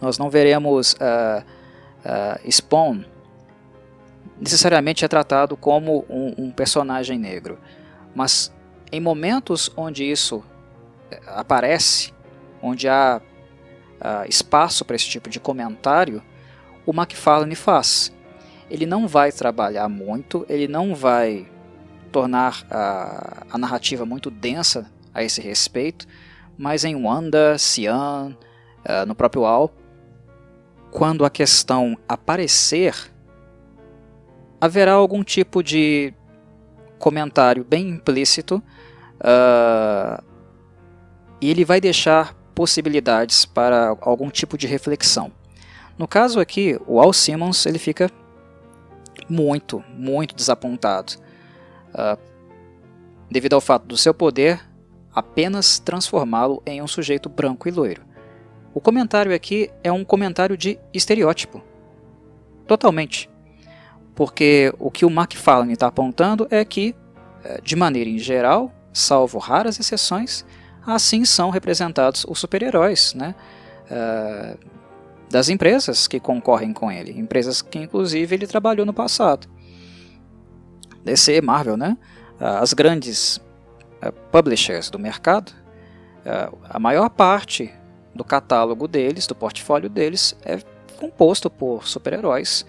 Nós 0.00 0.18
não 0.18 0.28
veremos 0.28 0.94
uh, 0.94 1.44
uh, 2.04 2.50
Spawn 2.50 3.04
necessariamente 4.40 5.04
é 5.04 5.08
tratado 5.08 5.56
como 5.56 6.04
um, 6.08 6.34
um, 6.36 6.50
personagem 6.50 7.18
negro, 7.18 7.58
mas 8.14 8.52
em 8.90 9.00
momentos 9.00 9.70
onde 9.76 10.04
isso 10.04 10.44
aparece, 11.26 12.12
onde 12.62 12.88
há 12.88 13.20
uh, 14.00 14.28
espaço 14.28 14.84
para 14.84 14.96
esse 14.96 15.08
tipo 15.08 15.28
de 15.28 15.40
comentário, 15.40 16.22
o 16.86 16.92
McFarlane 16.92 17.54
faz. 17.54 18.12
Ele 18.70 18.86
não 18.86 19.06
vai 19.06 19.30
trabalhar 19.30 19.88
muito, 19.88 20.44
ele 20.48 20.66
não 20.66 20.94
vai 20.94 21.46
tornar 22.10 22.64
a, 22.70 23.46
a 23.50 23.58
narrativa 23.58 24.06
muito 24.06 24.30
densa 24.30 24.90
a 25.12 25.22
esse 25.22 25.40
respeito, 25.40 26.06
mas 26.56 26.84
em 26.84 26.94
Wanda, 26.94 27.58
Cian, 27.58 28.36
uh, 28.84 29.06
no 29.06 29.14
próprio 29.14 29.44
Al, 29.44 29.70
quando 30.90 31.24
a 31.24 31.30
questão 31.30 31.98
aparecer, 32.08 32.94
haverá 34.60 34.92
algum 34.92 35.24
tipo 35.24 35.62
de 35.62 36.14
comentário 36.98 37.64
bem 37.64 37.88
implícito 37.88 38.62
uh, 39.16 40.22
e 41.40 41.50
ele 41.50 41.64
vai 41.64 41.80
deixar 41.80 42.34
possibilidades 42.54 43.44
para 43.44 43.96
algum 44.00 44.30
tipo 44.30 44.56
de 44.56 44.66
reflexão. 44.66 45.32
No 45.98 46.06
caso 46.08 46.40
aqui, 46.40 46.78
o 46.86 47.00
Al 47.00 47.12
Simmons 47.12 47.66
ele 47.66 47.78
fica 47.78 48.10
muito, 49.28 49.82
muito 49.96 50.34
desapontado, 50.34 51.14
uh, 51.90 52.18
devido 53.30 53.54
ao 53.54 53.60
fato 53.60 53.86
do 53.86 53.96
seu 53.96 54.14
poder 54.14 54.60
apenas 55.14 55.78
transformá-lo 55.78 56.62
em 56.66 56.82
um 56.82 56.86
sujeito 56.86 57.28
branco 57.28 57.68
e 57.68 57.70
loiro. 57.70 58.02
O 58.74 58.80
comentário 58.80 59.32
aqui 59.32 59.70
é 59.84 59.92
um 59.92 60.04
comentário 60.04 60.56
de 60.56 60.78
estereótipo. 60.92 61.62
Totalmente. 62.66 63.30
Porque 64.14 64.74
o 64.78 64.90
que 64.90 65.04
o 65.04 65.10
McFarlane 65.10 65.74
está 65.74 65.86
apontando 65.86 66.48
é 66.50 66.64
que, 66.64 66.94
eh, 67.44 67.60
de 67.62 67.76
maneira 67.76 68.10
em 68.10 68.18
geral, 68.18 68.72
salvo 68.92 69.38
raras 69.38 69.78
exceções, 69.78 70.44
assim 70.84 71.24
são 71.24 71.50
representados 71.50 72.26
os 72.28 72.38
super-heróis 72.38 73.14
né? 73.14 73.34
Uh, 73.84 74.58
das 75.34 75.48
empresas 75.48 76.06
que 76.06 76.20
concorrem 76.20 76.72
com 76.72 76.92
ele, 76.92 77.10
empresas 77.18 77.60
que 77.60 77.76
inclusive 77.76 78.36
ele 78.36 78.46
trabalhou 78.46 78.86
no 78.86 78.94
passado. 78.94 79.48
DC, 81.04 81.40
Marvel, 81.40 81.76
né? 81.76 81.98
Uh, 82.40 82.62
as 82.62 82.72
grandes 82.72 83.38
uh, 84.00 84.12
publishers 84.30 84.90
do 84.90 84.98
mercado, 84.98 85.52
a 86.70 86.78
maior 86.78 87.10
parte 87.10 87.70
do 88.14 88.22
catálogo 88.22 88.86
deles, 88.86 89.26
do 89.26 89.34
portfólio 89.34 89.90
deles, 89.90 90.36
é 90.44 90.58
composto 90.98 91.50
por 91.50 91.86
super-heróis 91.86 92.64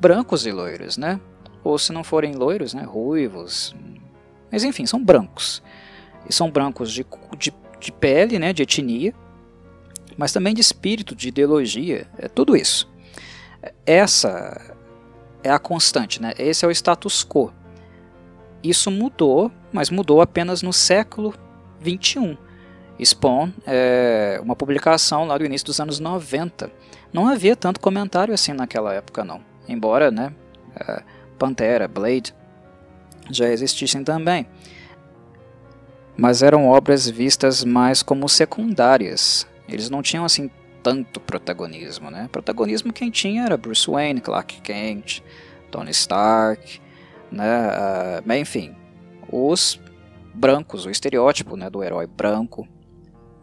brancos 0.00 0.46
e 0.46 0.50
loiros, 0.50 0.96
né? 0.96 1.20
Ou 1.62 1.78
se 1.78 1.92
não 1.92 2.02
forem 2.02 2.34
loiros, 2.34 2.72
né? 2.72 2.82
Ruivos, 2.82 3.76
mas 4.50 4.64
enfim, 4.64 4.86
são 4.86 5.04
brancos. 5.04 5.62
E 6.26 6.32
são 6.32 6.50
brancos 6.50 6.90
de, 6.90 7.04
de, 7.38 7.52
de 7.78 7.92
pele, 7.92 8.38
né, 8.38 8.52
de 8.52 8.62
etnia, 8.62 9.14
mas 10.16 10.32
também 10.32 10.54
de 10.54 10.60
espírito, 10.60 11.14
de 11.14 11.28
ideologia, 11.28 12.06
é 12.18 12.28
tudo 12.28 12.56
isso. 12.56 12.90
Essa 13.86 14.74
é 15.42 15.50
a 15.50 15.58
constante, 15.58 16.20
né? 16.20 16.32
esse 16.38 16.64
é 16.64 16.68
o 16.68 16.70
status 16.70 17.24
quo. 17.24 17.52
Isso 18.62 18.90
mudou, 18.90 19.50
mas 19.72 19.90
mudou 19.90 20.20
apenas 20.20 20.62
no 20.62 20.72
século 20.72 21.34
21. 21.80 22.36
Spawn 23.04 23.50
é 23.66 24.40
uma 24.42 24.54
publicação 24.54 25.26
lá 25.26 25.36
do 25.36 25.44
início 25.44 25.66
dos 25.66 25.80
anos 25.80 25.98
90. 25.98 26.70
Não 27.12 27.28
havia 27.28 27.56
tanto 27.56 27.80
comentário 27.80 28.32
assim 28.32 28.52
naquela 28.52 28.94
época, 28.94 29.24
não. 29.24 29.40
Embora, 29.68 30.10
né, 30.10 30.32
é, 30.76 31.02
Pantera, 31.38 31.88
Blade 31.88 32.34
já 33.30 33.48
existissem 33.48 34.04
também. 34.04 34.46
Mas 36.16 36.42
eram 36.42 36.68
obras 36.68 37.08
vistas 37.08 37.64
mais 37.64 38.02
como 38.02 38.28
secundárias. 38.28 39.46
Eles 39.68 39.88
não 39.90 40.02
tinham 40.02 40.24
assim 40.24 40.50
tanto 40.82 41.20
protagonismo, 41.20 42.10
né? 42.10 42.28
Protagonismo 42.30 42.92
quem 42.92 43.10
tinha 43.10 43.44
era 43.44 43.56
Bruce 43.56 43.88
Wayne, 43.88 44.20
Clark 44.20 44.60
Kent, 44.60 45.22
Tony 45.70 45.90
Stark, 45.90 46.80
né? 47.30 47.68
Uh, 47.68 48.22
mas 48.24 48.40
enfim, 48.40 48.74
os 49.30 49.80
brancos, 50.34 50.86
o 50.86 50.90
estereótipo 50.90 51.56
né, 51.56 51.70
do 51.70 51.82
herói 51.82 52.06
branco, 52.06 52.66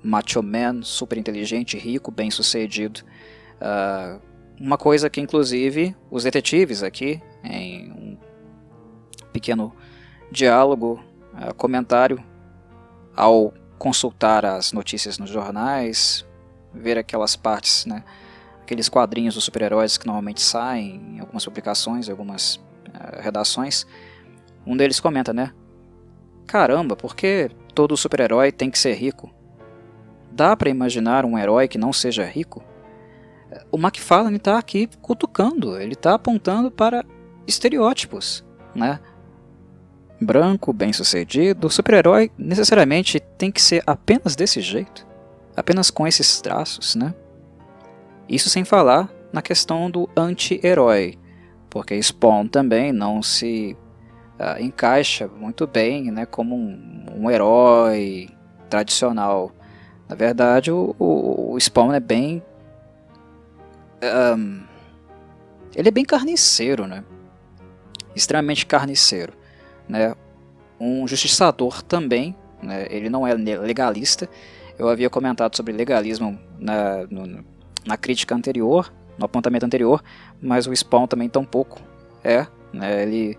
macho 0.03 0.41
man, 0.41 0.81
super 0.81 1.17
inteligente, 1.17 1.77
rico, 1.77 2.11
bem 2.11 2.29
sucedido. 2.29 3.01
Uh, 3.61 4.21
uma 4.59 4.77
coisa 4.77 5.09
que 5.09 5.21
inclusive 5.21 5.95
os 6.11 6.23
detetives 6.23 6.83
aqui, 6.83 7.21
em 7.43 7.91
um 7.91 8.17
pequeno 9.31 9.73
diálogo, 10.31 11.01
uh, 11.33 11.53
comentário, 11.55 12.23
ao 13.15 13.53
consultar 13.79 14.45
as 14.45 14.73
notícias 14.73 15.17
nos 15.17 15.29
jornais, 15.29 16.25
ver 16.73 16.97
aquelas 16.97 17.35
partes, 17.35 17.85
né, 17.85 18.03
aqueles 18.61 18.89
quadrinhos 18.89 19.33
dos 19.33 19.45
super-heróis 19.45 19.97
que 19.97 20.05
normalmente 20.05 20.41
saem 20.41 21.15
em 21.15 21.19
algumas 21.19 21.43
publicações, 21.45 22.09
algumas 22.09 22.57
uh, 22.57 23.19
redações, 23.19 23.87
um 24.67 24.77
deles 24.77 24.99
comenta, 24.99 25.33
né? 25.33 25.51
Caramba, 26.45 26.95
por 26.95 27.15
que 27.15 27.49
todo 27.73 27.97
super-herói 27.97 28.51
tem 28.51 28.69
que 28.69 28.77
ser 28.77 28.93
rico? 28.93 29.33
Dá 30.31 30.55
para 30.55 30.69
imaginar 30.69 31.25
um 31.25 31.37
herói 31.37 31.67
que 31.67 31.77
não 31.77 31.91
seja 31.93 32.23
rico? 32.25 32.63
O 33.71 33.77
McFarlane 33.77 34.37
está 34.37 34.59
aqui 34.59 34.87
cutucando, 35.01 35.79
ele 35.79 35.93
está 35.93 36.13
apontando 36.13 36.69
para 36.69 37.03
estereótipos, 37.47 38.45
né? 38.75 38.99
Branco, 40.19 40.73
bem-sucedido, 40.73 41.69
super-herói 41.69 42.31
necessariamente 42.37 43.19
tem 43.37 43.51
que 43.51 43.61
ser 43.61 43.81
apenas 43.87 44.35
desse 44.35 44.59
jeito, 44.61 45.07
apenas 45.55 45.89
com 45.89 46.05
esses 46.05 46.41
traços, 46.41 46.95
né? 46.95 47.13
Isso 48.27 48.49
sem 48.49 48.63
falar 48.63 49.09
na 49.31 49.41
questão 49.41 49.89
do 49.89 50.09
anti-herói, 50.15 51.17
porque 51.69 52.01
Spawn 52.01 52.47
também 52.47 52.91
não 52.91 53.23
se 53.23 53.77
uh, 54.39 54.61
encaixa 54.61 55.27
muito 55.27 55.65
bem 55.65 56.11
né, 56.11 56.25
como 56.25 56.55
um, 56.55 57.05
um 57.15 57.31
herói 57.31 58.29
tradicional. 58.69 59.51
Na 60.07 60.15
verdade, 60.15 60.71
o, 60.71 60.95
o, 60.99 61.53
o 61.53 61.59
Spawn 61.59 61.93
é 61.93 61.99
bem. 61.99 62.43
Um, 64.37 64.63
ele 65.75 65.87
é 65.87 65.91
bem 65.91 66.03
carniceiro, 66.03 66.87
né? 66.87 67.03
Extremamente 68.15 68.65
carniceiro 68.65 69.38
né, 69.89 70.15
um 70.79 71.07
justiçador 71.07 71.81
também, 71.81 72.35
né, 72.61 72.87
ele 72.89 73.09
não 73.09 73.25
é 73.27 73.33
legalista. 73.33 74.29
Eu 74.77 74.87
havia 74.87 75.09
comentado 75.09 75.57
sobre 75.57 75.73
legalismo 75.73 76.39
na, 76.57 77.05
no, 77.09 77.43
na 77.85 77.97
crítica 77.97 78.35
anterior, 78.35 78.93
no 79.17 79.25
apontamento 79.25 79.65
anterior, 79.65 80.01
mas 80.41 80.67
o 80.67 80.75
Spawn 80.75 81.07
também 81.07 81.27
tampouco 81.27 81.81
é. 82.23 82.47
Né, 82.71 83.01
ele, 83.01 83.37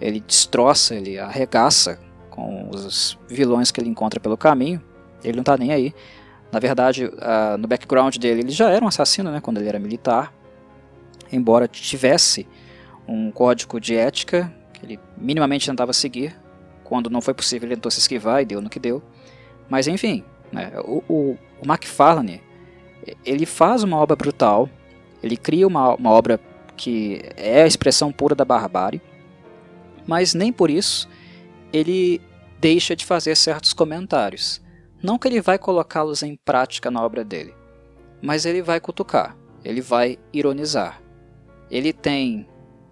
ele 0.00 0.20
destroça, 0.20 0.94
ele 0.94 1.18
arregaça 1.18 1.98
com 2.30 2.70
os 2.70 3.18
vilões 3.28 3.70
que 3.70 3.80
ele 3.80 3.90
encontra 3.90 4.20
pelo 4.20 4.36
caminho. 4.36 4.80
Ele 5.22 5.36
não 5.36 5.42
está 5.42 5.56
nem 5.56 5.72
aí. 5.72 5.94
Na 6.52 6.60
verdade, 6.60 7.06
uh, 7.06 7.58
no 7.58 7.66
background 7.66 8.16
dele, 8.16 8.42
ele 8.42 8.50
já 8.50 8.70
era 8.70 8.84
um 8.84 8.88
assassino 8.88 9.30
né, 9.30 9.40
quando 9.40 9.58
ele 9.58 9.68
era 9.68 9.78
militar. 9.78 10.32
Embora 11.32 11.66
tivesse 11.66 12.46
um 13.08 13.30
código 13.30 13.80
de 13.80 13.96
ética 13.96 14.52
ele 14.82 14.98
minimamente 15.16 15.66
tentava 15.68 15.92
seguir. 15.92 16.34
Quando 16.82 17.08
não 17.10 17.20
foi 17.20 17.34
possível, 17.34 17.66
ele 17.68 17.76
tentou 17.76 17.90
se 17.90 17.98
esquivar 17.98 18.42
e 18.42 18.44
deu 18.44 18.60
no 18.60 18.70
que 18.70 18.78
deu. 18.78 19.02
Mas 19.68 19.86
enfim, 19.86 20.24
né, 20.52 20.72
o, 20.84 21.02
o, 21.08 21.38
o 21.62 21.66
ele 23.24 23.46
faz 23.46 23.82
uma 23.82 23.96
obra 23.98 24.16
brutal, 24.16 24.68
ele 25.22 25.36
cria 25.36 25.66
uma, 25.66 25.94
uma 25.94 26.10
obra 26.10 26.38
que 26.76 27.20
é 27.36 27.62
a 27.62 27.66
expressão 27.66 28.12
pura 28.12 28.34
da 28.34 28.44
barbárie, 28.44 29.00
mas 30.06 30.34
nem 30.34 30.52
por 30.52 30.70
isso 30.70 31.08
ele 31.72 32.20
deixa 32.60 32.94
de 32.94 33.04
fazer 33.04 33.34
certos 33.36 33.72
comentários. 33.72 34.62
Não 35.02 35.18
que 35.18 35.28
ele 35.28 35.40
vai 35.40 35.58
colocá-los 35.58 36.22
em 36.22 36.36
prática 36.36 36.90
na 36.90 37.02
obra 37.02 37.24
dele, 37.24 37.54
mas 38.22 38.46
ele 38.46 38.62
vai 38.62 38.80
cutucar, 38.80 39.36
ele 39.64 39.80
vai 39.80 40.18
ironizar. 40.32 41.00
Ele 41.70 41.92
tem 41.92 42.46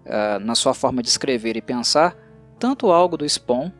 uh, 0.05 0.39
na 0.39 0.55
sua 0.55 0.73
forma 0.73 1.01
de 1.01 1.09
escrever 1.09 1.57
e 1.57 1.61
pensar, 1.61 2.15
tanto 2.59 2.91
algo 2.91 3.17
do 3.17 3.27
Spawn 3.27 3.71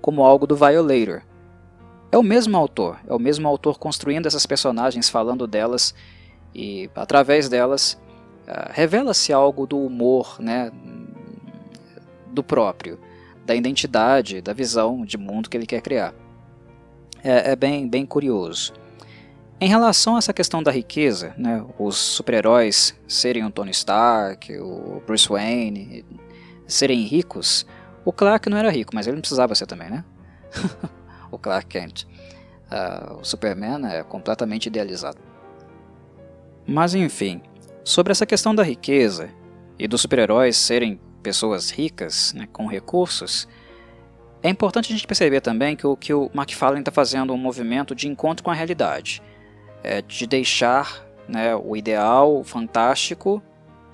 como 0.00 0.24
algo 0.24 0.46
do 0.46 0.56
Violator. 0.56 1.22
É 2.10 2.18
o 2.18 2.22
mesmo 2.22 2.56
autor, 2.56 2.98
é 3.06 3.12
o 3.12 3.18
mesmo 3.18 3.48
autor 3.48 3.78
construindo 3.78 4.26
essas 4.26 4.46
personagens, 4.46 5.08
falando 5.08 5.46
delas 5.46 5.94
e 6.54 6.88
através 6.94 7.48
delas 7.48 7.98
uh, 8.46 8.72
revela-se 8.72 9.32
algo 9.32 9.66
do 9.66 9.78
humor, 9.78 10.36
né, 10.38 10.70
do 12.32 12.42
próprio, 12.42 12.98
da 13.44 13.54
identidade, 13.54 14.40
da 14.40 14.52
visão 14.52 15.04
de 15.04 15.16
mundo 15.16 15.50
que 15.50 15.56
ele 15.56 15.66
quer 15.66 15.80
criar. 15.80 16.14
É, 17.22 17.52
é 17.52 17.56
bem, 17.56 17.88
bem 17.88 18.06
curioso. 18.06 18.72
Em 19.58 19.68
relação 19.68 20.16
a 20.16 20.18
essa 20.18 20.34
questão 20.34 20.62
da 20.62 20.70
riqueza, 20.70 21.34
né, 21.38 21.64
os 21.78 21.96
super-heróis 21.96 22.94
serem 23.08 23.42
o 23.44 23.50
Tony 23.50 23.70
Stark, 23.70 24.54
o 24.58 25.02
Bruce 25.06 25.28
Wayne, 25.28 26.04
serem 26.66 27.02
ricos, 27.04 27.66
o 28.04 28.12
Clark 28.12 28.50
não 28.50 28.58
era 28.58 28.70
rico, 28.70 28.94
mas 28.94 29.06
ele 29.06 29.16
não 29.16 29.22
precisava 29.22 29.54
ser 29.54 29.66
também, 29.66 29.88
né? 29.88 30.04
o 31.32 31.38
Clark 31.38 31.66
Kent. 31.68 32.04
Uh, 32.70 33.20
o 33.20 33.24
Superman 33.24 33.86
é 33.86 34.02
completamente 34.02 34.66
idealizado. 34.66 35.18
Mas 36.66 36.94
enfim, 36.94 37.40
sobre 37.82 38.12
essa 38.12 38.26
questão 38.26 38.54
da 38.54 38.62
riqueza 38.62 39.30
e 39.78 39.88
dos 39.88 40.02
super-heróis 40.02 40.56
serem 40.56 41.00
pessoas 41.22 41.70
ricas, 41.70 42.34
né, 42.34 42.46
com 42.52 42.66
recursos, 42.66 43.48
é 44.42 44.50
importante 44.50 44.92
a 44.92 44.96
gente 44.96 45.06
perceber 45.06 45.40
também 45.40 45.74
que 45.74 45.86
o 45.86 45.96
que 45.96 46.12
o 46.12 46.30
McFarlane 46.34 46.82
está 46.82 46.92
fazendo 46.92 47.32
um 47.32 47.38
movimento 47.38 47.94
de 47.94 48.06
encontro 48.06 48.44
com 48.44 48.50
a 48.50 48.54
realidade, 48.54 49.22
é, 49.86 50.02
de 50.02 50.26
deixar 50.26 51.06
né, 51.28 51.54
o 51.54 51.76
ideal, 51.76 52.36
o 52.36 52.42
fantástico, 52.42 53.40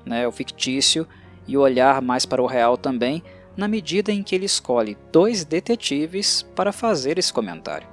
né, 0.07 0.27
o 0.27 0.33
fictício 0.33 1.07
e 1.47 1.55
olhar 1.55 2.01
mais 2.01 2.25
para 2.25 2.43
o 2.43 2.47
real 2.47 2.79
também, 2.79 3.23
na 3.55 3.69
medida 3.69 4.11
em 4.11 4.23
que 4.23 4.35
ele 4.35 4.47
escolhe 4.47 4.97
dois 5.13 5.45
detetives 5.45 6.43
para 6.57 6.73
fazer 6.73 7.19
esse 7.19 7.31
comentário. 7.31 7.87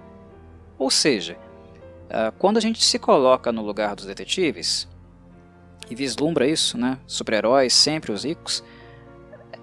Ou 0.78 0.89
seja, 0.89 1.38
ah, 2.10 2.32
quando 2.39 2.56
a 2.56 2.62
gente 2.62 2.82
se 2.82 2.97
coloca 2.97 3.52
no 3.52 3.62
lugar 3.62 3.95
dos 3.95 4.06
detetives 4.06 4.88
e 5.89 5.95
vislumbra 5.95 6.47
isso, 6.47 6.78
né, 6.78 6.97
super-heróis, 7.06 7.74
sempre 7.74 8.14
os 8.14 8.24
ricos, 8.24 8.64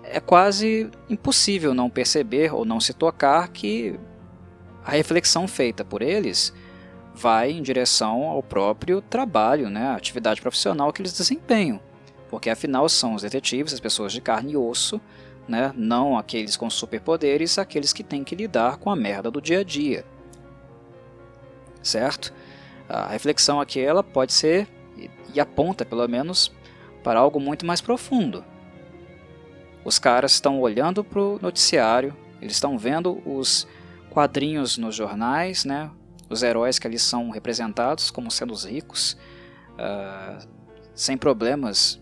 é 0.02 0.20
quase 0.20 0.90
impossível 1.08 1.72
não 1.72 1.88
perceber 1.88 2.52
ou 2.52 2.66
não 2.66 2.80
se 2.80 2.92
tocar 2.92 3.48
que 3.48 3.98
a 4.84 4.90
reflexão 4.90 5.48
feita 5.48 5.82
por 5.84 6.02
eles 6.02 6.52
vai 7.16 7.50
em 7.50 7.62
direção 7.62 8.24
ao 8.24 8.42
próprio 8.42 9.00
trabalho, 9.00 9.70
né, 9.70 9.86
a 9.86 9.96
atividade 9.96 10.40
profissional 10.40 10.92
que 10.92 11.00
eles 11.00 11.16
desempenham. 11.16 11.80
Porque 12.28 12.50
afinal 12.50 12.88
são 12.88 13.14
os 13.14 13.22
detetives, 13.22 13.72
as 13.72 13.80
pessoas 13.80 14.12
de 14.12 14.20
carne 14.20 14.52
e 14.52 14.56
osso, 14.56 15.00
né, 15.48 15.72
não 15.74 16.18
aqueles 16.18 16.56
com 16.56 16.68
superpoderes, 16.68 17.58
aqueles 17.58 17.92
que 17.92 18.04
têm 18.04 18.22
que 18.22 18.34
lidar 18.34 18.76
com 18.76 18.90
a 18.90 18.96
merda 18.96 19.30
do 19.30 19.40
dia 19.40 19.60
a 19.60 19.64
dia. 19.64 20.04
Certo? 21.82 22.34
A 22.88 23.06
reflexão 23.08 23.60
aqui 23.60 23.80
ela 23.80 24.02
pode 24.02 24.32
ser 24.32 24.68
e 25.32 25.40
aponta 25.40 25.84
pelo 25.84 26.06
menos 26.06 26.52
para 27.02 27.18
algo 27.18 27.40
muito 27.40 27.64
mais 27.64 27.80
profundo. 27.80 28.44
Os 29.84 29.98
caras 29.98 30.32
estão 30.32 30.60
olhando 30.60 31.02
para 31.02 31.20
o 31.20 31.38
noticiário, 31.40 32.14
eles 32.42 32.54
estão 32.54 32.76
vendo 32.76 33.22
os 33.24 33.66
quadrinhos 34.10 34.76
nos 34.76 34.94
jornais, 34.94 35.64
né? 35.64 35.90
Os 36.28 36.42
heróis 36.42 36.78
que 36.78 36.86
ali 36.86 36.98
são 36.98 37.30
representados 37.30 38.10
como 38.10 38.30
sendo 38.30 38.52
os 38.52 38.64
ricos, 38.64 39.16
uh, 39.72 40.46
sem 40.94 41.16
problemas 41.16 42.00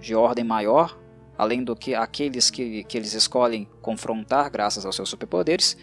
de 0.00 0.14
ordem 0.14 0.44
maior, 0.44 0.98
além 1.36 1.64
do 1.64 1.74
que 1.74 1.94
aqueles 1.94 2.50
que, 2.50 2.84
que 2.84 2.96
eles 2.96 3.14
escolhem 3.14 3.68
confrontar 3.80 4.50
graças 4.50 4.84
aos 4.84 4.94
seus 4.94 5.08
superpoderes, 5.08 5.76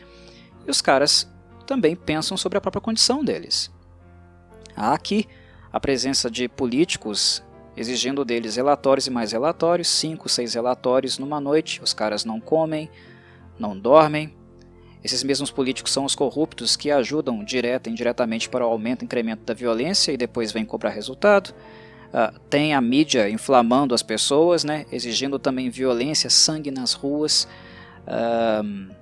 e 0.66 0.72
os 0.72 0.82
caras 0.82 1.30
também 1.66 1.96
pensam 1.96 2.38
sobre 2.38 2.58
a 2.58 2.62
própria 2.62 2.82
condição 2.82 3.24
deles. 3.24 3.72
Há 4.76 4.94
aqui 4.94 5.28
a 5.72 5.80
presença 5.80 6.30
de 6.30 6.48
políticos 6.48 7.44
exigindo 7.76 8.26
deles 8.26 8.58
relatórios 8.58 9.08
e 9.08 9.10
mais 9.10 9.32
relatórios, 9.32 9.88
cinco, 9.88 10.28
seis 10.28 10.54
relatórios 10.54 11.18
numa 11.18 11.40
noite, 11.40 11.82
os 11.82 11.94
caras 11.94 12.26
não 12.26 12.40
comem, 12.40 12.90
não 13.58 13.78
dormem, 13.78 14.36
esses 15.04 15.24
mesmos 15.24 15.50
políticos 15.50 15.94
são 15.94 16.04
os 16.04 16.16
corruptos 16.16 16.76
que 16.76 16.92
ajudam 16.92 17.44
direta 17.44 17.90
e 17.90 17.94
indiretamente 17.94 18.50
para 18.50 18.66
o 18.66 18.70
aumento 18.70 19.04
e 19.04 19.06
incremento 19.06 19.44
da 19.46 19.54
violência 19.54 20.12
e 20.12 20.18
depois 20.18 20.52
vêm 20.52 20.66
cobrar 20.66 20.90
resultado. 20.90 21.54
Uh, 22.10 22.38
tem 22.50 22.74
a 22.74 22.82
mídia 22.82 23.30
inflamando 23.30 23.94
as 23.94 24.04
pessoas, 24.04 24.64
né, 24.64 24.86
exigindo 24.92 25.40
também 25.40 25.70
violência, 25.70 26.30
sangue 26.30 26.72
nas 26.72 26.94
ruas. 26.94 27.48
Uh, 28.06 28.94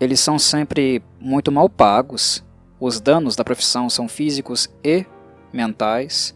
eles 0.00 0.20
são 0.20 0.38
sempre 0.38 1.02
muito 1.20 1.52
mal 1.52 1.68
pagos. 1.68 2.42
Os 2.78 3.00
danos 3.00 3.36
da 3.36 3.44
profissão 3.44 3.90
são 3.90 4.08
físicos 4.08 4.68
e 4.84 5.04
mentais. 5.52 6.34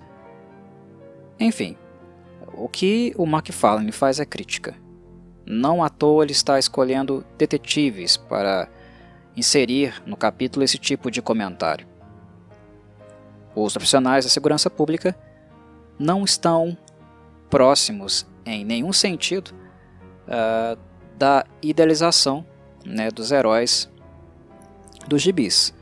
Enfim, 1.39 1.77
o 2.53 2.69
que 2.69 3.15
o 3.17 3.25
McFarlane 3.25 3.93
faz 3.93 4.21
é 4.21 4.27
crítica. 4.27 4.75
Não 5.53 5.83
à 5.83 5.89
toa 5.89 6.23
ele 6.23 6.31
está 6.31 6.61
escolhendo 6.61 7.27
detetives 7.37 8.17
para 8.17 8.69
inserir 9.37 10.01
no 10.07 10.17
capítulo 10.17 10.63
esse 10.65 10.79
tipo 10.79 11.11
de 11.11 11.21
comentário. 11.21 11.89
Os 13.53 13.73
profissionais 13.73 14.25
da 14.25 14.31
segurança 14.31 14.71
pública 14.71 15.13
não 15.99 16.23
estão 16.23 16.79
próximos, 17.51 18.25
em 18.47 18.65
nenhum 18.65 18.93
sentido, 18.93 19.49
uh, 20.29 20.79
da 21.19 21.45
idealização 21.61 22.47
né, 22.87 23.11
dos 23.11 23.33
heróis 23.33 23.91
dos 25.09 25.21
gibis. 25.21 25.75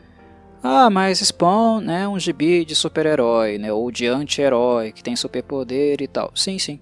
Ah, 0.63 0.89
mas 0.89 1.19
Spawn 1.19 1.83
é 1.83 1.85
né, 1.85 2.09
um 2.09 2.19
gibi 2.19 2.65
de 2.65 2.75
super-herói, 2.75 3.59
né, 3.59 3.71
ou 3.71 3.91
de 3.91 4.07
anti-herói, 4.07 4.93
que 4.93 5.03
tem 5.03 5.15
superpoder 5.15 6.01
e 6.01 6.09
tal. 6.09 6.33
Sim, 6.35 6.59
sim 6.59 6.81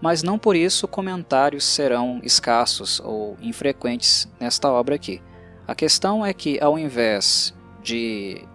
mas 0.00 0.22
não 0.22 0.38
por 0.38 0.54
isso 0.54 0.86
comentários 0.86 1.64
serão 1.64 2.20
escassos 2.22 3.00
ou 3.00 3.36
infrequentes 3.40 4.28
nesta 4.38 4.70
obra 4.70 4.94
aqui. 4.94 5.20
A 5.66 5.74
questão 5.74 6.24
é 6.24 6.32
que, 6.32 6.58
ao 6.60 6.78
invés 6.78 7.54
de 7.82 8.46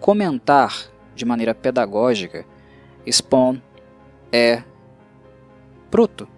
comentar 0.00 0.74
de 1.14 1.24
maneira 1.24 1.54
pedagógica, 1.54 2.46
Spawn 3.06 3.60
é 4.32 4.62
bruto. 5.90 6.28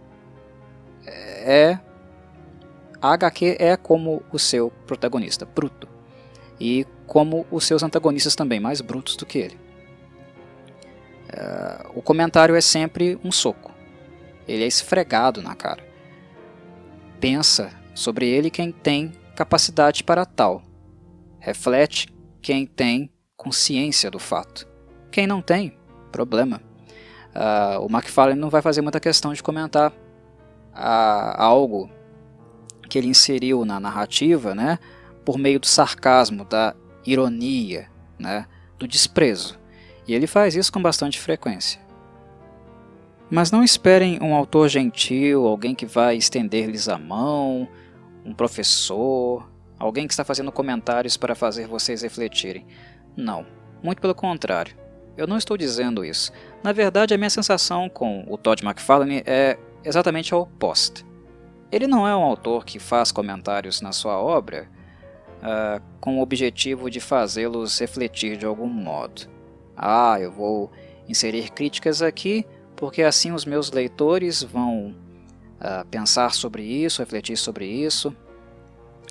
É 1.05 1.79
a 3.01 3.12
HQ 3.12 3.57
é 3.61 3.77
como 3.77 4.22
o 4.33 4.39
seu 4.39 4.70
protagonista, 4.87 5.47
bruto. 5.47 5.89
E 6.59 6.87
como 7.07 7.47
os 7.51 7.64
seus 7.64 7.83
antagonistas 7.83 8.35
também, 8.35 8.59
mais 8.59 8.81
brutos 8.81 9.16
do 9.16 9.27
que 9.27 9.39
ele. 9.39 9.66
O 11.95 12.03
comentário 12.03 12.55
é 12.55 12.61
sempre 12.61 13.18
um 13.22 13.32
soco. 13.32 13.74
Ele 14.47 14.64
é 14.64 14.66
esfregado 14.66 15.43
na 15.43 15.55
cara. 15.55 15.84
Pensa 17.20 17.70
sobre 17.95 18.28
ele 18.28 18.51
quem 18.51 18.70
tem 18.70 19.12
capacidade 19.34 20.05
para 20.05 20.24
tal. 20.24 20.62
Reflete 21.39 22.09
quem 22.41 22.66
tem 22.66 23.11
consciência 23.37 24.11
do 24.11 24.18
fato. 24.18 24.68
Quem 25.11 25.26
não 25.26 25.41
tem, 25.41 25.76
problema. 26.12 26.61
Uh, 27.34 27.84
o 27.84 27.87
McFarlane 27.91 28.41
não 28.41 28.49
vai 28.49 28.62
fazer 28.62 28.80
muita 28.80 28.99
questão 28.99 29.32
de 29.32 29.43
comentar 29.43 29.91
uh, 29.91 31.37
algo 31.37 31.91
que 32.89 32.99
ele 32.99 33.09
inseriu 33.09 33.64
na 33.64 33.78
narrativa, 33.78 34.55
né, 34.55 34.78
por 35.24 35.37
meio 35.37 35.61
do 35.61 35.66
sarcasmo, 35.66 36.45
da 36.45 36.74
ironia, 37.05 37.91
né, 38.18 38.47
do 38.78 38.89
desprezo. 38.89 39.59
E 40.07 40.15
ele 40.15 40.27
faz 40.27 40.55
isso 40.55 40.73
com 40.73 40.81
bastante 40.81 41.21
frequência. 41.21 41.81
Mas 43.29 43.51
não 43.51 43.65
esperem 43.65 44.23
um 44.23 44.35
autor 44.35 44.69
gentil, 44.69 45.47
alguém 45.47 45.75
que 45.75 45.85
vai 45.85 46.17
estender-lhes 46.17 46.89
a 46.89 46.97
mão, 46.97 47.69
um 48.25 48.33
professor, 48.33 49.49
alguém 49.79 50.07
que 50.07 50.13
está 50.13 50.25
fazendo 50.25 50.53
comentários 50.53 51.17
para 51.17 51.35
fazer 51.35 51.67
vocês 51.67 52.03
refletirem. 52.03 52.67
Não, 53.17 53.45
muito 53.83 54.01
pelo 54.01 54.15
contrário. 54.15 54.77
Eu 55.17 55.27
não 55.27 55.37
estou 55.37 55.57
dizendo 55.57 56.05
isso. 56.05 56.31
Na 56.63 56.73
verdade, 56.73 57.15
a 57.15 57.19
minha 57.19 57.31
sensação 57.31 57.89
com 57.89 58.25
o 58.29 58.37
Todd 58.37 58.65
McFarlane 58.65 59.23
é 59.27 59.59
exatamente 59.85 60.33
a 60.33 60.37
oposta. 60.37 61.03
Ele 61.73 61.87
não 61.87 62.07
é 62.07 62.15
um 62.15 62.23
autor 62.23 62.65
que 62.65 62.79
faz 62.79 63.11
comentários 63.11 63.81
na 63.81 63.93
sua 63.93 64.19
obra 64.19 64.69
uh, 65.39 65.83
com 66.01 66.19
o 66.19 66.23
objetivo 66.23 66.91
de 66.91 67.01
fazê-los 67.01 67.79
refletir 67.79 68.37
de 68.37 68.47
algum 68.47 68.69
modo. 68.69 69.36
Ah, 69.77 70.18
eu 70.20 70.33
vou 70.33 70.70
inserir 71.09 71.51
críticas 71.51 72.03
aqui 72.03 72.47
porque 72.77 73.03
assim 73.03 73.33
os 73.33 73.45
meus 73.45 73.72
leitores 73.72 74.43
vão 74.43 74.95
uh, 75.59 75.85
pensar 75.91 76.33
sobre 76.35 76.62
isso, 76.62 77.01
refletir 77.01 77.37
sobre 77.37 77.66
isso, 77.66 78.14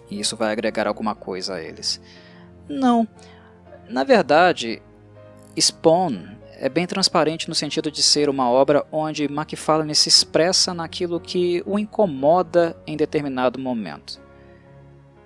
e 0.09 0.19
isso 0.19 0.37
vai 0.37 0.51
agregar 0.51 0.87
alguma 0.87 1.15
coisa 1.15 1.55
a 1.55 1.61
eles. 1.61 1.99
Não. 2.69 3.07
Na 3.89 4.03
verdade, 4.03 4.81
Spawn 5.59 6.35
é 6.57 6.69
bem 6.69 6.85
transparente 6.85 7.49
no 7.49 7.55
sentido 7.55 7.91
de 7.91 8.01
ser 8.01 8.29
uma 8.29 8.49
obra 8.49 8.85
onde 8.91 9.25
McFarlane 9.25 9.95
se 9.95 10.07
expressa 10.07 10.73
naquilo 10.73 11.19
que 11.19 11.61
o 11.65 11.77
incomoda 11.77 12.77
em 12.87 12.95
determinado 12.95 13.59
momento. 13.59 14.23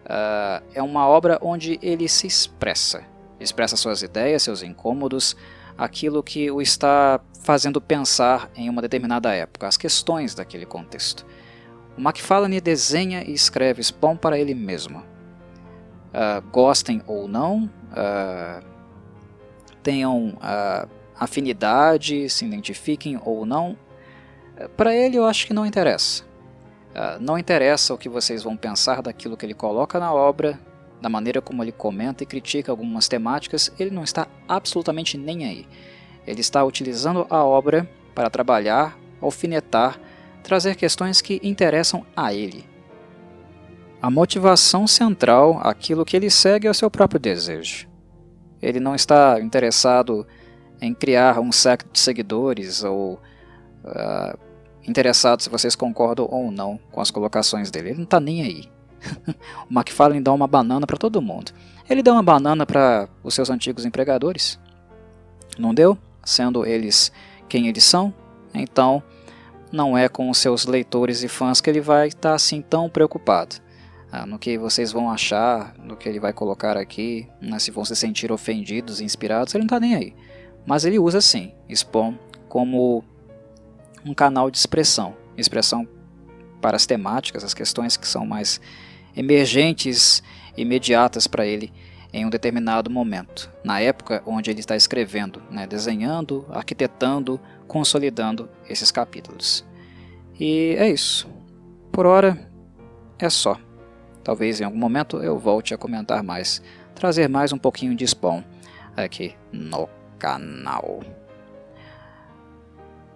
Uh, 0.05 0.63
é 0.73 0.81
uma 0.81 1.07
obra 1.07 1.37
onde 1.41 1.77
ele 1.83 2.07
se 2.07 2.25
expressa 2.25 3.05
expressa 3.39 3.75
suas 3.75 4.01
ideias, 4.01 4.43
seus 4.43 4.63
incômodos, 4.63 5.35
aquilo 5.77 6.21
que 6.21 6.51
o 6.51 6.61
está 6.61 7.21
fazendo 7.41 7.79
pensar 7.79 8.49
em 8.55 8.69
uma 8.69 8.81
determinada 8.81 9.33
época, 9.33 9.67
as 9.67 9.77
questões 9.77 10.35
daquele 10.35 10.65
contexto. 10.65 11.25
O 11.97 12.01
McFarlane 12.01 12.59
desenha 12.59 13.23
e 13.23 13.33
escreve 13.33 13.81
Spawn 13.81 14.17
para 14.17 14.37
ele 14.37 14.53
mesmo. 14.53 14.99
Uh, 14.99 16.41
gostem 16.51 17.01
ou 17.05 17.27
não, 17.27 17.69
uh, 17.91 18.65
tenham 19.81 20.29
uh, 20.29 20.89
afinidade, 21.17 22.29
se 22.29 22.45
identifiquem 22.45 23.19
ou 23.23 23.45
não, 23.45 23.77
para 24.75 24.93
ele 24.93 25.17
eu 25.17 25.25
acho 25.25 25.47
que 25.47 25.53
não 25.53 25.65
interessa. 25.65 26.27
Não 27.21 27.37
interessa 27.37 27.93
o 27.93 27.97
que 27.97 28.09
vocês 28.09 28.43
vão 28.43 28.57
pensar 28.57 29.01
daquilo 29.01 29.37
que 29.37 29.45
ele 29.45 29.53
coloca 29.53 29.99
na 29.99 30.13
obra, 30.13 30.59
da 31.01 31.09
maneira 31.09 31.41
como 31.41 31.63
ele 31.63 31.71
comenta 31.71 32.23
e 32.23 32.27
critica 32.27 32.71
algumas 32.71 33.07
temáticas, 33.07 33.71
ele 33.79 33.91
não 33.91 34.03
está 34.03 34.27
absolutamente 34.47 35.17
nem 35.17 35.45
aí. 35.45 35.67
Ele 36.27 36.41
está 36.41 36.63
utilizando 36.63 37.25
a 37.29 37.43
obra 37.43 37.89
para 38.13 38.29
trabalhar, 38.29 38.97
alfinetar, 39.21 39.99
trazer 40.43 40.75
questões 40.75 41.21
que 41.21 41.39
interessam 41.43 42.05
a 42.15 42.33
ele. 42.33 42.65
A 44.01 44.09
motivação 44.09 44.87
central, 44.87 45.59
aquilo 45.61 46.05
que 46.05 46.15
ele 46.15 46.29
segue 46.29 46.67
é 46.67 46.71
o 46.71 46.73
seu 46.73 46.89
próprio 46.89 47.19
desejo. 47.19 47.87
Ele 48.61 48.79
não 48.79 48.95
está 48.95 49.39
interessado 49.41 50.25
em 50.81 50.93
criar 50.93 51.39
um 51.39 51.51
século 51.51 51.91
de 51.91 51.99
seguidores 51.99 52.83
ou 52.83 53.19
uh, 53.83 54.39
interessado 54.87 55.41
se 55.41 55.49
vocês 55.49 55.75
concordam 55.75 56.27
ou 56.29 56.51
não 56.51 56.79
com 56.91 57.01
as 57.01 57.11
colocações 57.11 57.69
dele. 57.69 57.89
Ele 57.89 57.97
não 57.97 58.03
está 58.03 58.19
nem 58.19 58.41
aí. 58.41 58.78
O 59.69 59.73
McFarlane 59.73 60.21
dá 60.21 60.31
uma 60.33 60.47
banana 60.47 60.85
para 60.85 60.97
todo 60.97 61.21
mundo. 61.21 61.51
Ele 61.89 62.03
deu 62.03 62.13
uma 62.13 62.23
banana 62.23 62.65
para 62.65 63.09
os 63.23 63.33
seus 63.33 63.49
antigos 63.49 63.85
empregadores? 63.85 64.59
Não 65.57 65.73
deu? 65.73 65.97
Sendo 66.23 66.65
eles 66.65 67.11
quem 67.47 67.67
eles 67.67 67.83
são? 67.83 68.13
Então, 68.53 69.01
não 69.71 69.97
é 69.97 70.07
com 70.07 70.29
os 70.29 70.37
seus 70.37 70.65
leitores 70.65 71.23
e 71.23 71.27
fãs 71.27 71.61
que 71.61 71.69
ele 71.69 71.81
vai 71.81 72.07
estar 72.07 72.29
tá, 72.29 72.35
assim 72.35 72.61
tão 72.61 72.89
preocupado. 72.89 73.55
Ah, 74.11 74.25
no 74.25 74.39
que 74.39 74.57
vocês 74.57 74.91
vão 74.91 75.09
achar, 75.09 75.75
no 75.77 75.95
que 75.95 76.09
ele 76.09 76.19
vai 76.19 76.33
colocar 76.33 76.75
aqui, 76.75 77.27
né, 77.39 77.59
se 77.59 77.69
vão 77.69 77.85
se 77.85 77.95
sentir 77.95 78.31
ofendidos 78.31 79.01
inspirados, 79.01 79.53
ele 79.53 79.61
não 79.61 79.67
está 79.67 79.79
nem 79.79 79.95
aí. 79.95 80.15
Mas 80.65 80.83
ele 80.83 80.97
usa 80.97 81.21
sim, 81.21 81.53
Spawn 81.73 82.15
como 82.47 83.03
um 84.03 84.13
canal 84.13 84.49
de 84.49 84.57
expressão, 84.57 85.15
expressão 85.37 85.87
para 86.59 86.75
as 86.75 86.85
temáticas, 86.85 87.43
as 87.43 87.53
questões 87.53 87.95
que 87.95 88.07
são 88.07 88.25
mais 88.25 88.59
emergentes, 89.16 90.24
imediatas 90.57 91.28
para 91.28 91.45
ele 91.45 91.72
em 92.12 92.26
um 92.26 92.30
determinado 92.30 92.89
momento, 92.89 93.51
na 93.64 93.80
época 93.80 94.24
onde 94.26 94.49
ele 94.49 94.60
está 94.60 94.76
escrevendo, 94.76 95.41
né, 95.49 95.68
desenhando, 95.68 96.45
arquitetando, 96.49 97.39
consolidando 97.68 98.49
esses 98.68 98.91
capítulos. 98.91 99.64
E 100.39 100.76
é 100.78 100.89
isso. 100.89 101.28
Por 101.91 102.05
hora 102.05 102.49
é 103.20 103.30
só. 103.30 103.57
Talvez 104.24 104.60
em 104.60 104.64
algum 104.64 104.78
momento 104.78 105.18
eu 105.18 105.38
volte 105.38 105.74
a 105.74 105.78
comentar 105.78 106.24
mais, 106.24 106.62
trazer 106.95 107.28
mais 107.30 107.53
um 107.53 107.57
pouquinho 107.57 107.95
de 107.95 108.07
Spawn 108.07 108.43
aqui 108.95 109.36
no 109.51 109.88
canal. 110.18 111.01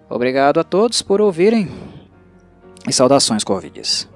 Obrigado 0.10 0.60
a 0.60 0.64
todos 0.64 1.02
por 1.02 1.20
ouvirem 1.20 1.68
e 2.88 2.94
saudações 2.94 3.44
Corvides. 3.44 4.13